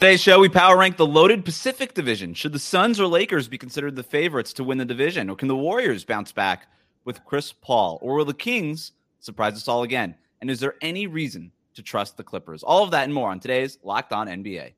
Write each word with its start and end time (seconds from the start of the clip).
Today's 0.00 0.22
show, 0.22 0.38
we 0.38 0.48
power 0.48 0.78
rank 0.78 0.96
the 0.96 1.04
loaded 1.04 1.44
Pacific 1.44 1.92
Division. 1.92 2.32
Should 2.32 2.52
the 2.52 2.60
Suns 2.60 3.00
or 3.00 3.08
Lakers 3.08 3.48
be 3.48 3.58
considered 3.58 3.96
the 3.96 4.04
favorites 4.04 4.52
to 4.52 4.62
win 4.62 4.78
the 4.78 4.84
division? 4.84 5.28
Or 5.28 5.34
can 5.34 5.48
the 5.48 5.56
Warriors 5.56 6.04
bounce 6.04 6.30
back 6.30 6.68
with 7.04 7.24
Chris 7.24 7.52
Paul? 7.52 7.98
Or 8.00 8.14
will 8.14 8.24
the 8.24 8.32
Kings 8.32 8.92
surprise 9.18 9.54
us 9.54 9.66
all 9.66 9.82
again? 9.82 10.14
And 10.40 10.52
is 10.52 10.60
there 10.60 10.76
any 10.82 11.08
reason 11.08 11.50
to 11.74 11.82
trust 11.82 12.16
the 12.16 12.22
Clippers? 12.22 12.62
All 12.62 12.84
of 12.84 12.92
that 12.92 13.06
and 13.06 13.12
more 13.12 13.28
on 13.28 13.40
today's 13.40 13.76
Locked 13.82 14.12
On 14.12 14.28
NBA. 14.28 14.74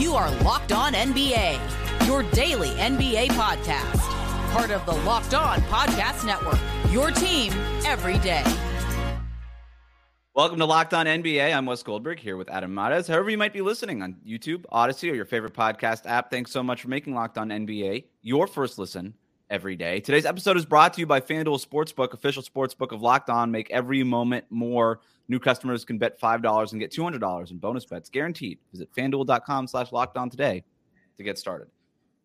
You 0.00 0.14
are 0.14 0.30
Locked 0.40 0.72
On 0.72 0.94
NBA, 0.94 2.06
your 2.06 2.22
daily 2.30 2.70
NBA 2.70 3.32
podcast. 3.32 4.00
Part 4.52 4.70
of 4.70 4.86
the 4.86 4.94
Locked 5.04 5.34
On 5.34 5.60
Podcast 5.64 6.24
Network, 6.24 6.58
your 6.90 7.10
team 7.10 7.52
every 7.84 8.16
day. 8.20 8.44
Welcome 10.32 10.60
to 10.60 10.64
Locked 10.64 10.94
On 10.94 11.06
NBA. 11.06 11.52
I'm 11.52 11.66
Wes 11.66 11.82
Goldberg 11.82 12.20
here 12.20 12.36
with 12.36 12.48
Adam 12.50 12.72
Mares. 12.72 13.08
However, 13.08 13.30
you 13.30 13.36
might 13.36 13.52
be 13.52 13.62
listening 13.62 14.00
on 14.00 14.14
YouTube, 14.24 14.64
Odysee, 14.70 15.10
or 15.10 15.14
your 15.16 15.24
favorite 15.24 15.54
podcast 15.54 16.06
app, 16.06 16.30
thanks 16.30 16.52
so 16.52 16.62
much 16.62 16.82
for 16.82 16.88
making 16.88 17.16
Locked 17.16 17.36
On 17.36 17.48
NBA 17.48 18.04
your 18.22 18.46
first 18.46 18.78
listen 18.78 19.12
every 19.50 19.74
day. 19.74 19.98
Today's 19.98 20.24
episode 20.24 20.56
is 20.56 20.64
brought 20.64 20.94
to 20.94 21.00
you 21.00 21.06
by 21.06 21.20
FanDuel 21.20 21.66
Sportsbook, 21.66 22.12
official 22.14 22.44
sportsbook 22.44 22.92
of 22.92 23.02
Locked 23.02 23.28
On. 23.28 23.50
Make 23.50 23.72
every 23.72 24.04
moment 24.04 24.44
more. 24.50 25.00
New 25.26 25.40
customers 25.40 25.84
can 25.84 25.98
bet 25.98 26.20
$5 26.20 26.70
and 26.70 26.80
get 26.80 26.92
$200 26.92 27.50
in 27.50 27.58
bonus 27.58 27.84
bets 27.84 28.08
guaranteed. 28.08 28.60
Visit 28.70 28.88
fanduel.com 28.94 29.66
slash 29.66 29.90
locked 29.90 30.16
on 30.16 30.30
today 30.30 30.62
to 31.16 31.24
get 31.24 31.38
started. 31.38 31.66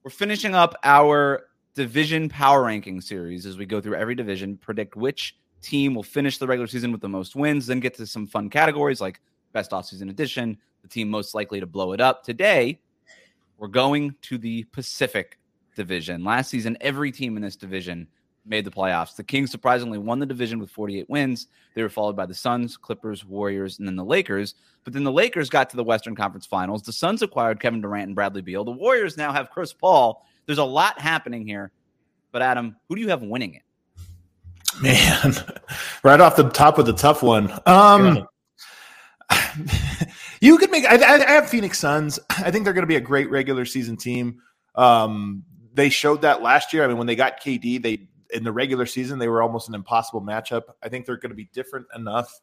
We're 0.04 0.12
finishing 0.12 0.54
up 0.54 0.76
our 0.84 1.48
division 1.74 2.30
power 2.30 2.66
ranking 2.66 3.02
series 3.02 3.48
as 3.48 3.58
we 3.58 3.66
go 3.66 3.82
through 3.82 3.96
every 3.96 4.14
division, 4.14 4.58
predict 4.58 4.96
which 4.96 5.36
team 5.66 5.96
will 5.96 6.04
finish 6.04 6.38
the 6.38 6.48
regular 6.48 6.68
season 6.68 6.92
with 6.92 7.02
the 7.02 7.10
most 7.10 7.36
wins, 7.36 7.68
then 7.68 7.80
get 7.80 7.96
to 7.96 8.06
some 8.06 8.28
fun 8.28 8.50
categories 8.50 9.02
like 9.02 9.20
best 9.52 9.72
offseason 9.72 10.10
edition, 10.10 10.58
the 10.82 10.88
team 10.88 11.10
most 11.10 11.34
likely 11.34 11.60
to 11.60 11.66
blow 11.66 11.92
it 11.94 12.00
up. 12.00 12.24
Today, 12.24 12.80
we're 13.58 13.68
going 13.68 14.14
to 14.22 14.38
the 14.38 14.64
Pacific 14.66 15.40
Division. 15.76 16.24
Last 16.24 16.50
season, 16.50 16.78
every 16.82 17.12
team 17.12 17.36
in 17.36 17.42
this 17.42 17.56
division 17.56 18.08
made 18.46 18.64
the 18.64 18.72
playoffs. 18.72 19.16
The 19.16 19.24
Kings 19.24 19.50
surprisingly 19.50 19.98
won 19.98 20.20
the 20.20 20.26
division 20.26 20.60
with 20.60 20.70
48 20.70 21.10
wins. 21.10 21.48
They 21.74 21.82
were 21.82 21.90
followed 21.90 22.16
by 22.16 22.28
the 22.28 22.34
Suns, 22.34 22.78
Clippers, 22.78 23.26
Warriors, 23.26 23.80
and 23.80 23.88
then 23.88 23.96
the 23.96 24.06
Lakers. 24.06 24.56
But 24.84 24.94
then 24.94 25.04
the 25.04 25.12
Lakers 25.12 25.50
got 25.50 25.70
to 25.72 25.78
the 25.78 25.84
Western 25.84 26.16
Conference 26.16 26.46
Finals. 26.46 26.84
The 26.84 26.94
Suns 26.94 27.24
acquired 27.24 27.60
Kevin 27.60 27.82
Durant 27.82 28.08
and 28.08 28.16
Bradley 28.16 28.42
Beal. 28.42 28.64
The 28.64 28.72
Warriors 28.72 29.18
now 29.18 29.34
have 29.34 29.50
Chris 29.50 29.74
Paul. 29.74 30.24
There's 30.46 30.60
a 30.60 30.64
lot 30.64 31.02
happening 31.02 31.48
here. 31.48 31.72
But 32.32 32.44
Adam, 32.44 32.76
who 32.88 32.96
do 32.96 33.02
you 33.02 33.10
have 33.10 33.24
winning 33.24 33.56
it? 33.56 33.64
Man, 34.82 35.34
right 36.04 36.20
off 36.20 36.36
the 36.36 36.50
top 36.50 36.78
of 36.78 36.86
the 36.86 36.94
tough 36.94 37.24
one. 37.24 37.52
Um, 37.66 38.28
you 40.42 40.58
could 40.58 40.72
make. 40.72 40.86
I, 40.86 40.96
I, 40.96 41.32
have 41.32 41.50
Phoenix 41.50 41.80
Suns. 41.80 42.20
I 42.30 42.52
think 42.52 42.64
they're 42.64 42.74
going 42.74 42.84
to 42.84 42.88
be 42.88 42.96
a 42.96 43.02
great 43.02 43.30
regular 43.30 43.66
season 43.66 43.98
team. 43.98 44.42
Um, 44.76 45.44
they 45.74 45.90
showed 45.90 46.22
that 46.22 46.42
last 46.42 46.74
year. 46.74 46.84
I 46.84 46.88
mean, 46.88 46.98
when 46.98 47.08
they 47.08 47.16
got 47.16 47.42
KD, 47.42 47.82
they 47.82 48.08
in 48.34 48.44
the 48.44 48.52
regular 48.52 48.86
season 48.86 49.20
they 49.20 49.28
were 49.28 49.42
almost 49.42 49.70
an 49.70 49.76
impossible 49.76 50.22
matchup. 50.22 50.64
I 50.84 50.90
think 50.90 51.06
they're 51.06 51.18
going 51.18 51.30
to 51.30 51.36
be 51.36 51.50
different 51.54 51.88
enough 51.96 52.42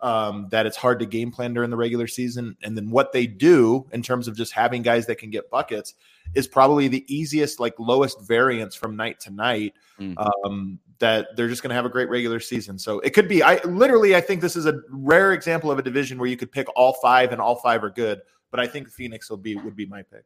um, 0.00 0.48
that 0.50 0.66
it's 0.66 0.76
hard 0.76 0.98
to 1.00 1.06
game 1.06 1.30
plan 1.30 1.54
during 1.54 1.70
the 1.70 1.76
regular 1.76 2.06
season. 2.06 2.56
And 2.62 2.76
then 2.76 2.90
what 2.90 3.12
they 3.12 3.26
do 3.26 3.86
in 3.92 4.02
terms 4.02 4.28
of 4.28 4.36
just 4.36 4.52
having 4.52 4.82
guys 4.82 5.06
that 5.06 5.16
can 5.16 5.30
get 5.30 5.50
buckets 5.50 5.94
is 6.34 6.46
probably 6.46 6.88
the 6.88 7.04
easiest, 7.14 7.60
like 7.60 7.74
lowest 7.78 8.20
variance 8.20 8.74
from 8.74 8.96
night 8.96 9.20
to 9.20 9.30
night. 9.30 9.74
Mm. 9.98 10.14
Um, 10.44 10.78
that 10.98 11.36
they're 11.36 11.48
just 11.48 11.62
going 11.62 11.70
to 11.70 11.74
have 11.74 11.84
a 11.84 11.90
great 11.90 12.08
regular 12.08 12.40
season. 12.40 12.78
So 12.78 13.00
it 13.00 13.10
could 13.10 13.28
be. 13.28 13.42
I 13.42 13.62
literally, 13.64 14.14
I 14.14 14.20
think 14.20 14.40
this 14.40 14.56
is 14.56 14.66
a 14.66 14.80
rare 14.90 15.32
example 15.32 15.70
of 15.70 15.78
a 15.78 15.82
division 15.82 16.18
where 16.18 16.28
you 16.28 16.36
could 16.36 16.52
pick 16.52 16.68
all 16.76 16.94
five 16.94 17.32
and 17.32 17.40
all 17.40 17.56
five 17.56 17.82
are 17.82 17.90
good. 17.90 18.20
But 18.50 18.60
I 18.60 18.66
think 18.66 18.88
Phoenix 18.88 19.28
will 19.28 19.36
be 19.36 19.56
would 19.56 19.74
be 19.74 19.86
my 19.86 20.02
pick. 20.02 20.24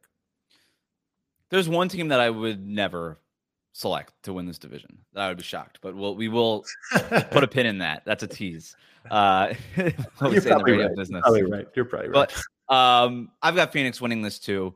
There's 1.49 1.67
one 1.67 1.89
team 1.89 2.09
that 2.09 2.19
I 2.19 2.29
would 2.29 2.65
never 2.65 3.19
select 3.73 4.13
to 4.23 4.33
win 4.33 4.45
this 4.45 4.59
division. 4.59 4.99
That 5.13 5.23
I 5.23 5.27
would 5.29 5.37
be 5.37 5.43
shocked, 5.43 5.79
but 5.81 5.95
we'll 5.95 6.15
we 6.15 6.27
will 6.27 6.63
put 7.31 7.43
a 7.43 7.47
pin 7.47 7.65
in 7.65 7.79
that. 7.79 8.03
That's 8.05 8.23
a 8.23 8.27
tease. 8.27 8.75
Uh, 9.09 9.53
You're 9.77 10.41
probably 10.41 10.77
right. 10.77 10.95
Business. 10.95 11.21
Probably 11.21 11.43
right. 11.43 11.67
You're 11.75 11.85
probably 11.85 12.09
right. 12.09 12.31
But 12.67 12.75
um, 12.75 13.31
I've 13.41 13.55
got 13.55 13.73
Phoenix 13.73 13.99
winning 13.99 14.21
this 14.21 14.37
too. 14.37 14.75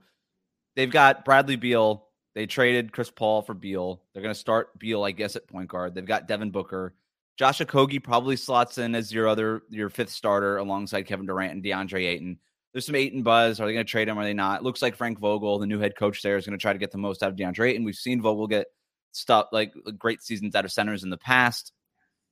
They've 0.75 0.91
got 0.91 1.23
Bradley 1.25 1.55
Beal. 1.55 2.02
They 2.35 2.45
traded 2.47 2.91
Chris 2.91 3.11
Paul 3.11 3.41
for 3.41 3.53
Beal. 3.53 4.01
They're 4.13 4.23
going 4.23 4.33
to 4.33 4.39
start 4.39 4.77
Beal, 4.79 5.03
I 5.03 5.11
guess, 5.11 5.35
at 5.35 5.47
point 5.47 5.69
guard. 5.69 5.93
They've 5.93 6.05
got 6.05 6.27
Devin 6.27 6.51
Booker. 6.51 6.95
Josh 7.37 7.59
Okogie 7.59 8.03
probably 8.03 8.35
slots 8.35 8.77
in 8.77 8.95
as 8.95 9.11
your 9.11 9.27
other 9.27 9.63
your 9.69 9.89
fifth 9.89 10.11
starter 10.11 10.57
alongside 10.57 11.03
Kevin 11.03 11.25
Durant 11.25 11.53
and 11.53 11.63
DeAndre 11.63 12.05
Ayton. 12.05 12.39
There's 12.71 12.85
some 12.85 12.95
Ayton 12.95 13.21
buzz. 13.21 13.59
Are 13.59 13.67
they 13.67 13.73
going 13.73 13.85
to 13.85 13.91
trade 13.91 14.07
him? 14.07 14.17
Are 14.17 14.23
they 14.23 14.33
not? 14.33 14.61
It 14.61 14.63
looks 14.63 14.81
like 14.81 14.95
Frank 14.95 15.19
Vogel, 15.19 15.59
the 15.59 15.67
new 15.67 15.79
head 15.79 15.95
coach 15.95 16.21
there, 16.21 16.37
is 16.37 16.45
going 16.45 16.57
to 16.57 16.61
try 16.61 16.73
to 16.73 16.79
get 16.79 16.91
the 16.91 16.97
most 16.97 17.21
out 17.21 17.29
of 17.29 17.35
DeAndre 17.35 17.69
Ayton. 17.69 17.83
We've 17.83 17.95
seen 17.95 18.21
Vogel 18.21 18.47
get 18.47 18.67
stuff 19.11 19.47
like 19.51 19.73
great 19.97 20.23
seasons 20.23 20.55
out 20.55 20.65
of 20.65 20.71
centers 20.71 21.03
in 21.03 21.11
the 21.11 21.17
past. 21.17 21.71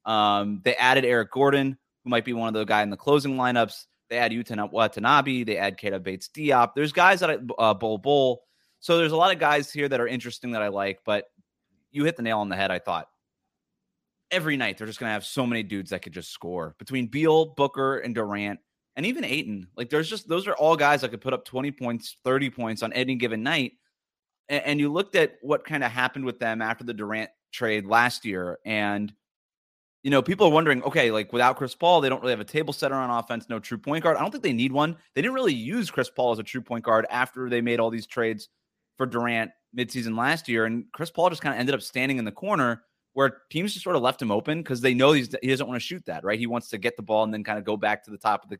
Um, 0.05 0.61
they 0.63 0.75
added 0.75 1.05
Eric 1.05 1.31
Gordon, 1.31 1.77
who 2.03 2.09
might 2.09 2.25
be 2.25 2.33
one 2.33 2.47
of 2.47 2.53
the 2.55 2.65
guy 2.65 2.81
in 2.81 2.89
the 2.89 2.97
closing 2.97 3.35
lineups. 3.35 3.85
They 4.09 4.17
add 4.17 4.31
Yuta 4.31 4.71
Watanabe. 4.71 5.43
They 5.43 5.57
add 5.57 5.77
Keita 5.77 6.01
Bates 6.01 6.29
Diop. 6.35 6.71
There's 6.75 6.91
guys 6.91 7.19
that 7.21 7.39
uh, 7.57 7.73
Bull 7.75 7.97
Bol. 7.97 8.41
So 8.81 8.97
there's 8.97 9.13
a 9.13 9.17
lot 9.17 9.31
of 9.31 9.39
guys 9.39 9.71
here 9.71 9.87
that 9.87 10.01
are 10.01 10.07
interesting 10.07 10.51
that 10.51 10.61
I 10.61 10.67
like. 10.67 10.99
But 11.05 11.25
you 11.91 12.03
hit 12.03 12.17
the 12.17 12.23
nail 12.23 12.39
on 12.39 12.49
the 12.49 12.55
head. 12.55 12.71
I 12.71 12.79
thought 12.79 13.07
every 14.29 14.57
night 14.57 14.77
they're 14.77 14.87
just 14.87 14.99
going 14.99 15.09
to 15.09 15.13
have 15.13 15.25
so 15.25 15.45
many 15.45 15.63
dudes 15.63 15.91
that 15.91 16.01
could 16.01 16.13
just 16.13 16.31
score 16.31 16.75
between 16.77 17.07
Beal, 17.07 17.45
Booker, 17.45 17.99
and 17.99 18.13
Durant, 18.13 18.59
and 18.95 19.05
even 19.05 19.23
Ayton. 19.23 19.67
Like 19.77 19.89
there's 19.89 20.09
just 20.09 20.27
those 20.27 20.47
are 20.47 20.55
all 20.55 20.75
guys 20.75 21.01
that 21.01 21.09
could 21.09 21.21
put 21.21 21.33
up 21.33 21.45
20 21.45 21.71
points, 21.71 22.17
30 22.25 22.49
points 22.49 22.83
on 22.83 22.91
any 22.91 23.15
given 23.15 23.43
night 23.43 23.73
and, 24.51 24.63
and 24.65 24.79
you 24.79 24.91
looked 24.91 25.15
at 25.15 25.37
what 25.41 25.65
kind 25.65 25.83
of 25.83 25.91
happened 25.91 26.25
with 26.25 26.37
them 26.37 26.61
after 26.61 26.83
the 26.83 26.93
Durant 26.93 27.31
trade 27.51 27.87
last 27.87 28.25
year, 28.25 28.59
and 28.65 29.11
you 30.03 30.09
know, 30.09 30.21
people 30.21 30.47
are 30.47 30.51
wondering, 30.51 30.81
okay, 30.83 31.11
like 31.11 31.31
without 31.31 31.57
Chris 31.57 31.75
Paul, 31.75 32.01
they 32.01 32.09
don't 32.09 32.21
really 32.21 32.31
have 32.31 32.39
a 32.39 32.45
table 32.45 32.73
setter 32.73 32.95
on 32.95 33.11
offense, 33.11 33.47
no 33.49 33.59
true 33.59 33.77
point 33.77 34.03
guard. 34.03 34.17
I 34.17 34.21
don't 34.21 34.31
think 34.31 34.43
they 34.43 34.51
need 34.51 34.71
one. 34.71 34.97
They 35.13 35.21
didn't 35.21 35.35
really 35.35 35.53
use 35.53 35.91
Chris 35.91 36.09
Paul 36.09 36.31
as 36.31 36.39
a 36.39 36.43
true 36.43 36.61
point 36.61 36.83
guard 36.83 37.05
after 37.11 37.49
they 37.49 37.61
made 37.61 37.79
all 37.79 37.91
these 37.91 38.07
trades 38.07 38.49
for 39.01 39.07
Durant 39.07 39.49
midseason 39.75 40.15
last 40.15 40.47
year. 40.47 40.65
And 40.65 40.85
Chris 40.93 41.09
Paul 41.09 41.31
just 41.31 41.41
kind 41.41 41.55
of 41.55 41.59
ended 41.59 41.73
up 41.73 41.81
standing 41.81 42.19
in 42.19 42.25
the 42.25 42.31
corner 42.31 42.83
where 43.13 43.37
teams 43.49 43.73
just 43.73 43.83
sort 43.83 43.95
of 43.95 44.03
left 44.03 44.21
him 44.21 44.29
open 44.29 44.59
because 44.59 44.79
they 44.79 44.93
know 44.93 45.11
he's, 45.11 45.35
he 45.41 45.47
doesn't 45.47 45.67
want 45.67 45.81
to 45.81 45.85
shoot 45.85 46.05
that, 46.05 46.23
right? 46.23 46.37
He 46.37 46.45
wants 46.45 46.69
to 46.69 46.77
get 46.77 46.97
the 46.97 47.01
ball 47.01 47.23
and 47.23 47.33
then 47.33 47.43
kind 47.43 47.57
of 47.57 47.65
go 47.65 47.75
back 47.75 48.03
to 48.03 48.11
the 48.11 48.17
top 48.19 48.43
of 48.43 48.49
the, 48.51 48.59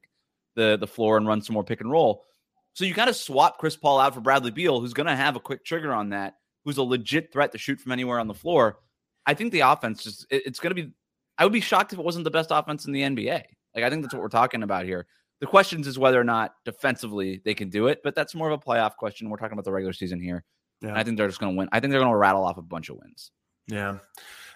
the, 0.56 0.78
the 0.78 0.88
floor 0.88 1.18
and 1.18 1.28
run 1.28 1.44
some 1.44 1.54
more 1.54 1.64
pick 1.64 1.80
and 1.80 1.92
roll. 1.92 2.26
So 2.74 2.86
you 2.86 2.96
kind 2.96 3.10
of 3.10 3.16
swap 3.16 3.60
Chris 3.60 3.76
Paul 3.76 4.00
out 4.00 4.16
for 4.16 4.22
Bradley 4.22 4.50
Beal, 4.50 4.82
who's 4.82 4.94
going 4.94 5.06
to 5.06 5.16
have 5.16 5.36
a 5.36 5.40
quick 5.40 5.64
trigger 5.64 5.94
on 5.94 6.10
that, 6.10 6.38
who's 6.66 6.78
a 6.78 6.84
legit 6.84 7.32
threat 7.32 7.52
to 7.52 7.60
shoot 7.60 7.80
from 7.80 7.92
anywhere 7.92 8.20
on 8.20 8.28
the 8.28 8.34
floor. 8.34 8.80
I 9.28 9.36
think 9.36 9.52
the 9.52 9.60
offense 9.60 10.04
just 10.04 10.26
it, 10.32 10.48
it's 10.48 10.60
going 10.60 10.76
to 10.76 10.84
be. 10.84 10.92
I 11.38 11.44
would 11.44 11.54
be 11.54 11.62
shocked 11.62 11.94
if 11.94 12.00
it 12.00 12.06
wasn't 12.06 12.24
the 12.24 12.32
best 12.32 12.50
offense 12.50 12.86
in 12.86 12.94
the 12.94 13.02
NBA. 13.02 13.44
Like 13.76 13.84
I 13.84 13.90
think 13.92 14.02
that's 14.02 14.14
what 14.14 14.24
we're 14.24 14.30
talking 14.30 14.64
about 14.64 14.86
here. 14.86 15.06
The 15.42 15.48
questions 15.48 15.88
is 15.88 16.00
whether 16.00 16.20
or 16.20 16.24
not 16.24 16.54
defensively 16.64 17.42
they 17.44 17.54
can 17.54 17.70
do 17.70 17.88
it, 17.88 18.00
but 18.04 18.16
that's 18.16 18.34
more 18.34 18.50
of 18.50 18.60
a 18.60 18.64
playoff 18.64 18.96
question. 18.96 19.30
We're 19.30 19.38
talking 19.38 19.54
about 19.54 19.66
the 19.66 19.72
regular 19.72 19.94
season 19.94 20.22
here. 20.22 20.44
Yeah. 20.82 20.94
I 20.96 21.04
think 21.04 21.18
they're 21.18 21.28
just 21.28 21.40
going 21.40 21.54
to 21.54 21.58
win. 21.58 21.70
I 21.72 21.80
think 21.80 21.92
they're 21.92 22.00
going 22.00 22.12
to 22.12 22.18
rattle 22.18 22.44
off 22.44 22.58
a 22.58 22.62
bunch 22.62 22.90
of 22.90 22.98
wins. 22.98 23.32
Yeah. 23.68 23.98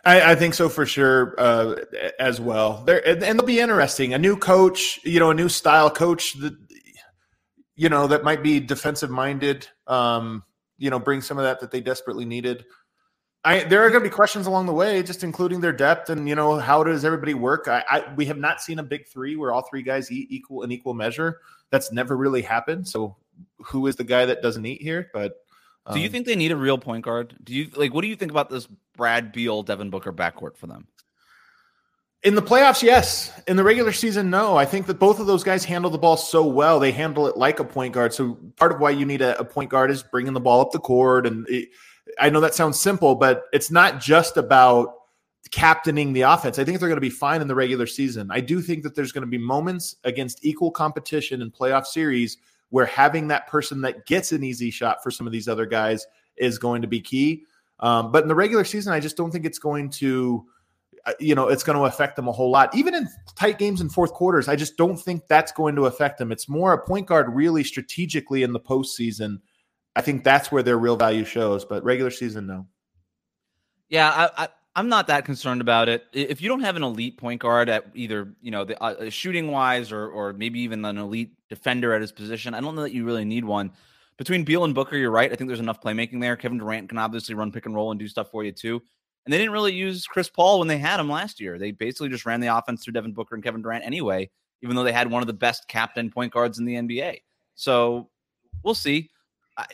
I, 0.05 0.31
I, 0.31 0.35
think 0.35 0.53
so 0.53 0.69
for 0.69 0.85
sure 0.85 1.33
uh, 1.39 1.75
as 2.19 2.39
well. 2.39 2.83
There 2.85 3.05
and, 3.07 3.23
and 3.23 3.39
they'll 3.39 3.45
be 3.45 3.59
interesting. 3.59 4.13
A 4.13 4.19
new 4.19 4.37
coach, 4.37 4.99
you 5.03 5.19
know, 5.19 5.31
a 5.31 5.33
new 5.33 5.49
style 5.49 5.89
coach. 5.89 6.33
that 6.33 6.55
you 7.75 7.89
know, 7.89 8.07
that 8.07 8.23
might 8.23 8.41
be 8.41 8.59
defensive 8.59 9.09
minded. 9.09 9.67
Um, 9.87 10.43
you 10.77 10.89
know, 10.89 10.99
bring 10.99 11.21
some 11.21 11.37
of 11.37 11.43
that 11.43 11.59
that 11.61 11.71
they 11.71 11.81
desperately 11.81 12.25
needed. 12.25 12.65
I, 13.45 13.63
there 13.63 13.85
are 13.85 13.91
going 13.91 14.03
to 14.03 14.09
be 14.09 14.13
questions 14.13 14.47
along 14.47 14.65
the 14.65 14.73
way, 14.73 15.03
just 15.03 15.23
including 15.23 15.61
their 15.61 15.71
depth 15.71 16.09
and 16.09 16.27
you 16.27 16.33
know 16.33 16.57
how 16.57 16.83
does 16.83 17.05
everybody 17.05 17.35
work. 17.35 17.67
I, 17.67 17.83
I 17.87 18.13
we 18.15 18.25
have 18.25 18.39
not 18.39 18.59
seen 18.59 18.79
a 18.79 18.83
big 18.83 19.07
three 19.07 19.35
where 19.35 19.53
all 19.53 19.61
three 19.61 19.83
guys 19.83 20.11
eat 20.11 20.31
equal 20.31 20.63
in 20.63 20.71
equal 20.71 20.95
measure. 20.95 21.41
That's 21.69 21.91
never 21.91 22.17
really 22.17 22.41
happened. 22.41 22.87
So 22.87 23.15
who 23.59 23.85
is 23.85 23.95
the 23.97 24.03
guy 24.03 24.25
that 24.25 24.41
doesn't 24.41 24.65
eat 24.65 24.81
here? 24.81 25.11
But 25.13 25.33
um, 25.85 25.93
do 25.93 25.99
you 25.99 26.07
um, 26.07 26.11
think 26.11 26.25
they 26.25 26.35
need 26.35 26.51
a 26.51 26.55
real 26.57 26.79
point 26.79 27.05
guard? 27.05 27.35
Do 27.43 27.53
you 27.53 27.69
like 27.75 27.93
what 27.93 28.01
do 28.01 28.07
you 28.07 28.15
think 28.15 28.31
about 28.31 28.49
this 28.49 28.67
Brad 28.97 29.31
Beal 29.31 29.61
Devin 29.61 29.91
Booker 29.91 30.11
backcourt 30.11 30.57
for 30.57 30.65
them? 30.65 30.87
In 32.23 32.33
the 32.33 32.41
playoffs, 32.41 32.81
yes. 32.81 33.31
In 33.47 33.55
the 33.55 33.63
regular 33.63 33.91
season, 33.91 34.31
no. 34.31 34.57
I 34.57 34.65
think 34.65 34.87
that 34.87 34.97
both 34.97 35.19
of 35.19 35.27
those 35.27 35.43
guys 35.43 35.63
handle 35.63 35.91
the 35.91 35.99
ball 35.99 36.17
so 36.17 36.43
well. 36.43 36.79
They 36.79 36.91
handle 36.91 37.27
it 37.27 37.37
like 37.37 37.59
a 37.59 37.63
point 37.63 37.93
guard. 37.93 38.15
So 38.15 38.39
part 38.55 38.71
of 38.71 38.79
why 38.79 38.89
you 38.89 39.05
need 39.05 39.21
a, 39.21 39.37
a 39.37 39.45
point 39.45 39.69
guard 39.69 39.91
is 39.91 40.01
bringing 40.01 40.33
the 40.33 40.39
ball 40.39 40.61
up 40.61 40.71
the 40.71 40.79
court. 40.79 41.27
And 41.27 41.47
it, 41.47 41.69
I 42.19 42.29
know 42.29 42.39
that 42.39 42.53
sounds 42.53 42.79
simple, 42.79 43.15
but 43.15 43.45
it's 43.51 43.71
not 43.71 43.99
just 43.99 44.37
about 44.37 44.93
captaining 45.51 46.13
the 46.13 46.21
offense. 46.21 46.59
I 46.59 46.63
think 46.63 46.79
they're 46.79 46.89
going 46.89 46.97
to 46.97 47.01
be 47.01 47.09
fine 47.09 47.41
in 47.41 47.47
the 47.47 47.55
regular 47.55 47.87
season. 47.87 48.29
I 48.31 48.39
do 48.39 48.61
think 48.61 48.83
that 48.83 48.95
there's 48.95 49.11
going 49.11 49.23
to 49.23 49.29
be 49.29 49.37
moments 49.37 49.95
against 50.03 50.43
equal 50.45 50.71
competition 50.71 51.41
in 51.41 51.51
playoff 51.51 51.85
series 51.85 52.37
where 52.69 52.85
having 52.85 53.27
that 53.27 53.47
person 53.47 53.81
that 53.81 54.05
gets 54.05 54.31
an 54.31 54.43
easy 54.43 54.71
shot 54.71 55.03
for 55.03 55.11
some 55.11 55.27
of 55.27 55.33
these 55.33 55.47
other 55.47 55.65
guys 55.65 56.05
is 56.37 56.57
going 56.57 56.81
to 56.81 56.87
be 56.87 56.99
key. 56.99 57.43
Um, 57.79 58.11
but 58.11 58.23
in 58.23 58.27
the 58.27 58.35
regular 58.35 58.63
season, 58.63 58.93
I 58.93 58.99
just 58.99 59.17
don't 59.17 59.31
think 59.31 59.45
it's 59.45 59.59
going 59.59 59.89
to 59.91 60.45
uh, 61.05 61.13
you 61.19 61.35
know, 61.35 61.49
it's 61.49 61.63
going 61.63 61.77
to 61.77 61.85
affect 61.85 62.15
them 62.15 62.27
a 62.27 62.31
whole 62.31 62.49
lot. 62.49 62.75
Even 62.75 62.95
in 62.95 63.07
tight 63.35 63.59
games 63.59 63.79
in 63.79 63.89
fourth 63.89 64.11
quarters, 64.13 64.47
I 64.47 64.55
just 64.55 64.75
don't 64.75 64.97
think 64.97 65.27
that's 65.27 65.51
going 65.51 65.75
to 65.75 65.85
affect 65.85 66.17
them. 66.17 66.31
It's 66.31 66.49
more 66.49 66.73
a 66.73 66.83
point 66.83 67.05
guard 67.05 67.33
really 67.33 67.63
strategically 67.63 68.41
in 68.41 68.53
the 68.53 68.59
postseason. 68.59 69.39
I 69.95 70.01
think 70.01 70.23
that's 70.23 70.51
where 70.51 70.63
their 70.63 70.77
real 70.77 70.97
value 70.97 71.25
shows, 71.25 71.63
but 71.65 71.83
regular 71.83 72.11
season, 72.11 72.47
no. 72.47 72.67
Yeah, 73.89 74.09
I, 74.09 74.43
I 74.43 74.47
I'm 74.77 74.89
not 74.89 75.07
that 75.07 75.23
concerned 75.23 75.61
about 75.61 75.87
it. 75.87 76.05
If 76.11 76.41
you 76.41 76.49
don't 76.49 76.59
have 76.59 76.75
an 76.75 76.83
elite 76.83 77.17
point 77.17 77.39
guard 77.39 77.69
at 77.69 77.85
either, 77.93 78.33
you 78.41 78.51
know, 78.51 78.65
the 78.65 78.81
uh, 78.83 79.09
shooting 79.09 79.49
wise 79.49 79.91
or 79.91 80.09
or 80.09 80.33
maybe 80.33 80.59
even 80.59 80.83
an 80.83 80.97
elite 80.97 81.31
defender 81.49 81.93
at 81.93 82.01
his 82.01 82.11
position, 82.11 82.53
I 82.53 82.59
don't 82.59 82.75
know 82.75 82.81
that 82.81 82.91
you 82.91 83.05
really 83.05 83.25
need 83.25 83.45
one. 83.45 83.71
Between 84.17 84.43
Beal 84.43 84.63
and 84.63 84.75
Booker, 84.75 84.97
you're 84.97 85.11
right. 85.11 85.31
I 85.31 85.35
think 85.35 85.47
there's 85.47 85.59
enough 85.59 85.81
playmaking 85.81 86.21
there. 86.21 86.35
Kevin 86.35 86.57
Durant 86.57 86.89
can 86.89 86.97
obviously 86.97 87.35
run 87.35 87.51
pick 87.51 87.65
and 87.65 87.75
roll 87.75 87.91
and 87.91 87.99
do 87.99 88.07
stuff 88.07 88.31
for 88.31 88.43
you 88.43 88.51
too. 88.51 88.81
And 89.25 89.33
they 89.33 89.37
didn't 89.37 89.53
really 89.53 89.73
use 89.73 90.05
Chris 90.05 90.29
Paul 90.29 90.59
when 90.59 90.67
they 90.67 90.77
had 90.77 90.99
him 90.99 91.09
last 91.09 91.39
year. 91.39 91.57
They 91.57 91.71
basically 91.71 92.09
just 92.09 92.25
ran 92.25 92.39
the 92.41 92.55
offense 92.55 92.83
through 92.83 92.93
Devin 92.93 93.13
Booker 93.13 93.35
and 93.35 93.43
Kevin 93.43 93.61
Durant 93.61 93.83
anyway, 93.83 94.29
even 94.61 94.75
though 94.75 94.83
they 94.83 94.91
had 94.91 95.09
one 95.09 95.23
of 95.23 95.27
the 95.27 95.33
best 95.33 95.67
captain 95.67 96.11
point 96.11 96.31
guards 96.31 96.59
in 96.59 96.65
the 96.65 96.75
NBA. 96.75 97.21
So 97.55 98.09
we'll 98.63 98.75
see. 98.75 99.09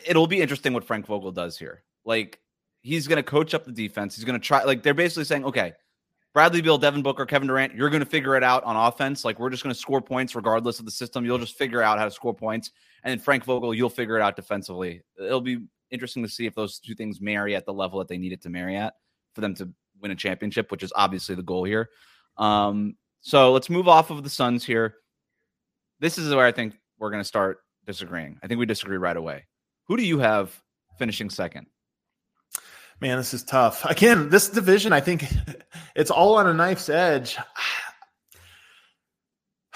It'll 0.06 0.26
be 0.26 0.40
interesting 0.40 0.72
what 0.72 0.84
Frank 0.84 1.06
Vogel 1.06 1.32
does 1.32 1.58
here. 1.58 1.82
Like 2.04 2.38
he's 2.82 3.06
going 3.06 3.16
to 3.16 3.22
coach 3.22 3.54
up 3.54 3.64
the 3.64 3.72
defense. 3.72 4.14
He's 4.16 4.24
going 4.24 4.38
to 4.38 4.44
try. 4.44 4.62
Like 4.64 4.82
they're 4.82 4.94
basically 4.94 5.24
saying, 5.24 5.44
okay, 5.44 5.72
Bradley 6.32 6.62
Beal, 6.62 6.78
Devin 6.78 7.02
Booker, 7.02 7.26
Kevin 7.26 7.48
Durant, 7.48 7.74
you're 7.74 7.90
going 7.90 8.00
to 8.00 8.08
figure 8.08 8.36
it 8.36 8.42
out 8.42 8.64
on 8.64 8.76
offense. 8.76 9.24
Like 9.24 9.38
we're 9.38 9.50
just 9.50 9.62
going 9.62 9.74
to 9.74 9.78
score 9.78 10.00
points 10.00 10.34
regardless 10.34 10.78
of 10.78 10.84
the 10.84 10.90
system. 10.90 11.24
You'll 11.24 11.38
just 11.38 11.58
figure 11.58 11.82
out 11.82 11.98
how 11.98 12.04
to 12.04 12.10
score 12.10 12.34
points. 12.34 12.70
And 13.04 13.10
then 13.10 13.18
Frank 13.18 13.44
Vogel, 13.44 13.74
you'll 13.74 13.90
figure 13.90 14.16
it 14.16 14.22
out 14.22 14.36
defensively. 14.36 15.02
It'll 15.18 15.40
be 15.40 15.58
interesting 15.90 16.22
to 16.22 16.28
see 16.28 16.46
if 16.46 16.54
those 16.54 16.78
two 16.78 16.94
things 16.94 17.20
marry 17.20 17.54
at 17.54 17.66
the 17.66 17.72
level 17.72 17.98
that 17.98 18.08
they 18.08 18.18
need 18.18 18.32
it 18.32 18.42
to 18.42 18.48
marry 18.48 18.76
at 18.76 18.94
for 19.34 19.42
them 19.42 19.54
to 19.56 19.68
win 20.00 20.10
a 20.10 20.16
championship, 20.16 20.70
which 20.70 20.82
is 20.82 20.92
obviously 20.96 21.34
the 21.34 21.42
goal 21.42 21.64
here. 21.64 21.90
Um, 22.38 22.96
so 23.20 23.52
let's 23.52 23.68
move 23.68 23.86
off 23.86 24.10
of 24.10 24.24
the 24.24 24.30
Suns 24.30 24.64
here. 24.64 24.96
This 26.00 26.18
is 26.18 26.34
where 26.34 26.46
I 26.46 26.52
think 26.52 26.74
we're 26.98 27.10
going 27.10 27.20
to 27.20 27.28
start 27.28 27.58
disagreeing. 27.86 28.38
I 28.42 28.46
think 28.46 28.58
we 28.58 28.66
disagree 28.66 28.96
right 28.96 29.16
away. 29.16 29.44
Who 29.92 29.98
do 29.98 30.06
you 30.06 30.20
have 30.20 30.58
finishing 30.98 31.28
second? 31.28 31.66
Man, 33.02 33.18
this 33.18 33.34
is 33.34 33.44
tough. 33.44 33.84
Again, 33.84 34.30
this 34.30 34.48
division, 34.48 34.90
I 34.90 35.00
think 35.00 35.26
it's 35.94 36.10
all 36.10 36.36
on 36.36 36.46
a 36.46 36.54
knife's 36.54 36.88
edge. 36.88 37.36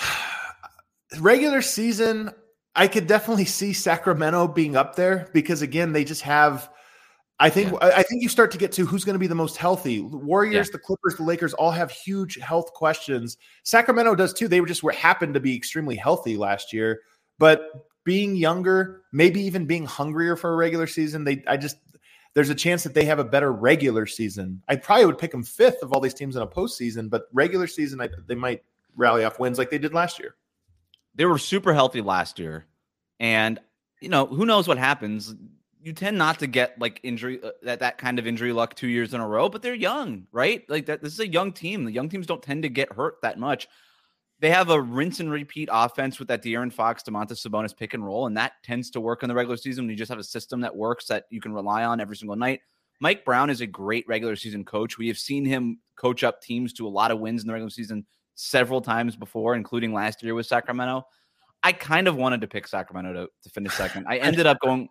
Regular 1.20 1.60
season, 1.60 2.30
I 2.74 2.88
could 2.88 3.06
definitely 3.06 3.44
see 3.44 3.74
Sacramento 3.74 4.48
being 4.48 4.74
up 4.74 4.96
there 4.96 5.28
because 5.34 5.60
again, 5.60 5.92
they 5.92 6.02
just 6.02 6.22
have 6.22 6.70
I 7.38 7.50
think 7.50 7.72
yeah. 7.72 7.92
I 7.94 8.02
think 8.02 8.22
you 8.22 8.30
start 8.30 8.50
to 8.52 8.58
get 8.58 8.72
to 8.72 8.86
who's 8.86 9.04
going 9.04 9.16
to 9.16 9.20
be 9.20 9.26
the 9.26 9.34
most 9.34 9.58
healthy. 9.58 9.98
The 9.98 10.16
Warriors, 10.16 10.68
yeah. 10.68 10.72
the 10.72 10.78
Clippers, 10.78 11.16
the 11.16 11.24
Lakers 11.24 11.52
all 11.52 11.72
have 11.72 11.90
huge 11.90 12.38
health 12.38 12.72
questions. 12.72 13.36
Sacramento 13.64 14.14
does 14.14 14.32
too. 14.32 14.48
They 14.48 14.62
were 14.62 14.66
just 14.66 14.82
were 14.82 14.92
happened 14.92 15.34
to 15.34 15.40
be 15.40 15.54
extremely 15.54 15.96
healthy 15.96 16.38
last 16.38 16.72
year, 16.72 17.02
but 17.38 17.68
being 18.06 18.36
younger, 18.36 19.02
maybe 19.12 19.42
even 19.42 19.66
being 19.66 19.84
hungrier 19.84 20.36
for 20.36 20.52
a 20.52 20.56
regular 20.56 20.86
season, 20.86 21.24
they 21.24 21.44
I 21.46 21.58
just 21.58 21.76
there's 22.32 22.48
a 22.48 22.54
chance 22.54 22.82
that 22.84 22.94
they 22.94 23.04
have 23.04 23.18
a 23.18 23.24
better 23.24 23.52
regular 23.52 24.06
season. 24.06 24.62
I 24.68 24.76
probably 24.76 25.06
would 25.06 25.18
pick 25.18 25.32
them 25.32 25.42
fifth 25.42 25.82
of 25.82 25.92
all 25.92 26.00
these 26.00 26.14
teams 26.14 26.36
in 26.36 26.42
a 26.42 26.46
postseason, 26.46 27.10
but 27.10 27.24
regular 27.32 27.66
season 27.66 28.00
I, 28.00 28.08
they 28.26 28.34
might 28.34 28.62
rally 28.94 29.24
off 29.24 29.38
wins 29.38 29.58
like 29.58 29.70
they 29.70 29.78
did 29.78 29.92
last 29.92 30.18
year. 30.18 30.36
They 31.14 31.26
were 31.26 31.38
super 31.38 31.74
healthy 31.74 32.00
last 32.00 32.38
year, 32.38 32.64
and 33.20 33.58
you 34.00 34.08
know 34.08 34.24
who 34.24 34.46
knows 34.46 34.66
what 34.66 34.78
happens 34.78 35.34
you 35.86 35.92
tend 35.92 36.18
not 36.18 36.40
to 36.40 36.48
get 36.48 36.76
like 36.80 36.98
injury 37.04 37.40
uh, 37.44 37.52
that 37.62 37.78
that 37.78 37.96
kind 37.96 38.18
of 38.18 38.26
injury 38.26 38.52
luck 38.52 38.74
two 38.74 38.88
years 38.88 39.14
in 39.14 39.20
a 39.20 39.26
row, 39.26 39.48
but 39.48 39.62
they're 39.62 39.72
young, 39.72 40.26
right? 40.32 40.68
Like 40.68 40.86
that. 40.86 41.00
This 41.00 41.12
is 41.12 41.20
a 41.20 41.28
young 41.28 41.52
team. 41.52 41.84
The 41.84 41.92
young 41.92 42.08
teams 42.08 42.26
don't 42.26 42.42
tend 42.42 42.64
to 42.64 42.68
get 42.68 42.92
hurt 42.92 43.22
that 43.22 43.38
much. 43.38 43.68
They 44.40 44.50
have 44.50 44.68
a 44.68 44.80
rinse 44.80 45.20
and 45.20 45.30
repeat 45.30 45.68
offense 45.72 46.18
with 46.18 46.28
that 46.28 46.42
De'Aaron 46.42 46.72
Fox, 46.72 47.02
Domantas 47.02 47.46
Sabonis 47.46 47.76
pick 47.76 47.94
and 47.94 48.04
roll, 48.04 48.26
and 48.26 48.36
that 48.36 48.52
tends 48.62 48.90
to 48.90 49.00
work 49.00 49.22
in 49.22 49.28
the 49.28 49.34
regular 49.34 49.56
season. 49.56 49.84
When 49.84 49.90
you 49.90 49.96
just 49.96 50.10
have 50.10 50.18
a 50.18 50.24
system 50.24 50.60
that 50.60 50.76
works 50.76 51.06
that 51.06 51.24
you 51.30 51.40
can 51.40 51.52
rely 51.52 51.84
on 51.84 52.00
every 52.00 52.16
single 52.16 52.36
night. 52.36 52.60
Mike 53.00 53.24
Brown 53.24 53.50
is 53.50 53.60
a 53.60 53.66
great 53.66 54.06
regular 54.08 54.36
season 54.36 54.64
coach. 54.64 54.98
We 54.98 55.08
have 55.08 55.18
seen 55.18 55.44
him 55.44 55.80
coach 55.96 56.24
up 56.24 56.40
teams 56.40 56.72
to 56.74 56.86
a 56.86 56.88
lot 56.88 57.10
of 57.10 57.18
wins 57.18 57.42
in 57.42 57.46
the 57.46 57.52
regular 57.52 57.70
season 57.70 58.06
several 58.34 58.80
times 58.80 59.16
before, 59.16 59.54
including 59.54 59.92
last 59.92 60.22
year 60.22 60.34
with 60.34 60.46
Sacramento. 60.46 61.06
I 61.62 61.72
kind 61.72 62.08
of 62.08 62.16
wanted 62.16 62.42
to 62.42 62.46
pick 62.46 62.66
Sacramento 62.66 63.12
to, 63.12 63.28
to 63.42 63.50
finish 63.50 63.74
second. 63.74 64.06
I 64.08 64.16
ended 64.18 64.46
up 64.46 64.58
going 64.60 64.88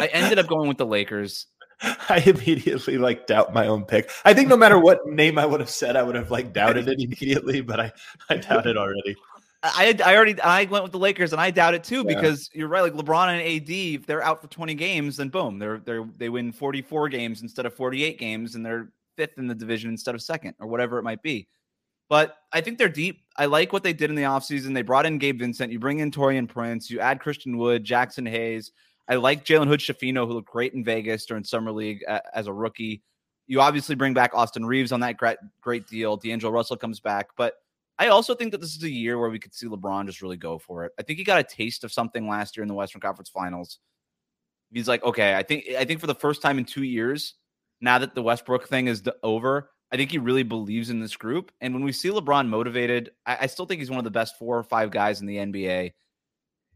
I 0.00 0.06
ended 0.06 0.38
up 0.38 0.46
going 0.46 0.68
with 0.68 0.78
the 0.78 0.86
Lakers. 0.86 1.46
I 2.08 2.22
immediately 2.24 2.98
like 2.98 3.26
doubt 3.26 3.52
my 3.52 3.66
own 3.66 3.84
pick. 3.84 4.10
I 4.24 4.32
think 4.32 4.48
no 4.48 4.56
matter 4.56 4.78
what 4.78 5.06
name 5.06 5.38
I 5.38 5.46
would 5.46 5.60
have 5.60 5.70
said, 5.70 5.96
I 5.96 6.02
would 6.02 6.14
have 6.14 6.30
like 6.30 6.52
doubted 6.52 6.88
it 6.88 7.00
immediately, 7.00 7.60
but 7.60 7.80
I 7.80 7.92
I 8.30 8.36
doubt 8.36 8.66
it 8.66 8.76
already. 8.76 9.16
I 9.62 9.94
I 10.04 10.16
already 10.16 10.40
I 10.40 10.64
went 10.64 10.84
with 10.84 10.92
the 10.92 10.98
Lakers 10.98 11.32
and 11.32 11.40
I 11.40 11.50
doubt 11.50 11.74
it 11.74 11.84
too 11.84 12.04
yeah. 12.06 12.14
because 12.14 12.48
you're 12.54 12.68
right. 12.68 12.82
Like 12.82 12.94
LeBron 12.94 13.28
and 13.28 13.42
AD, 13.42 13.70
if 13.70 14.06
they're 14.06 14.22
out 14.22 14.40
for 14.40 14.48
20 14.48 14.74
games, 14.74 15.16
then 15.16 15.28
boom, 15.28 15.58
they're 15.58 15.78
they're 15.78 16.06
they 16.16 16.28
win 16.28 16.52
44 16.52 17.08
games 17.08 17.42
instead 17.42 17.66
of 17.66 17.74
48 17.74 18.18
games, 18.18 18.54
and 18.54 18.64
they're 18.64 18.90
fifth 19.16 19.38
in 19.38 19.46
the 19.46 19.54
division 19.54 19.90
instead 19.90 20.14
of 20.14 20.22
second 20.22 20.54
or 20.60 20.66
whatever 20.66 20.98
it 20.98 21.02
might 21.02 21.22
be. 21.22 21.48
But 22.08 22.36
I 22.52 22.60
think 22.60 22.78
they're 22.78 22.88
deep. 22.88 23.22
I 23.36 23.46
like 23.46 23.72
what 23.72 23.82
they 23.82 23.92
did 23.92 24.10
in 24.10 24.16
the 24.16 24.22
offseason. 24.22 24.72
They 24.72 24.82
brought 24.82 25.06
in 25.06 25.18
Gabe 25.18 25.40
Vincent. 25.40 25.72
You 25.72 25.80
bring 25.80 25.98
in 25.98 26.12
Taurean 26.12 26.48
Prince. 26.48 26.88
You 26.88 27.00
add 27.00 27.20
Christian 27.20 27.58
Wood, 27.58 27.84
Jaxson 27.84 28.28
Hayes. 28.28 28.70
I 29.08 29.16
like 29.16 29.44
Jalen 29.44 29.68
Hood 29.68 29.80
Schifino, 29.80 30.26
who 30.26 30.34
looked 30.34 30.50
great 30.50 30.74
in 30.74 30.84
Vegas 30.84 31.26
during 31.26 31.44
summer 31.44 31.72
league 31.72 32.04
as 32.34 32.46
a 32.46 32.52
rookie. 32.52 33.02
You 33.46 33.60
obviously 33.60 33.94
bring 33.94 34.14
back 34.14 34.32
Austin 34.34 34.66
Reaves 34.66 34.90
on 34.90 35.00
that 35.00 35.16
great, 35.16 35.38
great 35.60 35.86
deal. 35.86 36.16
D'Angelo 36.16 36.52
Russell 36.52 36.76
comes 36.76 36.98
back, 36.98 37.28
but 37.36 37.54
I 37.98 38.08
also 38.08 38.34
think 38.34 38.52
that 38.52 38.60
this 38.60 38.74
is 38.74 38.82
a 38.82 38.90
year 38.90 39.18
where 39.18 39.30
we 39.30 39.38
could 39.38 39.54
see 39.54 39.66
LeBron 39.66 40.06
just 40.06 40.20
really 40.20 40.36
go 40.36 40.58
for 40.58 40.84
it. 40.84 40.92
I 40.98 41.02
think 41.02 41.18
he 41.18 41.24
got 41.24 41.38
a 41.38 41.44
taste 41.44 41.84
of 41.84 41.92
something 41.92 42.28
last 42.28 42.56
year 42.56 42.62
in 42.62 42.68
the 42.68 42.74
Western 42.74 43.00
Conference 43.00 43.30
Finals. 43.30 43.78
He's 44.72 44.88
like, 44.88 45.02
okay, 45.04 45.36
I 45.36 45.42
think 45.42 45.64
I 45.78 45.84
think 45.84 46.00
for 46.00 46.08
the 46.08 46.14
first 46.14 46.42
time 46.42 46.58
in 46.58 46.64
two 46.64 46.82
years, 46.82 47.34
now 47.80 47.98
that 47.98 48.14
the 48.14 48.22
Westbrook 48.22 48.68
thing 48.68 48.88
is 48.88 49.02
over, 49.22 49.70
I 49.92 49.96
think 49.96 50.10
he 50.10 50.18
really 50.18 50.42
believes 50.42 50.90
in 50.90 51.00
this 51.00 51.16
group. 51.16 51.52
And 51.60 51.72
when 51.72 51.84
we 51.84 51.92
see 51.92 52.10
LeBron 52.10 52.48
motivated, 52.48 53.10
I, 53.24 53.38
I 53.42 53.46
still 53.46 53.66
think 53.66 53.78
he's 53.78 53.90
one 53.90 53.98
of 53.98 54.04
the 54.04 54.10
best 54.10 54.36
four 54.38 54.58
or 54.58 54.64
five 54.64 54.90
guys 54.90 55.20
in 55.20 55.26
the 55.26 55.36
NBA. 55.36 55.92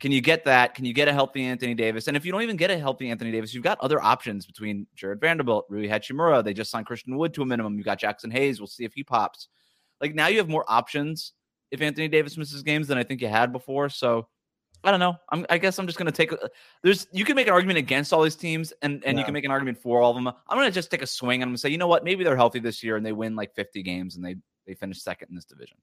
Can 0.00 0.12
you 0.12 0.22
get 0.22 0.44
that? 0.44 0.74
Can 0.74 0.86
you 0.86 0.94
get 0.94 1.08
a 1.08 1.12
healthy 1.12 1.44
Anthony 1.44 1.74
Davis? 1.74 2.08
And 2.08 2.16
if 2.16 2.24
you 2.24 2.32
don't 2.32 2.42
even 2.42 2.56
get 2.56 2.70
a 2.70 2.78
healthy 2.78 3.10
Anthony 3.10 3.30
Davis, 3.30 3.52
you've 3.52 3.62
got 3.62 3.78
other 3.80 4.00
options 4.02 4.46
between 4.46 4.86
Jarred 4.96 5.20
Vanderbilt, 5.20 5.66
Rui 5.68 5.86
Hachimura. 5.86 6.42
They 6.42 6.54
just 6.54 6.70
signed 6.70 6.86
Christian 6.86 7.16
Wood 7.16 7.34
to 7.34 7.42
a 7.42 7.46
minimum. 7.46 7.76
You've 7.76 7.84
got 7.84 8.00
Jaxson 8.00 8.32
Hayes. 8.32 8.60
We'll 8.60 8.66
see 8.66 8.84
if 8.84 8.94
he 8.94 9.04
pops. 9.04 9.48
Like 10.00 10.14
now 10.14 10.28
you 10.28 10.38
have 10.38 10.48
more 10.48 10.64
options 10.68 11.34
if 11.70 11.82
Anthony 11.82 12.08
Davis 12.08 12.38
misses 12.38 12.62
games 12.62 12.88
than 12.88 12.96
I 12.96 13.04
think 13.04 13.20
you 13.20 13.28
had 13.28 13.52
before. 13.52 13.90
So 13.90 14.26
I 14.82 14.90
don't 14.90 15.00
know. 15.00 15.16
I'm, 15.30 15.44
i 15.50 15.58
guess 15.58 15.78
I'm 15.78 15.86
just 15.86 15.98
going 15.98 16.10
to 16.10 16.12
take. 16.12 16.32
There's 16.82 17.06
you 17.12 17.26
can 17.26 17.36
make 17.36 17.46
an 17.46 17.52
argument 17.52 17.78
against 17.78 18.14
all 18.14 18.22
these 18.22 18.36
teams, 18.36 18.72
and 18.80 19.04
and 19.04 19.16
yeah. 19.16 19.20
you 19.20 19.24
can 19.24 19.34
make 19.34 19.44
an 19.44 19.50
argument 19.50 19.76
for 19.76 20.00
all 20.00 20.10
of 20.10 20.16
them. 20.16 20.28
I'm 20.28 20.56
going 20.56 20.66
to 20.66 20.74
just 20.74 20.90
take 20.90 21.02
a 21.02 21.06
swing 21.06 21.42
and 21.42 21.48
I'm 21.48 21.50
going 21.50 21.56
to 21.56 21.60
say, 21.60 21.68
you 21.68 21.76
know 21.76 21.86
what? 21.86 22.04
Maybe 22.04 22.24
they're 22.24 22.36
healthy 22.36 22.60
this 22.60 22.82
year 22.82 22.96
and 22.96 23.04
they 23.04 23.12
win 23.12 23.36
like 23.36 23.54
50 23.54 23.82
games 23.82 24.16
and 24.16 24.24
they 24.24 24.36
they 24.66 24.74
finish 24.74 25.02
second 25.02 25.28
in 25.28 25.34
this 25.34 25.44
division. 25.44 25.76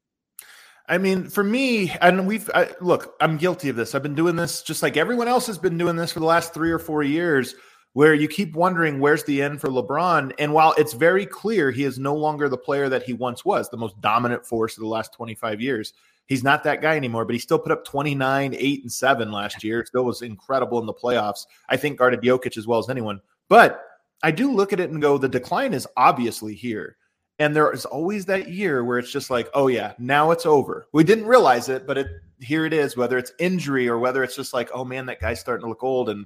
I 0.90 0.98
mean, 0.98 1.28
for 1.30 1.44
me, 1.44 1.92
and 2.02 2.26
we've 2.28 2.50
I, 2.56 2.70
look, 2.80 3.16
I'm 3.20 3.38
guilty 3.38 3.70
of 3.70 3.76
this. 3.76 3.94
I've 3.94 4.04
been 4.04 4.16
doing 4.16 4.38
this 4.38 4.62
just 4.62 4.82
like 4.82 4.96
everyone 4.96 5.28
else 5.28 5.48
has 5.48 5.58
been 5.58 5.78
doing 5.78 5.98
this 5.98 6.14
for 6.14 6.20
the 6.20 6.26
last 6.26 6.54
three 6.54 6.72
or 6.72 6.80
four 6.80 7.04
years, 7.04 7.56
where 7.94 8.14
you 8.14 8.28
keep 8.28 8.56
wondering 8.56 9.00
where's 9.00 9.24
the 9.26 9.42
end 9.42 9.60
for 9.60 9.68
LeBron. 9.68 10.32
And 10.40 10.54
while 10.54 10.74
it's 10.78 10.94
very 10.94 11.26
clear 11.26 11.72
he 11.72 11.84
is 11.84 12.00
no 12.00 12.16
longer 12.16 12.48
the 12.48 12.58
player 12.58 12.88
that 12.90 13.04
he 13.04 13.14
once 13.14 13.44
was, 13.44 13.70
the 13.70 13.78
most 13.78 14.00
dominant 14.02 14.46
force 14.46 14.78
of 14.78 14.82
the 14.82 14.88
last 14.88 15.14
25 15.14 15.60
years, 15.60 15.94
he's 16.28 16.44
not 16.44 16.64
that 16.64 16.82
guy 16.82 16.96
anymore. 16.96 17.26
But 17.26 17.36
he 17.36 17.40
still 17.40 17.60
put 17.60 17.72
up 17.74 17.84
29, 17.84 18.56
8, 18.58 18.82
and 18.82 18.92
7 18.92 19.32
last 19.32 19.64
year. 19.66 19.86
Still 19.86 20.06
was 20.06 20.22
incredible 20.22 20.80
in 20.80 20.86
the 20.86 20.94
playoffs. 20.94 21.48
I 21.68 21.76
think 21.76 21.98
guarded 21.98 22.22
Jokic 22.22 22.58
as 22.58 22.66
well 22.66 22.80
as 22.80 22.90
anyone. 22.90 23.20
But 23.50 23.84
I 24.24 24.32
do 24.32 24.54
look 24.54 24.72
at 24.72 24.80
it 24.80 24.90
and 24.90 25.02
go, 25.02 25.18
the 25.18 25.28
decline 25.28 25.74
is 25.74 25.88
obviously 25.98 26.56
here. 26.56 26.96
And 27.40 27.56
there 27.56 27.72
is 27.72 27.86
always 27.86 28.26
that 28.26 28.50
year 28.50 28.84
where 28.84 28.98
it's 28.98 29.12
just 29.12 29.30
like, 29.30 29.50
oh 29.54 29.68
yeah, 29.68 29.94
now 30.00 30.32
it's 30.32 30.46
over. 30.46 30.88
We 30.92 31.04
didn't 31.04 31.26
realize 31.26 31.70
it, 31.70 31.86
but 31.86 31.98
it 31.98 32.08
here 32.40 32.66
it 32.66 32.74
is. 32.74 32.98
Whether 32.98 33.18
it's 33.18 33.32
injury 33.40 33.88
or 33.88 34.00
whether 34.00 34.24
it's 34.24 34.36
just 34.36 34.54
like, 34.54 34.70
oh 34.74 34.84
man, 34.84 35.06
that 35.06 35.20
guy's 35.20 35.40
starting 35.40 35.64
to 35.64 35.70
look 35.70 35.84
old. 35.84 36.10
And 36.10 36.26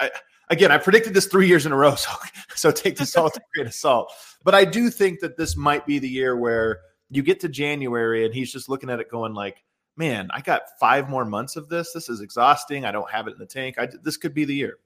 I, 0.00 0.10
again, 0.48 0.72
I 0.72 0.78
predicted 0.78 1.12
this 1.12 1.26
three 1.26 1.46
years 1.46 1.66
in 1.66 1.72
a 1.72 1.76
row, 1.76 1.94
so 1.96 2.10
so 2.54 2.70
take 2.70 2.96
this 2.96 3.14
all 3.16 3.24
with 3.24 3.36
a 3.36 3.40
grain 3.54 3.66
of 3.66 3.74
salt. 3.74 4.12
But 4.42 4.54
I 4.54 4.64
do 4.64 4.88
think 4.90 5.20
that 5.20 5.36
this 5.36 5.56
might 5.56 5.84
be 5.84 5.98
the 5.98 6.08
year 6.08 6.36
where 6.36 6.80
you 7.10 7.22
get 7.22 7.40
to 7.40 7.48
January 7.48 8.24
and 8.24 8.34
he's 8.34 8.52
just 8.52 8.68
looking 8.68 8.90
at 8.90 9.00
it, 9.00 9.10
going 9.10 9.34
like, 9.34 9.62
man, 9.96 10.28
I 10.32 10.40
got 10.40 10.62
five 10.80 11.10
more 11.10 11.24
months 11.24 11.56
of 11.56 11.68
this. 11.68 11.92
This 11.92 12.08
is 12.08 12.20
exhausting. 12.20 12.84
I 12.84 12.92
don't 12.92 13.10
have 13.10 13.28
it 13.28 13.32
in 13.32 13.38
the 13.38 13.46
tank. 13.46 13.78
I, 13.78 13.88
this 14.02 14.16
could 14.16 14.32
be 14.32 14.44
the 14.44 14.54
year 14.54 14.78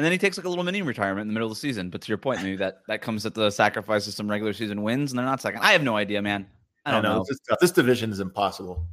and 0.00 0.04
then 0.04 0.12
he 0.12 0.18
takes 0.18 0.36
like 0.36 0.46
a 0.46 0.48
little 0.48 0.64
mini 0.64 0.82
retirement 0.82 1.22
in 1.22 1.28
the 1.28 1.34
middle 1.34 1.48
of 1.48 1.54
the 1.54 1.60
season. 1.60 1.90
But 1.90 2.00
to 2.02 2.08
your 2.08 2.18
point, 2.18 2.42
maybe 2.42 2.56
that 2.56 2.82
that 2.88 3.02
comes 3.02 3.26
at 3.26 3.34
the 3.34 3.50
sacrifice 3.50 4.06
of 4.06 4.14
some 4.14 4.30
regular 4.30 4.52
season 4.52 4.82
wins, 4.82 5.12
and 5.12 5.18
they're 5.18 5.26
not 5.26 5.40
second. 5.40 5.60
I 5.60 5.72
have 5.72 5.82
no 5.82 5.96
idea, 5.96 6.22
man. 6.22 6.46
I 6.84 6.92
don't 6.92 7.04
I 7.04 7.08
know. 7.08 7.18
know. 7.18 7.24
This, 7.28 7.38
this 7.60 7.70
division 7.72 8.10
is 8.10 8.20
impossible. 8.20 8.86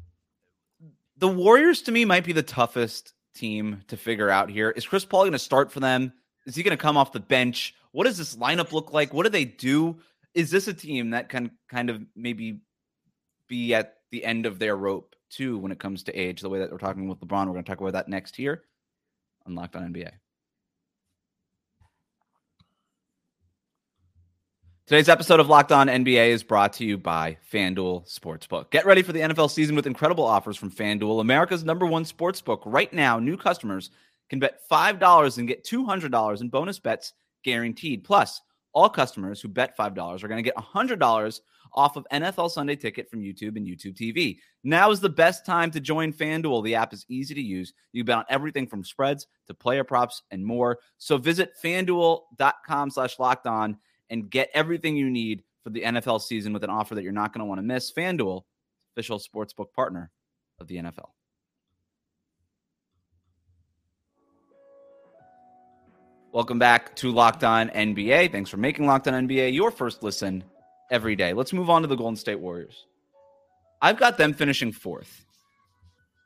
The 1.18 1.28
Warriors 1.28 1.82
to 1.84 1.92
me 1.92 2.06
might 2.06 2.26
be 2.26 2.34
the 2.34 2.44
toughest 2.44 3.14
team 3.34 3.82
to 3.88 3.98
figure 3.98 4.30
out 4.30 4.50
here. 4.50 4.72
Is 4.72 4.86
Chris 4.86 5.06
Paul 5.06 5.22
going 5.22 5.32
to 5.32 5.40
start 5.40 5.72
for 5.72 5.80
them? 5.80 6.12
Is 6.46 6.56
he 6.56 6.64
going 6.64 6.78
to 6.78 6.82
come 6.82 6.98
off 6.98 7.12
the 7.12 7.20
bench? 7.20 7.74
What 7.92 8.04
does 8.06 8.18
this 8.18 8.36
lineup 8.36 8.72
look 8.72 8.94
like? 8.94 9.14
What 9.14 9.24
do 9.24 9.30
they 9.30 9.46
do? 9.46 9.98
is 10.38 10.52
this 10.52 10.68
a 10.68 10.74
team 10.74 11.10
that 11.10 11.30
can 11.30 11.50
kind 11.68 11.90
of 11.90 12.00
maybe 12.16 12.62
be 13.50 13.74
at 13.74 13.96
the 14.12 14.24
end 14.24 14.46
of 14.46 14.60
their 14.60 14.78
rope 14.78 15.16
too 15.32 15.58
when 15.58 15.72
it 15.72 15.80
comes 15.80 16.04
to 16.04 16.14
age? 16.14 16.42
The 16.42 16.50
way 16.50 16.60
that 16.60 16.72
we're 16.72 16.78
talking 16.78 17.08
with 17.08 17.20
LeBron, 17.20 17.48
we're 17.48 17.54
going 17.54 17.64
to 17.64 17.70
talk 17.70 17.82
about 17.82 17.94
that 17.94 18.08
next 18.08 18.36
here 18.36 18.62
on 19.48 19.56
Locked 19.56 19.76
On 19.76 19.92
NBA. 19.92 20.12
Today's 24.88 25.10
episode 25.10 25.42
of 25.42 25.50
Locked 25.50 25.74
On 25.74 25.88
NBA 25.88 26.30
is 26.30 26.44
brought 26.44 26.72
to 26.74 26.86
you 26.86 26.98
by 26.98 27.38
FanDuel 27.52 28.08
Sportsbook. 28.08 28.72
Get 28.72 28.86
ready 28.86 29.02
for 29.02 29.12
the 29.12 29.20
NFL 29.20 29.52
season 29.52 29.76
with 29.76 29.86
incredible 29.86 30.24
offers 30.24 30.56
from 30.56 30.72
FanDuel, 30.72 31.20
America's 31.20 31.66
number 31.66 31.86
one 31.86 32.06
sportsbook. 32.06 32.62
Right 32.66 32.94
now, 32.94 33.20
new 33.20 33.36
customers 33.36 33.92
can 34.30 34.40
bet 34.40 34.62
$5 34.72 35.38
and 35.38 35.46
get 35.46 35.66
$200 35.66 36.40
in 36.40 36.48
bonus 36.48 36.80
bets 36.80 37.12
guaranteed. 37.44 38.06
Plus, 38.06 38.40
all 38.72 38.88
customers 38.88 39.42
who 39.42 39.50
bet 39.50 39.78
$5 39.78 40.24
are 40.24 40.28
going 40.30 40.42
to 40.42 40.50
get 40.50 40.56
$100 40.56 41.40
off 41.74 41.98
of 41.98 42.08
NFL 42.14 42.50
Sunday 42.50 42.78
Ticket 42.78 43.10
from 43.10 43.20
YouTube 43.20 43.58
and 43.58 43.68
YouTube 43.68 43.98
TV. 43.98 44.38
Now 44.64 44.90
is 44.92 45.02
the 45.02 45.10
best 45.10 45.46
time 45.46 45.70
to 45.72 45.82
join 45.82 46.14
FanDuel. 46.14 46.64
The 46.64 46.76
app 46.76 46.94
is 46.94 47.06
easy 47.10 47.34
to 47.34 47.42
use. 47.42 47.74
You 47.92 48.06
bet 48.06 48.20
on 48.20 48.26
everything 48.30 48.66
from 48.66 48.86
spreads 48.86 49.28
to 49.48 49.54
player 49.54 49.84
props 49.84 50.22
and 50.32 50.46
more. 50.46 50.80
So 50.98 51.18
visit 51.18 51.52
fanduel.com 51.62 52.90
slash 52.90 53.20
locked 53.20 53.48
on 53.48 53.80
and 54.10 54.30
get 54.30 54.50
everything 54.54 54.96
you 54.96 55.10
need 55.10 55.44
for 55.64 55.70
the 55.70 55.82
NFL 55.82 56.22
season 56.22 56.54
with 56.54 56.64
an 56.64 56.70
offer 56.70 56.96
that 56.96 57.04
you're 57.04 57.12
not 57.12 57.34
going 57.34 57.40
to 57.40 57.46
want 57.46 57.60
to 57.60 57.64
miss. 57.64 57.92
FanDuel, 57.92 58.44
official 58.96 59.20
sportsbook 59.20 59.74
partner 59.74 60.12
of 60.60 60.68
the 60.68 60.78
NFL. 60.78 61.10
Welcome 66.32 66.60
back 66.60 66.96
to 66.98 67.12
Locked 67.12 67.44
On 67.44 67.70
NBA. 67.70 68.32
Thanks 68.32 68.50
for 68.50 68.58
making 68.58 68.86
Locked 68.86 69.08
On 69.08 69.28
NBA 69.28 69.54
your 69.54 69.72
first 69.72 70.04
listen 70.04 70.44
every 70.92 71.16
day. 71.16 71.34
Let's 71.34 71.54
move 71.54 71.70
on 71.70 71.82
to 71.82 71.88
the 71.88 71.96
Golden 71.96 72.16
State 72.16 72.40
Warriors. 72.40 72.86
I've 73.82 73.98
got 73.98 74.18
them 74.18 74.34
finishing 74.34 74.72
fourth. 74.72 75.26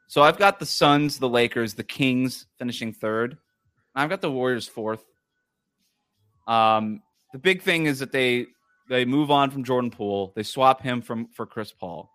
So 0.07 0.21
I've 0.21 0.37
got 0.37 0.59
the 0.59 0.65
Suns, 0.65 1.19
the 1.19 1.29
Lakers, 1.29 1.75
the 1.75 1.83
Kings 1.83 2.45
finishing 2.59 2.91
third. 2.93 3.37
I've 3.95 4.09
got 4.09 4.21
the 4.21 4.31
Warriors 4.31 4.67
fourth. 4.67 5.03
Um, 6.47 7.01
the 7.31 7.39
big 7.39 7.61
thing 7.61 7.85
is 7.85 7.99
that 7.99 8.11
they 8.11 8.47
they 8.89 9.05
move 9.05 9.31
on 9.31 9.51
from 9.51 9.63
Jordan 9.63 9.91
Poole. 9.91 10.33
They 10.35 10.43
swap 10.43 10.81
him 10.81 11.01
from 11.01 11.27
for 11.27 11.45
Chris 11.45 11.71
Paul. 11.71 12.11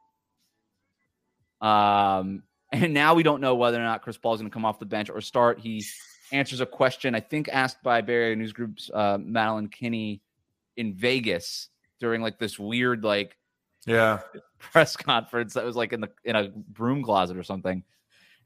Um, 1.61 2.42
and 2.73 2.92
now 2.92 3.14
we 3.14 3.23
don't 3.23 3.40
know 3.40 3.54
whether 3.54 3.78
or 3.78 3.85
not 3.85 4.02
Chris 4.02 4.18
Paul 4.18 4.35
is 4.35 4.40
going 4.40 4.50
to 4.50 4.54
come 4.54 4.64
off 4.64 4.78
the 4.78 4.87
bench 4.87 5.11
or 5.11 5.20
start. 5.20 5.58
He 5.58 5.85
answers 6.32 6.61
a 6.61 6.66
question 6.66 7.14
I 7.14 7.20
think 7.20 7.49
asked 7.49 7.82
by 7.82 8.00
Bay 8.00 8.35
News 8.35 8.52
Group's 8.52 8.90
uh, 8.92 9.18
Madeline 9.20 9.68
Kenney 9.68 10.23
in 10.76 10.94
Vegas 10.94 11.68
during 12.00 12.20
like 12.20 12.38
this 12.38 12.58
weird 12.58 13.04
like 13.04 13.37
yeah 13.87 14.20
press 14.58 14.96
conference 14.96 15.54
that 15.54 15.64
was 15.64 15.76
like 15.76 15.92
in 15.92 16.00
the 16.00 16.11
in 16.25 16.37
a 16.37 16.49
broom 16.49 17.02
closet 17.02 17.37
or 17.37 17.42
something. 17.42 17.82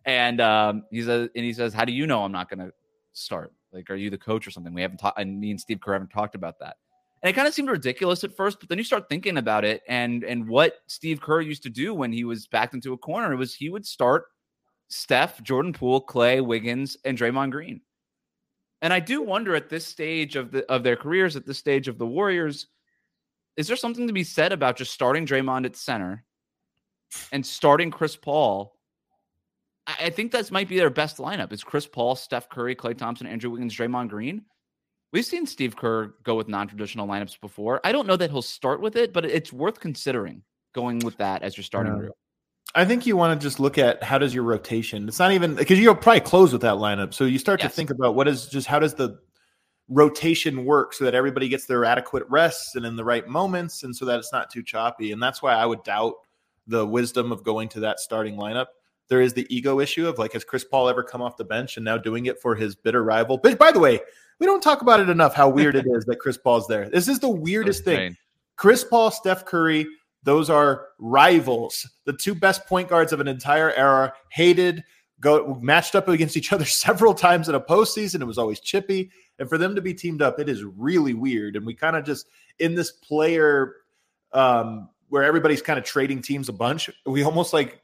And 0.04 0.40
um, 0.40 0.84
he 0.90 1.02
says, 1.02 1.28
and 1.34 1.44
he 1.44 1.52
says, 1.52 1.74
"How 1.74 1.84
do 1.84 1.92
you 1.92 2.06
know 2.06 2.24
I'm 2.24 2.32
not 2.32 2.48
going 2.48 2.60
to 2.60 2.72
start? 3.12 3.52
Like, 3.72 3.90
are 3.90 3.96
you 3.96 4.10
the 4.10 4.18
coach 4.18 4.46
or 4.46 4.50
something?" 4.50 4.74
We 4.74 4.82
haven't 4.82 4.98
talked, 4.98 5.18
and 5.18 5.40
me 5.40 5.50
and 5.50 5.60
Steve 5.60 5.80
Kerr 5.80 5.94
haven't 5.94 6.10
talked 6.10 6.34
about 6.34 6.58
that. 6.60 6.76
And 7.22 7.30
it 7.30 7.34
kind 7.34 7.46
of 7.46 7.52
seemed 7.54 7.68
ridiculous 7.68 8.24
at 8.24 8.34
first, 8.34 8.60
but 8.60 8.68
then 8.68 8.78
you 8.78 8.84
start 8.84 9.08
thinking 9.08 9.36
about 9.36 9.64
it, 9.64 9.82
and 9.88 10.24
and 10.24 10.48
what 10.48 10.76
Steve 10.86 11.20
Kerr 11.20 11.40
used 11.40 11.62
to 11.64 11.70
do 11.70 11.94
when 11.94 12.12
he 12.12 12.24
was 12.24 12.46
backed 12.46 12.74
into 12.74 12.92
a 12.92 12.98
corner 12.98 13.32
It 13.32 13.36
was 13.36 13.54
he 13.54 13.68
would 13.68 13.86
start 13.86 14.26
Steph, 14.88 15.42
Jordan 15.42 15.72
Poole, 15.72 16.04
Klay, 16.04 16.44
Wiggins, 16.44 16.96
and 17.04 17.16
Draymond 17.16 17.50
Green. 17.50 17.80
And 18.82 18.92
I 18.92 19.00
do 19.00 19.22
wonder 19.22 19.54
at 19.54 19.68
this 19.68 19.86
stage 19.86 20.36
of 20.36 20.50
the 20.50 20.64
of 20.70 20.82
their 20.82 20.96
careers, 20.96 21.36
at 21.36 21.46
this 21.46 21.58
stage 21.58 21.88
of 21.88 21.98
the 21.98 22.06
Warriors, 22.06 22.66
is 23.56 23.66
there 23.66 23.76
something 23.76 24.06
to 24.06 24.12
be 24.12 24.24
said 24.24 24.52
about 24.52 24.76
just 24.76 24.94
starting 24.94 25.26
Draymond 25.26 25.66
at 25.66 25.76
center 25.76 26.24
and 27.30 27.44
starting 27.44 27.90
Chris 27.90 28.16
Paul? 28.16 28.79
I, 29.98 30.10
think 30.10 30.32
that 30.32 30.50
might 30.50 30.68
be 30.68 30.78
their 30.78 30.90
best 30.90 31.18
lineup. 31.18 31.52
Is 31.52 31.64
Chris 31.64 31.86
Paul, 31.86 32.16
Steph 32.16 32.48
Curry, 32.48 32.76
Klay 32.76 32.96
Thompson, 32.96 33.26
Andrew 33.26 33.50
Wiggins, 33.50 33.76
Draymond 33.76 34.08
Green? 34.08 34.42
We've 35.12 35.24
seen 35.24 35.46
Steve 35.46 35.76
Kerr 35.76 36.14
go 36.22 36.36
with 36.36 36.48
non-traditional 36.48 37.06
lineups 37.06 37.40
before. 37.40 37.80
I 37.82 37.92
don't 37.92 38.06
know 38.06 38.16
that 38.16 38.30
he'll 38.30 38.42
start 38.42 38.80
with 38.80 38.94
it, 38.96 39.12
but 39.12 39.24
it's 39.24 39.52
worth 39.52 39.80
considering 39.80 40.42
going 40.72 41.00
with 41.00 41.16
that 41.16 41.42
as 41.42 41.56
your 41.56 41.64
starting 41.64 41.96
group. 41.96 42.12
I 42.74 42.84
think 42.84 43.06
you 43.06 43.16
want 43.16 43.38
to 43.38 43.44
just 43.44 43.58
look 43.58 43.78
at 43.78 44.02
how 44.02 44.18
does 44.18 44.32
your 44.32 44.44
rotation. 44.44 45.08
It's 45.08 45.18
not 45.18 45.32
even 45.32 45.56
because 45.56 45.80
you'll 45.80 45.96
probably 45.96 46.20
close 46.20 46.52
with 46.52 46.62
that 46.62 46.74
lineup. 46.74 47.12
So 47.12 47.24
you 47.24 47.38
start 47.38 47.60
to 47.60 47.68
think 47.68 47.90
about 47.90 48.14
what 48.14 48.28
is 48.28 48.46
just 48.46 48.68
how 48.68 48.78
does 48.78 48.94
the 48.94 49.18
rotation 49.88 50.64
work 50.64 50.94
so 50.94 51.04
that 51.04 51.16
everybody 51.16 51.48
gets 51.48 51.66
their 51.66 51.84
adequate 51.84 52.22
rests 52.28 52.76
and 52.76 52.86
in 52.86 52.94
the 52.94 53.04
right 53.04 53.26
moments, 53.26 53.82
and 53.82 53.94
so 53.94 54.04
that 54.04 54.20
it's 54.20 54.32
not 54.32 54.50
too 54.50 54.62
choppy. 54.62 55.10
And 55.10 55.20
that's 55.20 55.42
why 55.42 55.54
I 55.54 55.66
would 55.66 55.82
doubt 55.82 56.14
the 56.68 56.86
wisdom 56.86 57.32
of 57.32 57.42
going 57.42 57.68
to 57.70 57.80
that 57.80 57.98
starting 57.98 58.36
lineup. 58.36 58.66
There 59.10 59.20
is 59.20 59.34
the 59.34 59.46
ego 59.54 59.80
issue 59.80 60.08
of 60.08 60.18
like, 60.18 60.32
has 60.32 60.44
Chris 60.44 60.64
Paul 60.64 60.88
ever 60.88 61.02
come 61.02 61.20
off 61.20 61.36
the 61.36 61.44
bench 61.44 61.76
and 61.76 61.84
now 61.84 61.98
doing 61.98 62.26
it 62.26 62.40
for 62.40 62.54
his 62.54 62.74
bitter 62.74 63.04
rival? 63.04 63.36
But 63.36 63.58
by 63.58 63.72
the 63.72 63.80
way, 63.80 64.00
we 64.38 64.46
don't 64.46 64.62
talk 64.62 64.80
about 64.80 65.00
it 65.00 65.10
enough 65.10 65.34
how 65.34 65.50
weird 65.50 65.76
it 65.76 65.86
is 65.86 66.04
that 66.06 66.20
Chris 66.20 66.38
Paul's 66.38 66.66
there. 66.66 66.88
This 66.88 67.08
is 67.08 67.18
the 67.18 67.28
weirdest 67.28 67.84
thing. 67.84 68.16
Chris 68.56 68.84
Paul, 68.84 69.10
Steph 69.10 69.44
Curry, 69.44 69.86
those 70.22 70.48
are 70.48 70.88
rivals, 70.98 71.88
the 72.04 72.12
two 72.12 72.34
best 72.34 72.66
point 72.66 72.88
guards 72.88 73.12
of 73.12 73.20
an 73.20 73.28
entire 73.28 73.72
era, 73.72 74.12
hated, 74.30 74.84
go 75.18 75.58
matched 75.60 75.94
up 75.94 76.08
against 76.08 76.36
each 76.36 76.52
other 76.52 76.64
several 76.66 77.12
times 77.12 77.48
in 77.48 77.54
a 77.54 77.60
postseason. 77.60 78.20
It 78.20 78.26
was 78.26 78.38
always 78.38 78.60
chippy. 78.60 79.10
And 79.38 79.48
for 79.48 79.58
them 79.58 79.74
to 79.74 79.82
be 79.82 79.92
teamed 79.92 80.22
up, 80.22 80.38
it 80.38 80.48
is 80.48 80.62
really 80.64 81.14
weird. 81.14 81.56
And 81.56 81.66
we 81.66 81.74
kind 81.74 81.96
of 81.96 82.04
just 82.04 82.26
in 82.58 82.74
this 82.74 82.92
player 82.92 83.76
um 84.32 84.88
where 85.08 85.24
everybody's 85.24 85.60
kind 85.60 85.76
of 85.76 85.84
trading 85.84 86.22
teams 86.22 86.48
a 86.48 86.52
bunch, 86.52 86.88
we 87.04 87.24
almost 87.24 87.52
like 87.52 87.82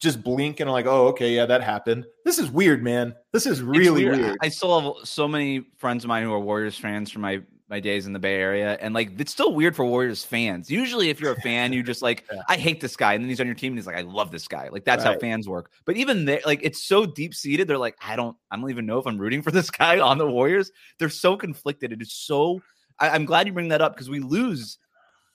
just 0.00 0.22
blink 0.22 0.60
and 0.60 0.68
are 0.68 0.72
like, 0.72 0.86
oh, 0.86 1.08
okay, 1.08 1.34
yeah, 1.34 1.46
that 1.46 1.62
happened. 1.62 2.06
This 2.24 2.38
is 2.38 2.50
weird, 2.50 2.82
man. 2.82 3.14
This 3.32 3.46
is 3.46 3.62
really 3.62 4.04
weird. 4.04 4.36
I 4.40 4.48
still 4.48 4.80
have 4.80 5.08
so 5.08 5.26
many 5.26 5.64
friends 5.76 6.04
of 6.04 6.08
mine 6.08 6.22
who 6.22 6.32
are 6.32 6.38
Warriors 6.40 6.78
fans 6.78 7.10
from 7.10 7.22
my 7.22 7.42
my 7.70 7.80
days 7.80 8.06
in 8.06 8.14
the 8.14 8.18
Bay 8.18 8.36
Area, 8.36 8.78
and 8.80 8.94
like 8.94 9.20
it's 9.20 9.30
still 9.30 9.52
weird 9.52 9.76
for 9.76 9.84
Warriors 9.84 10.24
fans. 10.24 10.70
Usually, 10.70 11.10
if 11.10 11.20
you're 11.20 11.32
a 11.32 11.40
fan, 11.42 11.72
you 11.74 11.82
just 11.82 12.00
like, 12.00 12.24
Yeah. 12.32 12.40
I 12.48 12.56
hate 12.56 12.80
this 12.80 12.96
guy, 12.96 13.12
and 13.12 13.22
then 13.22 13.28
he's 13.28 13.40
on 13.40 13.46
your 13.46 13.54
team, 13.54 13.72
and 13.72 13.78
he's 13.78 13.86
like, 13.86 13.96
I 13.96 14.00
love 14.00 14.30
this 14.30 14.48
guy. 14.48 14.68
Like 14.70 14.84
that's 14.84 15.04
how 15.04 15.18
fans 15.18 15.48
work. 15.48 15.70
But 15.84 15.96
even 15.96 16.24
there, 16.24 16.40
like 16.46 16.60
it's 16.62 16.82
so 16.82 17.04
deep 17.04 17.34
seated. 17.34 17.68
They're 17.68 17.76
like, 17.76 17.96
I 18.02 18.16
don't, 18.16 18.36
I 18.50 18.56
don't 18.56 18.70
even 18.70 18.86
know 18.86 18.98
if 18.98 19.06
I'm 19.06 19.18
rooting 19.18 19.42
for 19.42 19.50
this 19.52 19.70
guy 19.70 19.98
on 20.00 20.16
the 20.16 20.26
Warriors. 20.26 20.70
They're 20.98 21.10
so 21.10 21.36
conflicted. 21.36 21.92
It 21.92 22.00
is 22.00 22.12
so. 22.12 22.62
I, 22.98 23.10
I'm 23.10 23.26
glad 23.26 23.46
you 23.46 23.52
bring 23.52 23.68
that 23.68 23.82
up 23.82 23.94
because 23.94 24.08
we 24.08 24.20
lose 24.20 24.78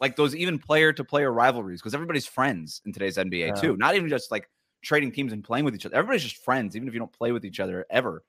like 0.02 0.16
those 0.16 0.36
even 0.36 0.58
player 0.58 0.92
to 0.92 1.04
player 1.04 1.32
rivalries 1.32 1.82
because 1.82 1.94
everybody's 1.94 2.26
friends 2.26 2.82
in 2.86 2.92
today's 2.92 3.18
NBA 3.18 3.48
Yeah. 3.50 3.54
too. 3.54 3.78
Not 3.78 3.96
even 3.96 4.10
just 4.10 4.32
like 4.32 4.50
trading 4.84 5.12
teams 5.12 5.34
and 5.34 5.44
playing 5.44 5.66
with 5.66 5.76
each 5.76 5.86
other. 5.86 5.96
Everybody's 5.96 6.24
just 6.24 6.44
friends, 6.44 6.76
even 6.76 6.88
if 6.88 6.94
you 6.94 7.00
don't 7.00 7.12
play 7.12 7.32
with 7.32 7.46
each 7.46 7.60
other 7.60 7.86
ever. 7.90 8.24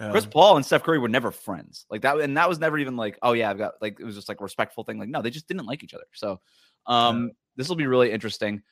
Yeah. 0.00 0.10
Chris 0.10 0.26
Paul 0.26 0.56
and 0.56 0.64
Steph 0.64 0.84
Curry 0.84 0.98
were 0.98 1.08
never 1.08 1.30
friends. 1.30 1.86
Like 1.90 2.02
that, 2.02 2.20
and 2.20 2.36
that 2.36 2.48
was 2.48 2.58
never 2.58 2.78
even 2.78 2.96
like, 2.96 3.18
oh 3.22 3.32
yeah, 3.32 3.50
I've 3.50 3.58
got 3.58 3.74
like 3.80 3.98
it 3.98 4.04
was 4.04 4.14
just 4.14 4.28
like 4.28 4.40
a 4.40 4.44
respectful 4.44 4.84
thing. 4.84 4.98
Like, 4.98 5.08
no, 5.08 5.22
they 5.22 5.30
just 5.30 5.48
didn't 5.48 5.66
like 5.66 5.82
each 5.82 5.94
other. 5.94 6.06
So 6.12 6.40
um 6.86 7.32
this 7.56 7.68
will 7.68 7.76
be 7.76 7.86
really 7.86 8.12
interesting. 8.12 8.62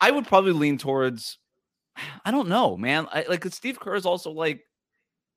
I 0.00 0.10
would 0.10 0.26
probably 0.26 0.52
lean 0.52 0.78
towards 0.78 1.38
I 2.24 2.30
don't 2.30 2.48
know, 2.48 2.76
man. 2.76 3.06
I 3.12 3.24
like 3.28 3.44
Steve 3.52 3.78
Kerr 3.78 3.94
is 3.94 4.06
also 4.06 4.30
like 4.30 4.62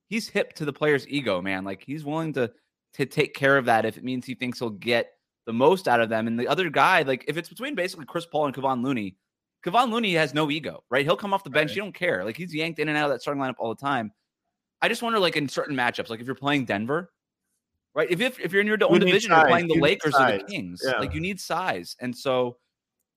he's 0.07 0.29
hip 0.29 0.53
to 0.53 0.65
the 0.65 0.73
player's 0.73 1.07
ego, 1.07 1.41
man. 1.41 1.63
Like 1.63 1.83
he's 1.85 2.03
willing 2.03 2.33
to 2.33 2.51
to 2.93 3.05
take 3.05 3.33
care 3.33 3.57
of 3.57 3.65
that 3.65 3.85
if 3.85 3.97
it 3.97 4.03
means 4.03 4.25
he 4.25 4.35
thinks 4.35 4.59
he'll 4.59 4.69
get 4.69 5.11
the 5.45 5.53
most 5.53 5.87
out 5.87 5.99
of 5.99 6.09
them. 6.09 6.27
And 6.27 6.39
the 6.39 6.47
other 6.47 6.69
guy, 6.69 7.01
like 7.03 7.25
if 7.27 7.37
it's 7.37 7.49
between 7.49 7.75
basically 7.75 8.05
Chris 8.05 8.25
Paul 8.25 8.47
and 8.47 8.55
Kevon 8.55 8.83
Looney, 8.83 9.17
Kevon 9.65 9.91
Looney 9.91 10.13
has 10.13 10.33
no 10.33 10.51
ego, 10.51 10.83
right? 10.91 11.03
He'll 11.03 11.17
come 11.17 11.33
off 11.33 11.43
the 11.43 11.49
bench. 11.49 11.71
Right. 11.71 11.77
You 11.77 11.81
don't 11.81 11.95
care. 11.95 12.23
Like 12.23 12.37
he's 12.37 12.53
yanked 12.53 12.79
in 12.79 12.87
and 12.87 12.97
out 12.97 13.05
of 13.05 13.11
that 13.11 13.21
starting 13.21 13.41
lineup 13.41 13.55
all 13.57 13.73
the 13.73 13.81
time. 13.81 14.11
I 14.81 14.87
just 14.87 15.01
wonder, 15.01 15.17
like 15.17 15.35
in 15.35 15.49
certain 15.49 15.75
matchups, 15.75 16.09
like 16.09 16.19
if 16.19 16.27
you're 16.27 16.35
playing 16.35 16.65
Denver, 16.65 17.11
right? 17.95 18.09
If 18.09 18.21
if, 18.21 18.39
if 18.39 18.51
you're 18.51 18.61
in 18.61 18.67
your 18.67 18.77
own 18.83 18.99
division, 18.99 19.31
you're 19.31 19.47
playing 19.47 19.67
the 19.67 19.75
You 19.75 19.81
Lakers 19.81 20.13
or 20.13 20.37
the 20.37 20.43
Kings. 20.47 20.81
Yeah. 20.85 20.99
Like 20.99 21.13
you 21.13 21.19
need 21.19 21.39
size, 21.39 21.95
and 21.99 22.15
so 22.15 22.57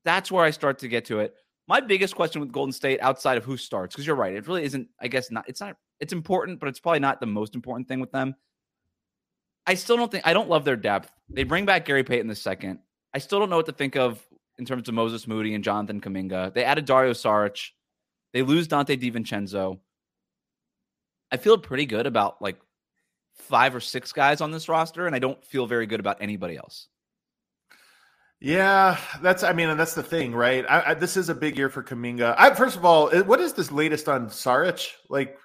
that's 0.05 0.33
where 0.33 0.45
I 0.45 0.51
start 0.51 0.79
to 0.79 0.89
get 0.89 1.05
to 1.07 1.21
it. 1.21 1.35
My 1.67 1.81
biggest 1.81 2.17
question 2.17 2.41
with 2.41 2.51
Golden 2.51 2.73
State, 2.73 2.99
outside 3.03 3.37
of 3.37 3.45
who 3.45 3.59
starts, 3.59 3.95
because 3.95 4.07
you're 4.07 4.17
right, 4.17 4.35
it 4.35 4.47
really 4.47 4.65
isn't. 4.65 4.89
I 5.01 5.09
guess 5.09 5.31
not. 5.31 5.45
It's 5.47 5.61
not. 5.61 5.77
It's 6.01 6.15
important, 6.15 6.61
but 6.61 6.71
it's 6.71 6.81
probably 6.81 7.01
not 7.01 7.21
the 7.21 7.27
most 7.27 7.55
important 7.55 7.89
thing 7.89 8.01
with 8.01 8.13
them. 8.13 8.35
I 9.67 9.75
still 9.75 9.99
don't 9.99 10.11
think 10.11 10.27
I 10.27 10.33
don't 10.33 10.49
love 10.49 10.65
their 10.65 10.77
depth. 10.77 11.11
They 11.29 11.43
bring 11.45 11.67
back 11.67 11.85
Gary 11.85 12.05
Payton 12.05 12.27
the 12.27 12.35
second. 12.35 12.79
I 13.13 13.19
still 13.19 13.39
don't 13.39 13.51
know 13.51 13.57
what 13.57 13.67
to 13.67 13.73
think 13.73 13.97
of 13.97 14.27
in 14.59 14.65
terms 14.65 14.89
of 14.89 14.95
Moses 14.95 15.27
Moody 15.27 15.55
and 15.55 15.65
Jonathan 15.65 16.01
Kuminga. 16.01 16.53
They 16.53 16.65
added 16.65 16.85
Dario 16.85 17.13
Saric. 17.13 17.71
They 18.33 18.43
lose 18.43 18.69
Donte 18.69 19.01
DiVincenzo. 19.01 19.79
I 21.31 21.37
feel 21.37 21.59
pretty 21.59 21.87
good 21.87 22.07
about 22.07 22.41
like 22.41 22.59
five 23.35 23.75
or 23.75 23.81
six 23.81 24.13
guys 24.13 24.41
on 24.41 24.51
this 24.51 24.69
roster, 24.69 25.07
and 25.07 25.15
I 25.15 25.19
don't 25.19 25.43
feel 25.45 25.67
very 25.67 25.87
good 25.87 26.01
about 26.01 26.21
anybody 26.21 26.57
else. 26.57 26.89
Yeah, 28.41 28.99
that's. 29.21 29.43
I 29.43 29.53
mean, 29.53 29.77
that's 29.77 29.95
the 29.95 30.03
thing, 30.03 30.33
right? 30.33 30.65
I, 30.69 30.91
I, 30.91 30.95
this 30.95 31.17
is 31.17 31.29
a 31.29 31.35
big 31.35 31.57
year 31.57 31.69
for 31.69 31.83
Kuminga. 31.83 32.35
I, 32.39 32.55
first 32.55 32.77
of 32.77 32.85
all, 32.85 33.11
what 33.25 33.41
is 33.41 33.53
this 33.53 33.73
latest 33.73 34.09
on 34.09 34.29
Saric? 34.29 34.91
Like, 35.09 35.37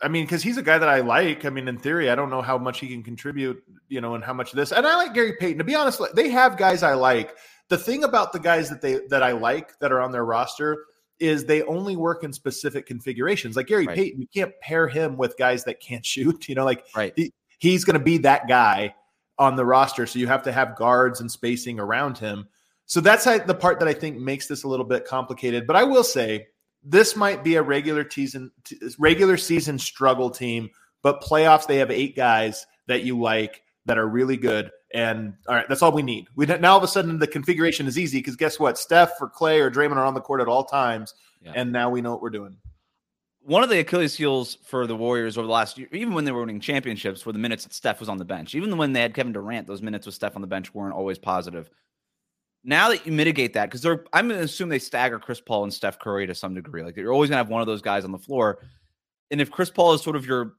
I 0.00 0.06
mean, 0.06 0.24
because 0.24 0.42
he's 0.42 0.58
a 0.58 0.62
guy 0.62 0.78
that 0.78 0.88
I 0.88 1.00
like. 1.00 1.44
I 1.44 1.50
mean, 1.50 1.66
in 1.66 1.76
theory, 1.76 2.08
I 2.08 2.14
don't 2.14 2.30
know 2.30 2.42
how 2.42 2.56
much 2.56 2.78
he 2.78 2.86
can 2.86 3.02
contribute, 3.02 3.60
you 3.88 4.00
know, 4.00 4.14
and 4.14 4.22
how 4.22 4.32
much 4.32 4.52
this. 4.52 4.70
And 4.70 4.86
I 4.86 4.94
like 4.94 5.12
Gary 5.12 5.34
Payton. 5.40 5.58
To 5.58 5.64
be 5.64 5.74
honest, 5.74 6.00
they 6.14 6.28
have 6.28 6.56
guys 6.56 6.84
I 6.84 6.94
like. 6.94 7.34
The 7.68 7.78
thing 7.78 8.04
about 8.04 8.32
the 8.32 8.40
guys 8.40 8.70
that 8.70 8.80
they 8.80 9.00
that 9.08 9.22
I 9.22 9.32
like 9.32 9.78
that 9.80 9.92
are 9.92 10.00
on 10.00 10.12
their 10.12 10.24
roster 10.24 10.84
is 11.20 11.44
they 11.44 11.62
only 11.62 11.96
work 11.96 12.22
in 12.24 12.32
specific 12.32 12.86
configurations. 12.86 13.56
Like 13.56 13.66
Gary 13.66 13.86
right. 13.86 13.96
Payton, 13.96 14.20
you 14.20 14.28
can't 14.32 14.52
pair 14.60 14.88
him 14.88 15.16
with 15.16 15.36
guys 15.36 15.64
that 15.64 15.80
can't 15.80 16.04
shoot. 16.06 16.48
You 16.48 16.54
know, 16.54 16.64
like 16.64 16.84
right. 16.94 17.12
he, 17.16 17.32
he's 17.58 17.84
going 17.84 17.98
to 17.98 18.04
be 18.04 18.18
that 18.18 18.48
guy 18.48 18.94
on 19.38 19.56
the 19.56 19.64
roster. 19.64 20.06
So 20.06 20.18
you 20.18 20.26
have 20.26 20.42
to 20.44 20.52
have 20.52 20.76
guards 20.76 21.20
and 21.20 21.30
spacing 21.30 21.78
around 21.78 22.18
him. 22.18 22.48
So 22.86 23.00
that's 23.00 23.24
the 23.24 23.54
part 23.54 23.78
that 23.80 23.88
I 23.88 23.92
think 23.92 24.18
makes 24.18 24.46
this 24.46 24.64
a 24.64 24.68
little 24.68 24.86
bit 24.86 25.04
complicated. 25.04 25.66
But 25.66 25.76
I 25.76 25.84
will 25.84 26.04
say 26.04 26.46
this 26.82 27.14
might 27.14 27.44
be 27.44 27.56
a 27.56 27.62
regular 27.62 28.08
season 28.08 28.50
regular 28.98 29.36
season 29.36 29.78
struggle 29.78 30.30
team, 30.30 30.70
but 31.02 31.22
playoffs 31.22 31.66
they 31.66 31.76
have 31.76 31.90
eight 31.90 32.16
guys 32.16 32.66
that 32.86 33.04
you 33.04 33.20
like 33.20 33.62
that 33.88 33.98
are 33.98 34.06
really 34.06 34.36
good. 34.36 34.70
And 34.94 35.34
all 35.48 35.56
right, 35.56 35.68
that's 35.68 35.82
all 35.82 35.92
we 35.92 36.02
need. 36.02 36.28
We 36.36 36.46
now 36.46 36.72
all 36.72 36.78
of 36.78 36.84
a 36.84 36.88
sudden 36.88 37.18
the 37.18 37.26
configuration 37.26 37.86
is 37.86 37.98
easy 37.98 38.18
because 38.18 38.36
guess 38.36 38.58
what? 38.58 38.78
Steph 38.78 39.12
or 39.20 39.28
Klay 39.28 39.60
or 39.60 39.70
Draymond 39.70 39.96
are 39.96 40.04
on 40.04 40.14
the 40.14 40.20
court 40.20 40.40
at 40.40 40.48
all 40.48 40.64
times, 40.64 41.14
yeah. 41.42 41.52
and 41.54 41.72
now 41.72 41.90
we 41.90 42.00
know 42.00 42.12
what 42.12 42.22
we're 42.22 42.30
doing. 42.30 42.56
One 43.40 43.62
of 43.62 43.70
the 43.70 43.80
Achilles 43.80 44.14
heels 44.14 44.58
for 44.64 44.86
the 44.86 44.96
Warriors 44.96 45.36
over 45.36 45.46
the 45.46 45.52
last 45.52 45.78
year, 45.78 45.88
even 45.92 46.14
when 46.14 46.24
they 46.24 46.32
were 46.32 46.40
winning 46.40 46.60
championships, 46.60 47.26
were 47.26 47.32
the 47.32 47.38
minutes 47.38 47.64
that 47.64 47.74
Steph 47.74 48.00
was 48.00 48.08
on 48.08 48.18
the 48.18 48.24
bench. 48.24 48.54
Even 48.54 48.76
when 48.76 48.92
they 48.92 49.00
had 49.00 49.14
Kevin 49.14 49.32
Durant, 49.32 49.66
those 49.66 49.82
minutes 49.82 50.06
with 50.06 50.14
Steph 50.14 50.36
on 50.36 50.42
the 50.42 50.48
bench 50.48 50.72
weren't 50.74 50.94
always 50.94 51.18
positive 51.18 51.70
now 52.64 52.88
that 52.90 53.06
you 53.06 53.12
mitigate 53.12 53.54
that, 53.54 53.66
because 53.66 53.82
they're 53.82 54.04
I'm 54.12 54.28
gonna 54.28 54.42
assume 54.42 54.68
they 54.68 54.78
stagger 54.78 55.18
Chris 55.18 55.40
Paul 55.40 55.64
and 55.64 55.72
Steph 55.72 55.98
Curry 55.98 56.26
to 56.26 56.34
some 56.34 56.54
degree. 56.54 56.82
Like 56.82 56.96
you're 56.96 57.12
always 57.12 57.30
gonna 57.30 57.38
have 57.38 57.48
one 57.48 57.60
of 57.60 57.66
those 57.66 57.82
guys 57.82 58.04
on 58.04 58.12
the 58.12 58.18
floor. 58.18 58.58
And 59.30 59.40
if 59.40 59.50
Chris 59.50 59.70
Paul 59.70 59.94
is 59.94 60.02
sort 60.02 60.16
of 60.16 60.26
your 60.26 60.54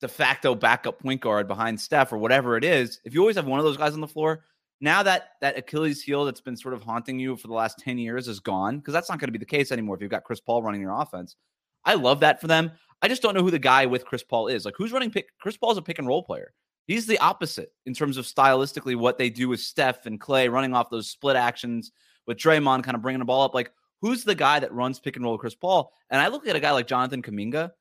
de 0.00 0.08
facto 0.08 0.54
backup 0.54 1.00
point 1.00 1.20
guard 1.20 1.48
behind 1.48 1.80
Steph 1.80 2.12
or 2.12 2.18
whatever 2.18 2.56
it 2.56 2.64
is, 2.64 3.00
if 3.04 3.14
you 3.14 3.20
always 3.20 3.36
have 3.36 3.46
one 3.46 3.58
of 3.58 3.64
those 3.64 3.76
guys 3.76 3.94
on 3.94 4.00
the 4.00 4.08
floor, 4.08 4.44
now 4.80 5.02
that 5.02 5.30
that 5.40 5.56
Achilles 5.56 6.02
heel 6.02 6.24
that's 6.24 6.40
been 6.40 6.56
sort 6.56 6.74
of 6.74 6.82
haunting 6.82 7.18
you 7.18 7.36
for 7.36 7.48
the 7.48 7.54
last 7.54 7.78
10 7.78 7.98
years 7.98 8.28
is 8.28 8.40
gone, 8.40 8.78
because 8.78 8.92
that's 8.92 9.08
not 9.08 9.18
going 9.18 9.28
to 9.28 9.32
be 9.32 9.38
the 9.38 9.44
case 9.44 9.72
anymore 9.72 9.96
if 9.96 10.02
you've 10.02 10.10
got 10.10 10.24
Chris 10.24 10.40
Paul 10.40 10.62
running 10.62 10.80
your 10.80 10.92
offense. 10.92 11.36
I 11.84 11.94
love 11.94 12.20
that 12.20 12.40
for 12.40 12.46
them. 12.46 12.72
I 13.00 13.08
just 13.08 13.22
don't 13.22 13.34
know 13.34 13.42
who 13.42 13.50
the 13.50 13.58
guy 13.58 13.86
with 13.86 14.04
Chris 14.04 14.22
Paul 14.22 14.48
is. 14.48 14.64
Like 14.64 14.74
who's 14.76 14.92
running 14.92 15.10
pick 15.10 15.28
Chris 15.40 15.56
Paul's 15.56 15.78
a 15.78 15.82
pick 15.82 15.98
and 15.98 16.08
roll 16.08 16.22
player. 16.22 16.52
He's 16.86 17.06
the 17.06 17.18
opposite 17.18 17.72
in 17.84 17.94
terms 17.94 18.16
of 18.16 18.26
stylistically 18.26 18.96
what 18.96 19.18
they 19.18 19.28
do 19.28 19.48
with 19.48 19.60
Steph 19.60 20.06
and 20.06 20.20
Klay 20.20 20.50
running 20.50 20.72
off 20.74 20.90
those 20.90 21.10
split 21.10 21.36
actions 21.36 21.90
with 22.26 22.38
Draymond 22.38 22.84
kind 22.84 22.94
of 22.94 23.02
bringing 23.02 23.18
the 23.18 23.24
ball 23.24 23.42
up. 23.42 23.54
Like, 23.54 23.72
who's 24.00 24.24
the 24.24 24.34
guy 24.34 24.60
that 24.60 24.72
runs 24.72 25.00
pick 25.00 25.16
and 25.16 25.24
roll 25.24 25.34
with 25.34 25.40
Chris 25.40 25.54
Paul? 25.54 25.92
And 26.10 26.20
I 26.20 26.28
look 26.28 26.46
at 26.46 26.54
a 26.54 26.60
guy 26.60 26.70
like 26.70 26.86
Jonathan 26.86 27.22
Kuminga, 27.22 27.72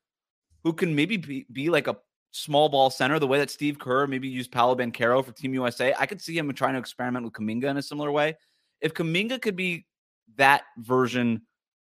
who 0.65 0.73
can 0.73 0.95
maybe 0.95 1.15
be, 1.15 1.45
be 1.53 1.69
like 1.69 1.87
a 1.87 1.95
small 2.31 2.67
ball 2.67 2.89
center, 2.89 3.19
the 3.19 3.27
way 3.27 3.37
that 3.37 3.51
Steve 3.51 3.79
Kerr 3.79 4.07
maybe 4.07 4.27
used 4.27 4.51
Paolo 4.51 4.75
Banchero 4.75 5.23
for 5.23 5.31
Team 5.31 5.53
USA. 5.53 5.93
I 5.97 6.07
could 6.07 6.19
see 6.19 6.35
him 6.37 6.51
trying 6.53 6.73
to 6.73 6.79
experiment 6.79 7.23
with 7.23 7.33
Kuminga 7.33 7.65
in 7.65 7.77
a 7.77 7.83
similar 7.83 8.11
way. 8.11 8.35
If 8.81 8.95
Kuminga 8.95 9.39
could 9.41 9.55
be 9.55 9.85
that 10.37 10.63
version 10.79 11.43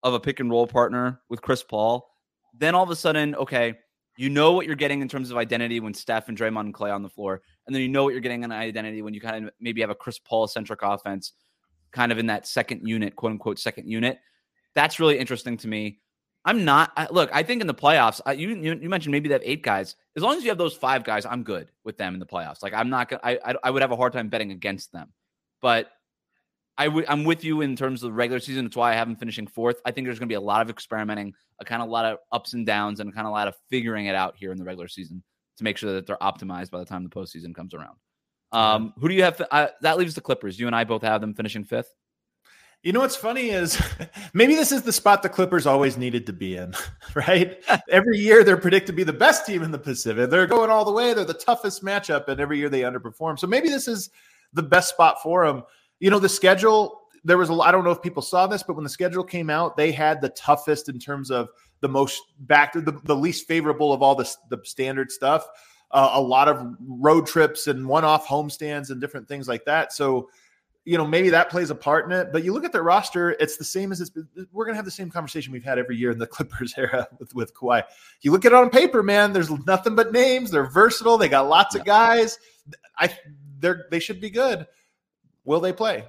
of 0.01 0.15
a 0.15 0.19
pick 0.19 0.39
and 0.39 0.49
roll 0.49 0.65
partner 0.65 1.21
with 1.29 1.41
Chris 1.41 1.63
Paul, 1.63 2.09
then 2.57 2.73
all 2.73 2.83
of 2.83 2.89
a 2.89 2.95
sudden, 2.95 3.35
okay, 3.35 3.75
you 4.17 4.29
know 4.29 4.53
what 4.53 4.65
you're 4.65 4.75
getting 4.75 5.01
in 5.01 5.07
terms 5.07 5.29
of 5.29 5.37
identity 5.37 5.79
when 5.79 5.93
Steph 5.93 6.27
and 6.27 6.37
Draymond 6.37 6.61
and 6.61 6.73
Klay 6.73 6.93
on 6.93 7.03
the 7.03 7.09
floor, 7.09 7.41
and 7.67 7.75
then 7.75 7.81
you 7.83 7.89
know 7.89 8.03
what 8.03 8.13
you're 8.13 8.21
getting 8.21 8.43
in 8.43 8.51
identity 8.51 9.03
when 9.03 9.13
you 9.13 9.21
kind 9.21 9.45
of 9.45 9.53
maybe 9.59 9.81
have 9.81 9.91
a 9.91 9.95
Chris 9.95 10.17
Paul 10.17 10.47
centric 10.47 10.81
offense, 10.81 11.33
kind 11.91 12.11
of 12.11 12.17
in 12.17 12.25
that 12.25 12.47
second 12.47 12.87
unit, 12.87 13.15
quote 13.15 13.31
unquote 13.31 13.59
second 13.59 13.87
unit. 13.87 14.17
That's 14.73 14.99
really 14.99 15.19
interesting 15.19 15.57
to 15.57 15.67
me. 15.67 15.99
I'm 16.45 16.65
not 16.65 16.91
I, 16.97 17.07
look. 17.09 17.29
I 17.33 17.43
think 17.43 17.61
in 17.61 17.67
the 17.67 17.73
playoffs, 17.73 18.19
I, 18.25 18.33
you, 18.33 18.49
you, 18.49 18.77
you 18.81 18.89
mentioned 18.89 19.11
maybe 19.11 19.29
they 19.29 19.33
have 19.33 19.43
eight 19.45 19.63
guys. 19.63 19.95
As 20.15 20.23
long 20.23 20.35
as 20.35 20.43
you 20.43 20.49
have 20.49 20.57
those 20.57 20.75
five 20.75 21.03
guys, 21.03 21.25
I'm 21.25 21.43
good 21.43 21.71
with 21.83 21.97
them 21.97 22.13
in 22.13 22.19
the 22.19 22.25
playoffs. 22.25 22.61
Like 22.61 22.73
I'm 22.73 22.89
not 22.89 23.09
gonna. 23.09 23.21
I 23.23 23.39
I, 23.45 23.55
I 23.63 23.71
would 23.71 23.81
have 23.81 23.91
a 23.91 23.95
hard 23.95 24.13
time 24.13 24.29
betting 24.29 24.51
against 24.51 24.91
them, 24.91 25.09
but 25.61 25.89
I 26.77 26.87
would 26.87 27.05
I'm 27.07 27.23
with 27.23 27.43
you 27.43 27.61
in 27.61 27.75
terms 27.75 28.03
of 28.03 28.09
the 28.09 28.13
regular 28.13 28.39
season. 28.39 28.65
That's 28.65 28.75
why 28.75 28.91
I 28.91 28.95
have 28.95 29.07
them 29.07 29.15
finishing 29.15 29.47
fourth. 29.47 29.79
I 29.85 29.91
think 29.91 30.05
there's 30.05 30.19
going 30.19 30.27
to 30.27 30.31
be 30.31 30.37
a 30.37 30.41
lot 30.41 30.61
of 30.61 30.69
experimenting, 30.69 31.33
a 31.59 31.65
kind 31.65 31.81
of 31.81 31.89
lot 31.89 32.05
of 32.05 32.17
ups 32.31 32.53
and 32.53 32.65
downs, 32.65 32.99
and 32.99 33.13
kind 33.13 33.27
of 33.27 33.31
a 33.31 33.33
lot 33.33 33.47
of 33.47 33.55
figuring 33.69 34.07
it 34.07 34.15
out 34.15 34.35
here 34.35 34.51
in 34.51 34.57
the 34.57 34.63
regular 34.63 34.87
season 34.87 35.23
to 35.57 35.63
make 35.63 35.77
sure 35.77 35.93
that 35.93 36.07
they're 36.07 36.17
optimized 36.17 36.71
by 36.71 36.79
the 36.79 36.85
time 36.85 37.03
the 37.03 37.09
postseason 37.09 37.53
comes 37.53 37.73
around. 37.73 37.95
Um, 38.51 38.93
who 38.99 39.07
do 39.07 39.15
you 39.15 39.23
have? 39.23 39.41
Uh, 39.51 39.67
that 39.81 39.97
leaves 39.97 40.15
the 40.15 40.21
Clippers. 40.21 40.59
You 40.59 40.67
and 40.67 40.75
I 40.75 40.83
both 40.83 41.03
have 41.03 41.21
them 41.21 41.33
finishing 41.33 41.63
fifth. 41.63 41.93
You 42.83 42.91
know 42.91 42.99
what's 42.99 43.15
funny 43.15 43.49
is 43.49 43.81
maybe 44.33 44.55
this 44.55 44.71
is 44.71 44.83
the 44.83 44.93
spot 44.93 45.23
the 45.23 45.29
Clippers 45.29 45.65
always 45.65 45.97
needed 45.97 46.25
to 46.27 46.33
be 46.33 46.57
in, 46.57 46.75
right? 47.15 47.63
every 47.89 48.19
year 48.19 48.43
they're 48.43 48.57
predicted 48.57 48.87
to 48.87 48.93
be 48.93 49.03
the 49.03 49.13
best 49.13 49.45
team 49.45 49.63
in 49.63 49.71
the 49.71 49.79
Pacific. 49.79 50.29
They're 50.29 50.47
going 50.47 50.69
all 50.69 50.85
the 50.85 50.91
way. 50.91 51.13
They're 51.13 51.25
the 51.25 51.33
toughest 51.33 51.83
matchup, 51.83 52.27
and 52.27 52.39
every 52.39 52.59
year 52.59 52.69
they 52.69 52.81
underperform. 52.81 53.39
So 53.39 53.47
maybe 53.47 53.69
this 53.69 53.87
is 53.87 54.09
the 54.53 54.63
best 54.63 54.89
spot 54.89 55.21
for 55.23 55.47
them 55.47 55.63
you 56.03 56.09
know, 56.09 56.19
the 56.19 56.27
schedule, 56.27 56.99
there 57.23 57.37
was 57.37 57.49
a 57.49 57.53
I 57.53 57.71
don't 57.71 57.85
know 57.85 57.91
if 57.91 58.01
people 58.01 58.21
saw 58.21 58.45
this, 58.45 58.61
but 58.61 58.75
when 58.75 58.83
the 58.83 58.89
schedule 58.89 59.23
came 59.23 59.49
out, 59.49 59.77
they 59.77 59.89
had 59.89 60.19
the 60.19 60.27
toughest 60.29 60.89
in 60.89 60.99
terms 60.99 61.31
of 61.31 61.47
the 61.79 61.87
most 61.87 62.21
back 62.39 62.73
the, 62.73 62.99
the 63.05 63.15
least 63.15 63.47
favorable 63.47 63.93
of 63.93 64.01
all 64.01 64.13
the, 64.13 64.29
the 64.49 64.59
standard 64.65 65.13
stuff. 65.13 65.47
Uh, 65.91 66.09
a 66.15 66.21
lot 66.21 66.49
of 66.49 66.75
road 66.85 67.25
trips 67.25 67.67
and 67.67 67.87
one-off 67.87 68.27
homestands 68.27 68.89
and 68.89 68.99
different 68.99 69.29
things 69.29 69.47
like 69.47 69.63
that. 69.63 69.93
So, 69.93 70.29
you 70.85 70.97
know, 70.97 71.07
maybe 71.07 71.29
that 71.29 71.49
plays 71.49 71.69
a 71.69 71.75
part 71.75 72.05
in 72.05 72.11
it. 72.11 72.31
But 72.31 72.43
you 72.43 72.53
look 72.53 72.65
at 72.65 72.71
their 72.71 72.83
roster; 72.83 73.31
it's 73.31 73.57
the 73.57 73.63
same 73.63 73.91
as 73.91 74.01
it's. 74.01 74.11
We're 74.51 74.65
gonna 74.65 74.75
have 74.75 74.85
the 74.85 74.91
same 74.91 75.09
conversation 75.09 75.53
we've 75.53 75.63
had 75.63 75.79
every 75.79 75.95
year 75.95 76.11
in 76.11 76.19
the 76.19 76.27
Clippers 76.33 76.73
era 76.77 77.07
with 77.19 77.33
with 77.33 77.53
Kawhi. 77.53 77.83
You 78.21 78.31
look 78.31 78.45
at 78.45 78.51
it 78.51 78.55
on 78.55 78.69
paper, 78.69 79.01
man. 79.01 79.33
There's 79.33 79.51
nothing 79.65 79.95
but 79.95 80.11
names. 80.11 80.51
They're 80.51 80.69
versatile. 80.69 81.17
They 81.17 81.29
got 81.29 81.47
lots 81.47 81.75
yeah. 81.75 81.81
of 81.81 81.87
guys. 81.87 82.37
I 82.97 83.15
they're 83.59 83.85
they 83.91 83.99
should 83.99 84.19
be 84.19 84.29
good. 84.29 84.67
Will 85.45 85.59
they 85.59 85.73
play? 85.73 86.05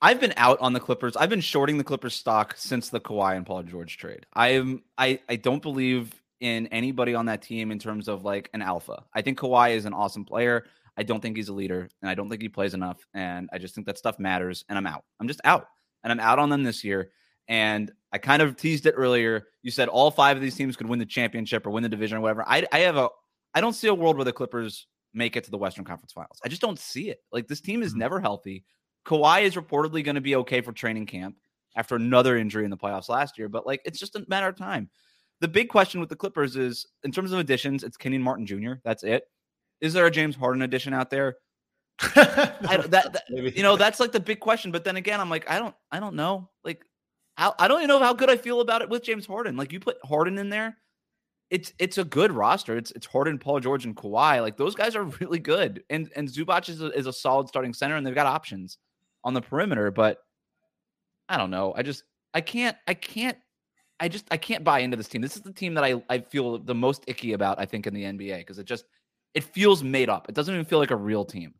I've 0.00 0.20
been 0.20 0.34
out 0.36 0.60
on 0.60 0.74
the 0.74 0.80
Clippers. 0.80 1.16
I've 1.16 1.30
been 1.30 1.40
shorting 1.40 1.78
the 1.78 1.84
Clippers 1.84 2.14
stock 2.14 2.54
since 2.58 2.90
the 2.90 3.00
Kawhi 3.00 3.36
and 3.36 3.46
Paul 3.46 3.62
George 3.62 3.96
trade. 3.96 4.26
I 4.34 4.48
am 4.48 4.82
I 4.98 5.18
I 5.28 5.36
don't 5.36 5.62
believe 5.62 6.12
in 6.40 6.66
anybody 6.66 7.14
on 7.14 7.26
that 7.26 7.40
team 7.40 7.70
in 7.70 7.78
terms 7.78 8.06
of 8.06 8.24
like 8.24 8.50
an 8.52 8.60
alpha. 8.60 9.04
I 9.14 9.22
think 9.22 9.38
Kawhi 9.38 9.74
is 9.74 9.86
an 9.86 9.94
awesome 9.94 10.24
player. 10.24 10.64
I 10.96 11.02
don't 11.02 11.20
think 11.20 11.36
he's 11.36 11.48
a 11.48 11.54
leader 11.54 11.88
and 12.02 12.10
I 12.10 12.14
don't 12.14 12.28
think 12.28 12.42
he 12.42 12.48
plays 12.48 12.74
enough 12.74 13.04
and 13.14 13.48
I 13.52 13.58
just 13.58 13.74
think 13.74 13.86
that 13.86 13.98
stuff 13.98 14.18
matters 14.18 14.64
and 14.68 14.78
I'm 14.78 14.86
out. 14.86 15.04
I'm 15.20 15.28
just 15.28 15.40
out. 15.44 15.66
And 16.02 16.12
I'm 16.12 16.20
out 16.20 16.38
on 16.38 16.50
them 16.50 16.62
this 16.62 16.84
year 16.84 17.10
and 17.48 17.90
I 18.12 18.18
kind 18.18 18.42
of 18.42 18.56
teased 18.56 18.86
it 18.86 18.94
earlier. 18.96 19.46
You 19.62 19.70
said 19.70 19.88
all 19.88 20.10
five 20.10 20.36
of 20.36 20.42
these 20.42 20.54
teams 20.54 20.76
could 20.76 20.88
win 20.88 20.98
the 20.98 21.06
championship 21.06 21.66
or 21.66 21.70
win 21.70 21.82
the 21.82 21.88
division 21.88 22.18
or 22.18 22.20
whatever. 22.20 22.44
I 22.46 22.66
I 22.72 22.80
have 22.80 22.96
a 22.96 23.08
I 23.54 23.60
don't 23.60 23.72
see 23.72 23.88
a 23.88 23.94
world 23.94 24.16
where 24.16 24.24
the 24.24 24.32
Clippers 24.32 24.86
make 25.12 25.36
it 25.36 25.44
to 25.44 25.50
the 25.50 25.58
Western 25.58 25.84
Conference 25.84 26.12
Finals. 26.12 26.40
I 26.44 26.48
just 26.48 26.62
don't 26.62 26.78
see 26.78 27.10
it. 27.10 27.18
Like 27.32 27.48
this 27.48 27.60
team 27.60 27.82
is 27.82 27.92
mm-hmm. 27.92 28.00
never 28.00 28.20
healthy. 28.20 28.64
Kawhi 29.06 29.42
is 29.42 29.54
reportedly 29.54 30.04
going 30.04 30.14
to 30.14 30.20
be 30.20 30.36
okay 30.36 30.60
for 30.60 30.72
training 30.72 31.06
camp 31.06 31.36
after 31.76 31.96
another 31.96 32.36
injury 32.36 32.64
in 32.64 32.70
the 32.70 32.76
playoffs 32.76 33.08
last 33.08 33.38
year, 33.38 33.48
but 33.48 33.66
like 33.66 33.80
it's 33.84 33.98
just 33.98 34.16
a 34.16 34.24
matter 34.28 34.48
of 34.48 34.56
time. 34.56 34.88
The 35.40 35.48
big 35.48 35.68
question 35.68 36.00
with 36.00 36.08
the 36.08 36.16
Clippers 36.16 36.56
is 36.56 36.86
in 37.02 37.12
terms 37.12 37.32
of 37.32 37.38
additions, 37.38 37.82
it's 37.82 37.96
Kenyon 37.96 38.22
Martin 38.22 38.46
Jr. 38.46 38.74
That's 38.84 39.02
it. 39.02 39.24
Is 39.80 39.92
there 39.92 40.06
a 40.06 40.10
James 40.10 40.36
Harden 40.36 40.62
edition 40.62 40.94
out 40.94 41.10
there? 41.10 41.36
I, 42.00 42.84
that, 42.88 43.12
that 43.12 43.22
you 43.56 43.62
know 43.62 43.76
that's 43.76 44.00
like 44.00 44.12
the 44.12 44.20
big 44.20 44.40
question. 44.40 44.72
But 44.72 44.84
then 44.84 44.96
again, 44.96 45.20
I'm 45.20 45.30
like 45.30 45.48
I 45.48 45.58
don't 45.58 45.74
I 45.92 46.00
don't 46.00 46.16
know. 46.16 46.50
Like 46.64 46.84
how, 47.36 47.54
I 47.58 47.68
don't 47.68 47.80
even 47.80 47.88
know 47.88 48.00
how 48.00 48.14
good 48.14 48.30
I 48.30 48.36
feel 48.36 48.60
about 48.60 48.82
it 48.82 48.88
with 48.88 49.04
James 49.04 49.26
Harden. 49.26 49.56
Like 49.56 49.72
you 49.72 49.80
put 49.80 49.96
Harden 50.04 50.38
in 50.38 50.48
there, 50.48 50.76
it's 51.50 51.72
it's 51.78 51.98
a 51.98 52.04
good 52.04 52.32
roster. 52.32 52.76
It's 52.76 52.90
it's 52.92 53.06
Harden, 53.06 53.38
Paul 53.38 53.60
George, 53.60 53.84
and 53.84 53.96
Kawhi. 53.96 54.40
Like 54.40 54.56
those 54.56 54.74
guys 54.74 54.96
are 54.96 55.04
really 55.20 55.38
good. 55.38 55.84
And 55.90 56.10
and 56.16 56.28
Zubac 56.28 56.68
is 56.68 56.80
a, 56.80 56.90
is 56.90 57.06
a 57.06 57.12
solid 57.12 57.48
starting 57.48 57.74
center, 57.74 57.96
and 57.96 58.06
they've 58.06 58.14
got 58.14 58.26
options 58.26 58.78
on 59.22 59.34
the 59.34 59.40
perimeter. 59.40 59.90
But 59.90 60.18
I 61.28 61.36
don't 61.36 61.50
know. 61.50 61.72
I 61.76 61.82
just 61.82 62.02
I 62.32 62.40
can't 62.40 62.76
I 62.88 62.94
can't 62.94 63.38
I 64.00 64.08
just 64.08 64.26
I 64.30 64.36
can't 64.36 64.64
buy 64.64 64.80
into 64.80 64.96
this 64.96 65.08
team. 65.08 65.22
This 65.22 65.36
is 65.36 65.42
the 65.42 65.52
team 65.52 65.74
that 65.74 65.84
I 65.84 66.02
I 66.08 66.18
feel 66.18 66.58
the 66.58 66.74
most 66.74 67.04
icky 67.06 67.34
about. 67.34 67.60
I 67.60 67.66
think 67.66 67.86
in 67.86 67.94
the 67.94 68.04
NBA 68.04 68.38
because 68.38 68.58
it 68.58 68.66
just 68.66 68.86
it 69.34 69.44
feels 69.44 69.82
made 69.82 70.08
up. 70.08 70.28
It 70.28 70.34
doesn't 70.34 70.54
even 70.54 70.66
feel 70.66 70.78
like 70.78 70.90
a 70.90 70.96
real 70.96 71.24
team. 71.24 71.54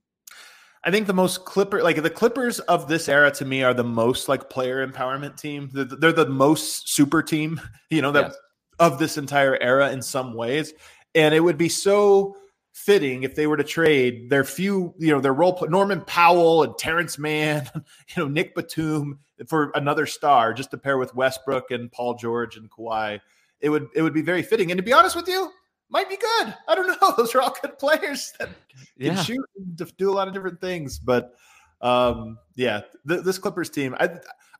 I 0.86 0.90
think 0.90 1.06
the 1.06 1.14
most 1.14 1.46
Clipper, 1.46 1.82
like 1.82 2.02
the 2.02 2.10
Clippers 2.10 2.60
of 2.60 2.88
this 2.88 3.08
era, 3.08 3.30
to 3.32 3.44
me, 3.44 3.62
are 3.62 3.72
the 3.72 3.84
most 3.84 4.28
like 4.28 4.50
player 4.50 4.86
empowerment 4.86 5.38
team. 5.38 5.70
They're, 5.72 5.84
they're 5.84 6.12
the 6.12 6.28
most 6.28 6.90
super 6.90 7.22
team, 7.22 7.60
you 7.90 8.02
know, 8.02 8.12
that 8.12 8.26
yes 8.26 8.36
of 8.78 8.98
this 8.98 9.16
entire 9.16 9.60
era 9.60 9.90
in 9.90 10.02
some 10.02 10.34
ways. 10.34 10.72
And 11.14 11.34
it 11.34 11.40
would 11.40 11.58
be 11.58 11.68
so 11.68 12.36
fitting 12.72 13.22
if 13.22 13.36
they 13.36 13.46
were 13.46 13.56
to 13.56 13.64
trade 13.64 14.28
their 14.30 14.44
few, 14.44 14.94
you 14.98 15.12
know, 15.12 15.20
their 15.20 15.34
role 15.34 15.64
Norman 15.68 16.00
Powell 16.02 16.64
and 16.64 16.76
Terance 16.76 17.18
Mann, 17.18 17.68
you 17.74 18.22
know, 18.22 18.28
Nick 18.28 18.54
Batum 18.54 19.20
for 19.46 19.70
another 19.74 20.06
star, 20.06 20.52
just 20.52 20.70
to 20.72 20.78
pair 20.78 20.98
with 20.98 21.14
Westbrook 21.14 21.70
and 21.70 21.90
Paul 21.92 22.14
George 22.14 22.56
and 22.56 22.70
Kawhi. 22.70 23.20
It 23.60 23.68
would 23.68 23.88
it 23.94 24.02
would 24.02 24.14
be 24.14 24.22
very 24.22 24.42
fitting. 24.42 24.70
And 24.70 24.78
to 24.78 24.82
be 24.82 24.92
honest 24.92 25.16
with 25.16 25.28
you, 25.28 25.50
might 25.90 26.08
be 26.08 26.16
good. 26.16 26.54
I 26.68 26.74
don't 26.74 26.86
know. 26.86 27.14
Those 27.16 27.34
are 27.34 27.40
all 27.40 27.54
good 27.60 27.78
players 27.78 28.32
that 28.38 28.50
yeah. 28.96 29.14
can 29.14 29.24
shoot 29.24 29.44
and 29.56 29.96
do 29.96 30.10
a 30.10 30.14
lot 30.14 30.28
of 30.28 30.34
different 30.34 30.60
things. 30.60 30.98
But 30.98 31.34
um, 31.80 32.38
yeah, 32.56 32.82
th- 33.08 33.22
this 33.22 33.38
Clippers 33.38 33.70
team, 33.70 33.94
I 33.98 34.10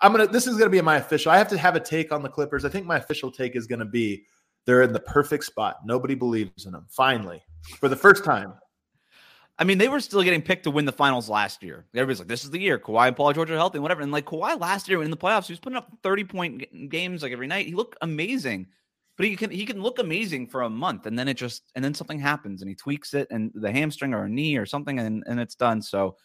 I'm 0.00 0.12
gonna. 0.12 0.26
This 0.26 0.46
is 0.46 0.56
gonna 0.56 0.70
be 0.70 0.80
my 0.80 0.96
official. 0.96 1.32
I 1.32 1.38
have 1.38 1.48
to 1.48 1.58
have 1.58 1.76
a 1.76 1.80
take 1.80 2.12
on 2.12 2.22
the 2.22 2.28
Clippers. 2.28 2.64
I 2.64 2.68
think 2.68 2.86
my 2.86 2.96
official 2.96 3.30
take 3.30 3.56
is 3.56 3.66
gonna 3.66 3.84
be 3.84 4.24
They're 4.66 4.82
in 4.82 4.92
the 4.92 5.00
perfect 5.00 5.44
spot. 5.44 5.78
Nobody 5.84 6.14
believes 6.14 6.66
in 6.66 6.72
them. 6.72 6.86
Finally, 6.90 7.42
for 7.80 7.88
the 7.88 7.96
first 7.96 8.24
time. 8.24 8.54
I 9.56 9.62
mean, 9.62 9.78
they 9.78 9.86
were 9.86 10.00
still 10.00 10.24
getting 10.24 10.42
picked 10.42 10.64
to 10.64 10.70
win 10.72 10.84
the 10.84 10.92
finals 10.92 11.28
last 11.28 11.62
year. 11.62 11.86
Everybody's 11.94 12.18
like, 12.18 12.28
"This 12.28 12.42
is 12.42 12.50
the 12.50 12.58
year." 12.58 12.76
Kawhi 12.76 13.06
and 13.06 13.16
Paul 13.16 13.32
George 13.32 13.50
are 13.52 13.56
healthy, 13.56 13.76
and 13.76 13.82
whatever. 13.82 14.02
And 14.02 14.10
like 14.10 14.26
Kawhi 14.26 14.60
last 14.60 14.88
year 14.88 15.00
in 15.02 15.12
the 15.12 15.16
playoffs, 15.16 15.46
he 15.46 15.52
was 15.52 15.60
putting 15.60 15.76
up 15.76 15.92
thirty 16.02 16.24
point 16.24 16.90
games 16.90 17.22
like 17.22 17.32
every 17.32 17.46
night. 17.46 17.66
He 17.66 17.74
looked 17.74 17.96
amazing, 18.02 18.66
but 19.16 19.26
he 19.26 19.36
can 19.36 19.50
he 19.50 19.66
can 19.66 19.80
look 19.80 19.98
amazing 19.98 20.48
for 20.48 20.62
a 20.62 20.70
month, 20.70 21.06
and 21.06 21.18
then 21.18 21.28
it 21.28 21.34
just 21.34 21.70
and 21.74 21.84
then 21.84 21.94
something 21.94 22.18
happens, 22.18 22.62
and 22.62 22.68
he 22.68 22.74
tweaks 22.74 23.14
it, 23.14 23.28
and 23.30 23.50
the 23.54 23.72
hamstring 23.72 24.14
or 24.14 24.24
a 24.24 24.28
knee 24.28 24.56
or 24.56 24.66
something, 24.66 24.98
and 24.98 25.24
and 25.26 25.40
it's 25.40 25.54
done. 25.54 25.82
So, 25.82 26.16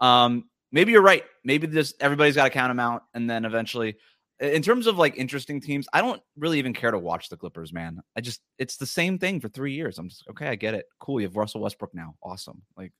um, 0.00 0.44
maybe 0.72 0.92
you're 0.92 1.02
right. 1.02 1.24
Maybe 1.44 1.66
this 1.66 1.94
everybody's 2.00 2.36
got 2.36 2.44
to 2.44 2.50
count 2.50 2.70
him 2.70 2.80
out, 2.80 3.04
and 3.14 3.28
then 3.28 3.44
eventually 3.44 3.96
in 4.40 4.62
terms 4.62 4.86
of 4.86 4.98
like 4.98 5.16
interesting 5.16 5.60
teams, 5.60 5.88
I 5.92 6.00
don't 6.00 6.22
really 6.36 6.58
even 6.58 6.72
care 6.72 6.90
to 6.90 6.98
watch 6.98 7.28
the 7.28 7.36
Clippers, 7.36 7.72
man. 7.72 8.00
I 8.16 8.20
just 8.20 8.40
it's 8.58 8.76
the 8.76 8.86
same 8.86 9.18
thing 9.18 9.40
for 9.40 9.48
three 9.48 9.72
years. 9.72 9.98
I'm 9.98 10.08
just 10.08 10.24
okay, 10.30 10.48
I 10.48 10.54
get 10.54 10.74
it. 10.74 10.86
Cool. 11.00 11.20
You 11.20 11.26
have 11.26 11.36
Russell 11.36 11.60
Westbrook 11.60 11.94
now. 11.94 12.14
Awesome. 12.22 12.62
Like 12.76 12.92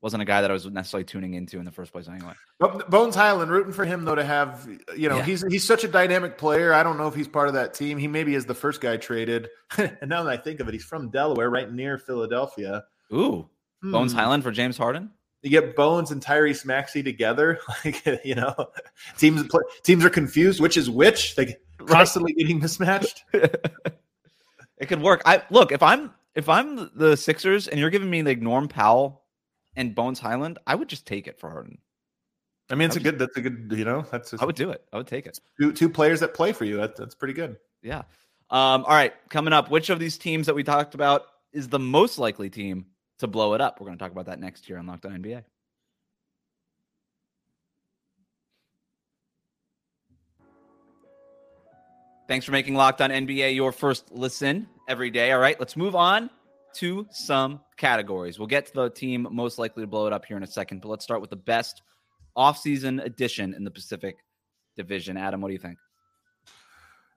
wasn't 0.00 0.22
a 0.22 0.24
guy 0.24 0.42
that 0.42 0.50
I 0.50 0.54
was 0.54 0.66
necessarily 0.66 1.04
tuning 1.04 1.34
into 1.34 1.58
in 1.58 1.64
the 1.64 1.72
first 1.72 1.92
place 1.92 2.08
anyway. 2.08 2.32
Bones 2.88 3.14
Hyland 3.14 3.50
rooting 3.50 3.72
for 3.72 3.84
him 3.84 4.04
though 4.04 4.14
to 4.14 4.24
have 4.24 4.68
you 4.96 5.08
know, 5.08 5.16
yeah. 5.16 5.24
he's 5.24 5.44
he's 5.48 5.66
such 5.66 5.84
a 5.84 5.88
dynamic 5.88 6.38
player. 6.38 6.72
I 6.72 6.82
don't 6.82 6.98
know 6.98 7.08
if 7.08 7.14
he's 7.14 7.28
part 7.28 7.48
of 7.48 7.54
that 7.54 7.74
team. 7.74 7.98
He 7.98 8.08
maybe 8.08 8.34
is 8.34 8.46
the 8.46 8.54
first 8.54 8.80
guy 8.80 8.96
traded. 8.96 9.48
and 9.78 10.08
now 10.08 10.22
that 10.22 10.30
I 10.30 10.36
think 10.36 10.60
of 10.60 10.68
it, 10.68 10.74
he's 10.74 10.84
from 10.84 11.10
Delaware, 11.10 11.50
right 11.50 11.72
near 11.72 11.98
Philadelphia. 11.98 12.84
Ooh. 13.12 13.48
Hmm. 13.82 13.92
Bones 13.92 14.12
Hyland 14.12 14.42
for 14.42 14.50
James 14.50 14.76
Harden? 14.76 15.10
you 15.42 15.50
get 15.50 15.76
Bones 15.76 16.10
and 16.10 16.22
Tyrese 16.22 16.64
Maxey 16.64 17.02
together, 17.02 17.60
like 17.84 18.04
you 18.24 18.34
know, 18.34 18.54
teams 19.16 19.48
teams 19.82 20.04
are 20.04 20.10
confused 20.10 20.60
which 20.60 20.76
is 20.76 20.90
which. 20.90 21.36
They 21.36 21.56
constantly 21.86 22.32
getting 22.32 22.60
mismatched. 22.60 23.24
it 23.32 24.86
could 24.86 25.00
work. 25.00 25.22
I 25.24 25.42
look 25.50 25.72
if 25.72 25.82
I'm 25.82 26.12
if 26.34 26.48
I'm 26.48 26.90
the 26.94 27.16
Sixers 27.16 27.68
and 27.68 27.78
you're 27.78 27.90
giving 27.90 28.10
me 28.10 28.22
like 28.22 28.40
Norm 28.40 28.68
Powell 28.68 29.22
and 29.78 29.94
Bones 29.94 30.18
Hyland, 30.18 30.58
I 30.66 30.74
would 30.74 30.88
just 30.88 31.06
take 31.06 31.28
it 31.28 31.38
for 31.38 31.48
Harden. 31.48 31.78
I 32.68 32.74
mean, 32.74 32.88
it's 32.88 32.96
a 32.96 33.00
good. 33.00 33.18
That's 33.18 33.34
a 33.36 33.40
good. 33.40 33.72
You 33.74 33.86
know, 33.86 34.04
that's. 34.10 34.34
I 34.34 34.44
would 34.44 34.56
do 34.56 34.70
it. 34.70 34.84
I 34.92 34.98
would 34.98 35.06
take 35.06 35.24
it. 35.24 35.40
Two 35.58 35.72
two 35.72 35.88
players 35.88 36.20
that 36.20 36.34
play 36.34 36.52
for 36.52 36.66
you. 36.66 36.76
That, 36.76 36.96
that's 36.96 37.14
pretty 37.14 37.32
good. 37.32 37.56
Yeah. 37.82 38.02
Um. 38.50 38.84
All 38.84 38.94
right. 38.94 39.14
Coming 39.30 39.54
up, 39.54 39.70
which 39.70 39.88
of 39.88 39.98
these 39.98 40.18
teams 40.18 40.46
that 40.46 40.54
we 40.54 40.62
talked 40.62 40.94
about 40.94 41.22
is 41.52 41.68
the 41.68 41.78
most 41.78 42.18
likely 42.18 42.50
team 42.50 42.86
to 43.20 43.26
blow 43.26 43.54
it 43.54 43.62
up. 43.62 43.80
We're 43.80 43.86
going 43.86 43.96
to 43.96 44.04
talk 44.04 44.12
about 44.12 44.26
that 44.26 44.38
next 44.38 44.68
year 44.68 44.78
on 44.78 44.86
Locked 44.86 45.06
On 45.06 45.12
NBA. 45.12 45.44
Thanks 52.26 52.44
for 52.44 52.52
making 52.52 52.74
Locked 52.74 53.00
On 53.00 53.08
NBA 53.08 53.54
your 53.54 53.72
first 53.72 54.12
listen 54.12 54.68
every 54.86 55.10
day. 55.10 55.32
All 55.32 55.40
right, 55.40 55.58
let's 55.58 55.76
move 55.76 55.96
on 55.96 56.28
to 56.74 57.06
some 57.10 57.60
categories. 57.76 58.38
We'll 58.38 58.48
get 58.48 58.66
to 58.66 58.72
the 58.72 58.90
team 58.90 59.26
most 59.30 59.58
likely 59.58 59.82
to 59.82 59.86
blow 59.86 60.06
it 60.06 60.12
up 60.12 60.24
here 60.24 60.36
in 60.36 60.42
a 60.42 60.46
second, 60.46 60.82
but 60.82 60.88
let's 60.88 61.04
start 61.04 61.20
with 61.20 61.30
the 61.30 61.36
best 61.36 61.82
offseason 62.36 63.04
addition 63.04 63.54
in 63.54 63.64
the 63.64 63.70
Pacific 63.70 64.16
Division. 64.76 65.16
Adam, 65.16 65.40
what 65.40 65.48
do 65.48 65.54
you 65.54 65.58
think? 65.58 65.78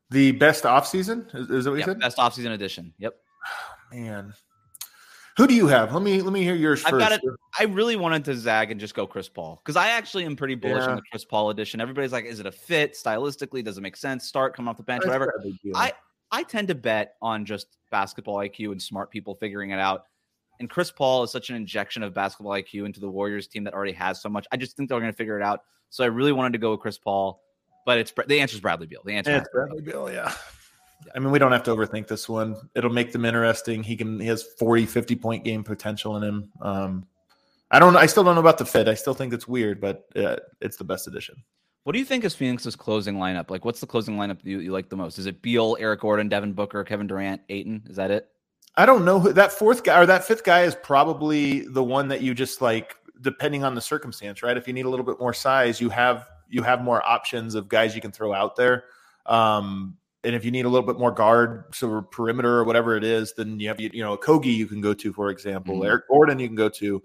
The 0.10 0.32
best 0.34 0.64
offseason? 0.66 1.34
Is, 1.34 1.50
is 1.50 1.66
that 1.66 1.72
what 1.72 1.78
you 1.78 1.86
said? 1.86 2.00
Best 2.00 2.18
offseason 2.18 2.54
addition. 2.54 2.94
Yep. 3.00 3.16
Oh, 3.48 3.96
man. 3.96 4.34
Who 5.38 5.48
do 5.48 5.54
you 5.54 5.68
have? 5.68 5.94
Let 5.94 6.04
me 6.04 6.22
let 6.22 6.34
me 6.34 6.44
hear 6.44 6.56
yours 6.56 6.84
I've 6.84 6.92
first. 6.92 7.00
Got 7.00 7.12
it. 7.14 7.22
I 7.58 7.64
really 7.64 7.96
wanted 7.96 8.26
to 8.26 8.36
zag 8.36 8.70
and 8.70 8.80
just 8.80 8.94
go 8.94 9.08
Chris 9.08 9.30
Paul 9.30 9.62
because 9.64 9.78
I 9.78 9.90
actually 9.90 10.26
am 10.26 10.36
pretty 10.36 10.56
bullish 10.56 10.84
yeah. 10.84 10.90
on 10.90 10.96
the 10.98 11.02
Chris 11.10 11.24
Paul 11.24 11.52
edition. 11.52 11.80
Everybody's 11.80 12.12
like, 12.12 12.26
is 12.26 12.42
it 12.42 12.46
a 12.46 12.52
fit 12.52 12.94
stylistically? 12.94 13.64
Does 13.64 13.78
it 13.78 13.82
make 13.82 13.96
sense? 13.96 14.28
Start 14.28 14.56
coming 14.56 14.68
off 14.68 14.76
the 14.76 14.84
bench, 14.84 15.04
That's 15.06 15.08
whatever. 15.08 15.42
I 15.74 15.94
I 16.32 16.44
tend 16.44 16.68
to 16.70 16.76
bet 16.76 17.16
on 17.22 17.46
just 17.46 17.68
basketball 17.92 18.38
IQ 18.38 18.72
and 18.72 18.82
smart 18.82 19.12
people 19.12 19.36
figuring 19.36 19.72
it 19.72 19.80
out. 19.80 20.06
And 20.60 20.70
Chris 20.70 20.92
Paul 20.92 21.24
is 21.24 21.32
such 21.32 21.50
an 21.50 21.56
injection 21.56 22.04
of 22.04 22.14
basketball 22.14 22.54
IQ 22.54 22.86
into 22.86 23.00
the 23.00 23.10
Warriors 23.10 23.48
team 23.48 23.64
that 23.64 23.74
already 23.74 23.94
has 23.94 24.22
so 24.22 24.30
much. 24.30 24.48
I 24.52 24.58
just 24.58 24.78
think 24.78 24.90
they're 24.90 25.00
going 25.00 25.12
to 25.12 25.18
figure 25.18 25.40
it 25.40 25.44
out. 25.44 25.62
So 25.90 26.04
I 26.04 26.08
really 26.08 26.32
wanted 26.32 26.54
to 26.54 26.60
go 26.60 26.72
with 26.72 26.80
Chris 26.80 26.98
Paul, 26.98 27.42
but 27.86 27.98
it's 27.98 28.14
the 28.28 28.40
answer 28.40 28.56
is 28.56 28.62
Bradley 28.62 28.88
Beal. 28.88 29.02
The 29.04 29.14
answer 29.14 29.36
is 29.36 29.48
Bradley 29.52 29.82
Beal. 29.82 30.12
Yeah. 30.12 30.34
I 31.16 31.20
mean, 31.20 31.32
we 31.32 31.40
don't 31.40 31.52
have 31.52 31.64
to 31.64 31.72
overthink 31.72 32.08
this 32.08 32.30
one. 32.30 32.56
It'll 32.76 32.92
make 32.92 33.12
them 33.12 33.26
interesting. 33.26 33.84
He 33.84 33.98
can 33.98 34.20
he 34.20 34.28
has 34.28 34.44
40, 34.44 34.86
50 34.86 35.16
point 35.16 35.44
game 35.44 35.64
potential 35.64 36.16
in 36.18 36.24
him. 36.24 36.52
Um, 36.62 37.08
I 37.72 37.80
don't 37.80 37.96
I 37.96 38.06
still 38.06 38.24
don't 38.24 38.36
know 38.36 38.42
about 38.42 38.58
the 38.58 38.66
fit. 38.66 38.88
I 38.88 38.94
still 38.94 39.14
think 39.14 39.34
it's 39.34 39.48
weird, 39.48 39.82
but 39.82 40.06
uh, 40.16 40.38
it's 40.62 40.78
the 40.78 40.84
best 40.84 41.08
addition. 41.08 41.44
What 41.84 41.94
do 41.94 42.00
you 42.00 42.06
think 42.06 42.24
is 42.24 42.36
Phoenix's 42.36 42.76
closing 42.76 43.16
lineup? 43.16 43.50
Like, 43.50 43.66
what's 43.66 43.80
the 43.80 43.88
closing 43.88 44.16
lineup 44.16 44.40
you, 44.44 44.60
you 44.60 44.72
like 44.72 44.90
the 44.90 44.96
most? 44.96 45.18
Is 45.18 45.26
it 45.26 45.42
Beal, 45.42 45.78
Eric 45.80 46.02
Gordon, 46.02 46.30
Devin 46.30 46.54
Booker, 46.54 46.84
Kevin 46.84 47.08
Durant, 47.08 47.42
Ayton? 47.50 47.84
Is 47.90 47.96
that 47.96 48.12
it? 48.12 48.28
I 48.78 48.86
don't 48.86 49.04
know 49.04 49.20
who 49.20 49.34
that 49.34 49.52
fourth 49.52 49.84
guy 49.84 50.00
or 50.00 50.06
that 50.06 50.24
fifth 50.24 50.44
guy 50.44 50.62
is 50.62 50.76
probably 50.76 51.62
the 51.62 51.84
one 51.84 52.08
that 52.10 52.22
you 52.22 52.34
just 52.34 52.62
like, 52.62 52.96
depending 53.20 53.64
on 53.64 53.76
the 53.76 53.82
circumstance, 53.82 54.44
right? 54.44 54.56
If 54.56 54.68
you 54.68 54.74
need 54.74 54.86
a 54.86 54.90
little 54.90 55.06
bit 55.06 55.20
more 55.20 55.34
size, 55.34 55.82
you 55.82 55.90
have 55.90 56.28
you 56.48 56.62
have 56.64 56.82
more 56.82 57.06
options 57.06 57.56
of 57.56 57.68
guys 57.68 57.96
you 57.96 58.02
can 58.02 58.12
throw 58.12 58.34
out 58.34 58.56
there. 58.56 58.86
Um, 59.26 59.98
and 60.24 60.36
if 60.36 60.46
you 60.46 60.52
need 60.52 60.66
a 60.66 60.70
little 60.70 60.86
bit 60.86 61.00
more 61.00 61.12
guard, 61.12 61.66
so 61.74 62.02
perimeter 62.02 62.58
or 62.58 62.64
whatever 62.64 62.96
it 62.96 63.04
is, 63.04 63.34
then 63.34 63.60
you 63.60 63.68
have 63.68 63.80
you 63.80 64.04
know 64.04 64.16
Okogie 64.16 64.56
you 64.56 64.68
can 64.68 64.82
go 64.82 64.94
to, 64.94 65.12
for 65.12 65.30
example, 65.30 65.76
mm-hmm. 65.76 65.86
Eric 65.86 66.08
Gordon 66.08 66.40
you 66.40 66.48
can 66.48 66.56
go 66.56 66.70
to. 66.70 67.02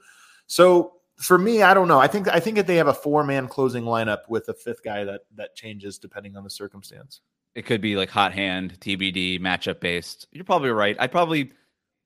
So 0.47 0.93
for 1.17 1.39
me, 1.39 1.63
I 1.63 1.75
don't 1.75 1.89
know. 1.89 1.99
I 1.99 2.07
think 2.07 2.29
I 2.29 2.41
think 2.41 2.59
if 2.59 2.67
they 2.67 2.77
have 2.77 2.89
a 2.89 2.95
four 2.95 3.25
man 3.25 3.49
closing 3.49 3.85
lineup 3.85 4.29
with 4.29 4.49
a 4.49 4.55
fifth 4.55 4.83
guy 4.83 5.05
that 5.05 5.23
that 5.35 5.55
changes 5.55 5.99
depending 5.99 6.37
on 6.37 6.45
the 6.45 6.51
circumstance. 6.51 7.21
It 7.55 7.65
could 7.65 7.81
be 7.81 7.97
like 7.97 8.11
hot 8.11 8.35
hand, 8.35 8.79
TBD, 8.81 9.41
matchup 9.41 9.81
based. 9.81 10.27
You're 10.31 10.45
probably 10.45 10.71
right. 10.71 10.97
I'd 10.99 11.13
probably 11.13 11.53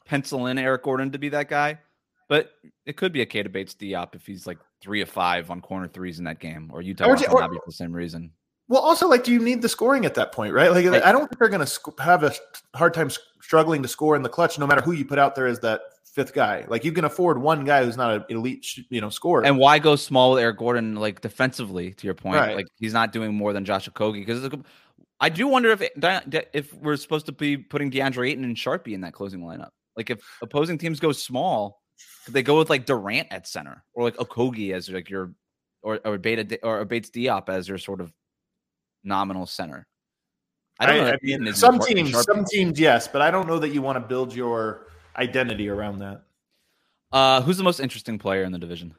pencil 0.04 0.46
in 0.46 0.58
Eric 0.58 0.84
Gordon 0.84 1.10
to 1.10 1.18
be 1.18 1.28
that 1.30 1.48
guy, 1.48 1.78
but 2.28 2.52
it 2.86 2.96
could 2.96 3.12
be 3.12 3.22
a 3.22 3.26
Keita 3.26 3.50
Bates 3.50 3.74
Diop 3.74 4.14
if 4.14 4.26
he's 4.26 4.46
like 4.46 4.58
three 4.80 5.00
of 5.00 5.08
five 5.08 5.50
on 5.50 5.60
corner 5.60 5.88
threes 5.88 6.20
in 6.20 6.24
that 6.26 6.38
game, 6.38 6.70
or 6.72 6.82
Yuta 6.82 7.06
or, 7.06 7.14
or, 7.14 7.48
for 7.48 7.62
the 7.66 7.72
same 7.72 7.92
reason. 7.92 8.30
Well, 8.68 8.80
also, 8.80 9.08
like, 9.08 9.24
do 9.24 9.32
you 9.32 9.40
need 9.40 9.62
the 9.62 9.68
scoring 9.68 10.06
at 10.06 10.14
that 10.14 10.30
point, 10.30 10.54
right? 10.54 10.70
Like, 10.70 10.86
right. 10.86 11.02
I 11.02 11.10
don't 11.10 11.26
think 11.26 11.40
they're 11.40 11.48
going 11.48 11.58
to 11.58 11.66
sc- 11.66 11.98
have 11.98 12.22
a 12.22 12.32
hard 12.76 12.94
time 12.94 13.10
struggling 13.40 13.82
to 13.82 13.88
score 13.88 14.14
in 14.14 14.22
the 14.22 14.28
clutch, 14.28 14.60
no 14.60 14.66
matter 14.68 14.80
who 14.80 14.92
you 14.92 15.04
put 15.04 15.18
out 15.18 15.34
there 15.34 15.48
as 15.48 15.58
that 15.60 15.80
fifth 16.14 16.32
guy. 16.32 16.64
Like, 16.68 16.84
you 16.84 16.92
can 16.92 17.04
afford 17.04 17.40
one 17.40 17.64
guy 17.64 17.84
who's 17.84 17.96
not 17.96 18.14
an 18.14 18.24
elite, 18.28 18.66
you 18.88 19.00
know, 19.00 19.10
scorer. 19.10 19.44
And 19.44 19.58
why 19.58 19.78
go 19.78 19.96
small 19.96 20.32
with 20.32 20.42
Eric 20.42 20.58
Gordon, 20.58 20.96
like 20.96 21.20
defensively? 21.20 21.92
To 21.94 22.06
your 22.06 22.14
point, 22.14 22.36
right. 22.36 22.56
like 22.56 22.66
he's 22.78 22.92
not 22.92 23.12
doing 23.12 23.34
more 23.34 23.52
than 23.52 23.64
Josh 23.64 23.88
Okogie 23.88 24.24
because 24.24 24.48
I 25.20 25.28
do 25.28 25.46
wonder 25.46 25.70
if 25.70 25.82
if 26.52 26.74
we're 26.74 26.96
supposed 26.96 27.26
to 27.26 27.32
be 27.32 27.56
putting 27.56 27.90
DeAndre 27.90 28.30
Ayton 28.30 28.44
and 28.44 28.56
Sharpie 28.56 28.92
in 28.92 29.02
that 29.02 29.12
closing 29.12 29.40
lineup. 29.40 29.70
Like, 29.96 30.10
if 30.10 30.20
opposing 30.42 30.78
teams 30.78 31.00
go 31.00 31.12
small, 31.12 31.80
could 32.24 32.34
they 32.34 32.42
go 32.42 32.58
with 32.58 32.70
like 32.70 32.86
Durant 32.86 33.28
at 33.30 33.46
center 33.46 33.84
or 33.92 34.04
like 34.04 34.16
Okogie 34.16 34.72
as 34.72 34.88
like 34.88 35.10
your 35.10 35.32
or 35.82 36.00
or 36.04 36.18
Beta 36.18 36.58
or 36.62 36.84
Bates 36.84 37.10
Diop 37.10 37.48
as 37.48 37.68
your 37.68 37.78
sort 37.78 38.00
of 38.00 38.12
nominal 39.04 39.46
center. 39.46 39.86
I 40.78 40.86
don't 40.86 41.00
I, 41.00 41.10
know. 41.10 41.12
I 41.12 41.18
mean, 41.22 41.52
some 41.52 41.78
teams, 41.78 42.22
some 42.24 42.44
teams, 42.44 42.80
yes, 42.80 43.06
but 43.06 43.20
I 43.20 43.30
don't 43.30 43.46
know 43.46 43.58
that 43.58 43.68
you 43.68 43.82
want 43.82 43.96
to 43.96 44.00
build 44.00 44.34
your 44.34 44.86
identity 45.16 45.68
around 45.68 45.98
that. 46.00 46.22
Uh, 47.12 47.42
who's 47.42 47.56
the 47.56 47.64
most 47.64 47.80
interesting 47.80 48.18
player 48.18 48.44
in 48.44 48.52
the 48.52 48.58
division? 48.58 48.94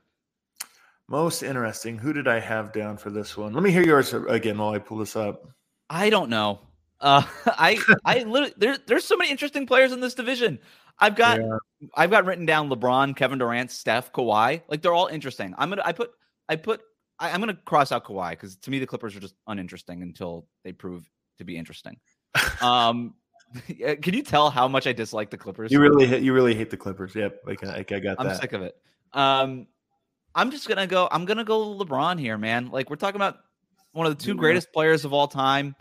Most 1.08 1.44
interesting. 1.44 1.98
Who 1.98 2.14
did 2.14 2.28
I 2.28 2.40
have 2.40 2.72
down 2.72 2.98
for 2.98 3.10
this 3.10 3.36
one? 3.36 3.54
Let 3.54 3.64
me 3.64 3.72
hear 3.72 3.84
yours 3.84 4.14
again 4.14 4.58
while 4.58 4.74
I 4.74 4.80
pull 4.80 4.98
this 4.98 5.16
up. 5.16 5.50
I 5.90 6.10
don't 6.10 6.30
know. 6.30 6.60
Uh, 7.00 7.24
I 7.46 7.78
I 8.06 8.24
literally 8.24 8.54
there, 8.58 8.78
there's 8.88 9.06
so 9.06 9.18
many 9.18 9.30
interesting 9.30 9.66
players 9.66 9.92
in 9.92 10.00
this 10.00 10.14
division. 10.14 10.60
I've 11.00 11.16
got 11.16 11.42
yeah. 11.42 11.58
I've 11.96 12.12
got 12.12 12.26
written 12.26 12.46
down 12.46 12.70
LeBron, 12.70 13.16
Kevin 13.16 13.40
Durant, 13.40 13.72
Steph, 13.72 14.12
Kawhi. 14.14 14.62
Like 14.68 14.82
they're 14.82 14.94
all 14.94 15.08
interesting. 15.08 15.54
I'm 15.58 15.70
gonna 15.70 15.82
I 15.84 15.92
put 15.92 16.12
I 16.48 16.56
put 16.56 16.82
I, 17.22 17.30
am 17.30 17.42
going 17.42 17.56
to 17.56 17.62
cross 17.64 17.92
out 17.92 18.04
Kawhi 18.04 18.32
because 18.32 18.56
to 18.58 18.72
me 18.72 18.80
the 18.80 18.88
Clippers 18.88 19.16
are 19.16 19.20
just 19.20 19.36
uninteresting 19.48 20.02
until 20.02 20.48
they 20.64 20.72
prove 20.72 21.08
to 21.38 21.44
be 21.44 21.56
interesting. 21.56 21.98
um, 22.62 23.14
can 24.02 24.14
you 24.14 24.24
tell 24.24 24.50
how 24.50 24.68
much 24.68 24.88
I 24.88 24.94
dislike 24.94 25.30
the 25.30 25.38
Clippers? 25.38 25.72
You 25.72 25.80
really 25.80 26.06
hate, 26.06 26.24
you 26.24 26.34
really 26.34 26.56
hate 26.56 26.70
the 26.70 26.78
Clippers. 26.78 27.16
Yep, 27.16 27.42
like, 27.46 27.64
like 27.64 27.92
I 27.92 28.00
got 28.00 28.18
that. 28.18 28.28
I'm 28.28 28.36
sick 28.36 28.54
of 28.54 28.62
it. 28.62 28.76
Um, 29.14 29.68
I'm 30.36 30.52
just 30.52 30.68
gonna 30.68 30.88
go. 30.88 31.08
I'm 31.12 31.26
gonna 31.26 31.44
go 31.44 31.78
LeBron 31.78 32.20
here, 32.20 32.38
man. 32.38 32.70
Like 32.70 32.90
we're 32.90 32.96
talking 32.96 33.18
about 33.18 33.38
one 33.92 34.08
of 34.08 34.18
the 34.18 34.24
two 34.24 34.36
greatest 34.36 34.72
players 34.72 35.04
of 35.06 35.14
all 35.14 35.28
time, 35.28 35.76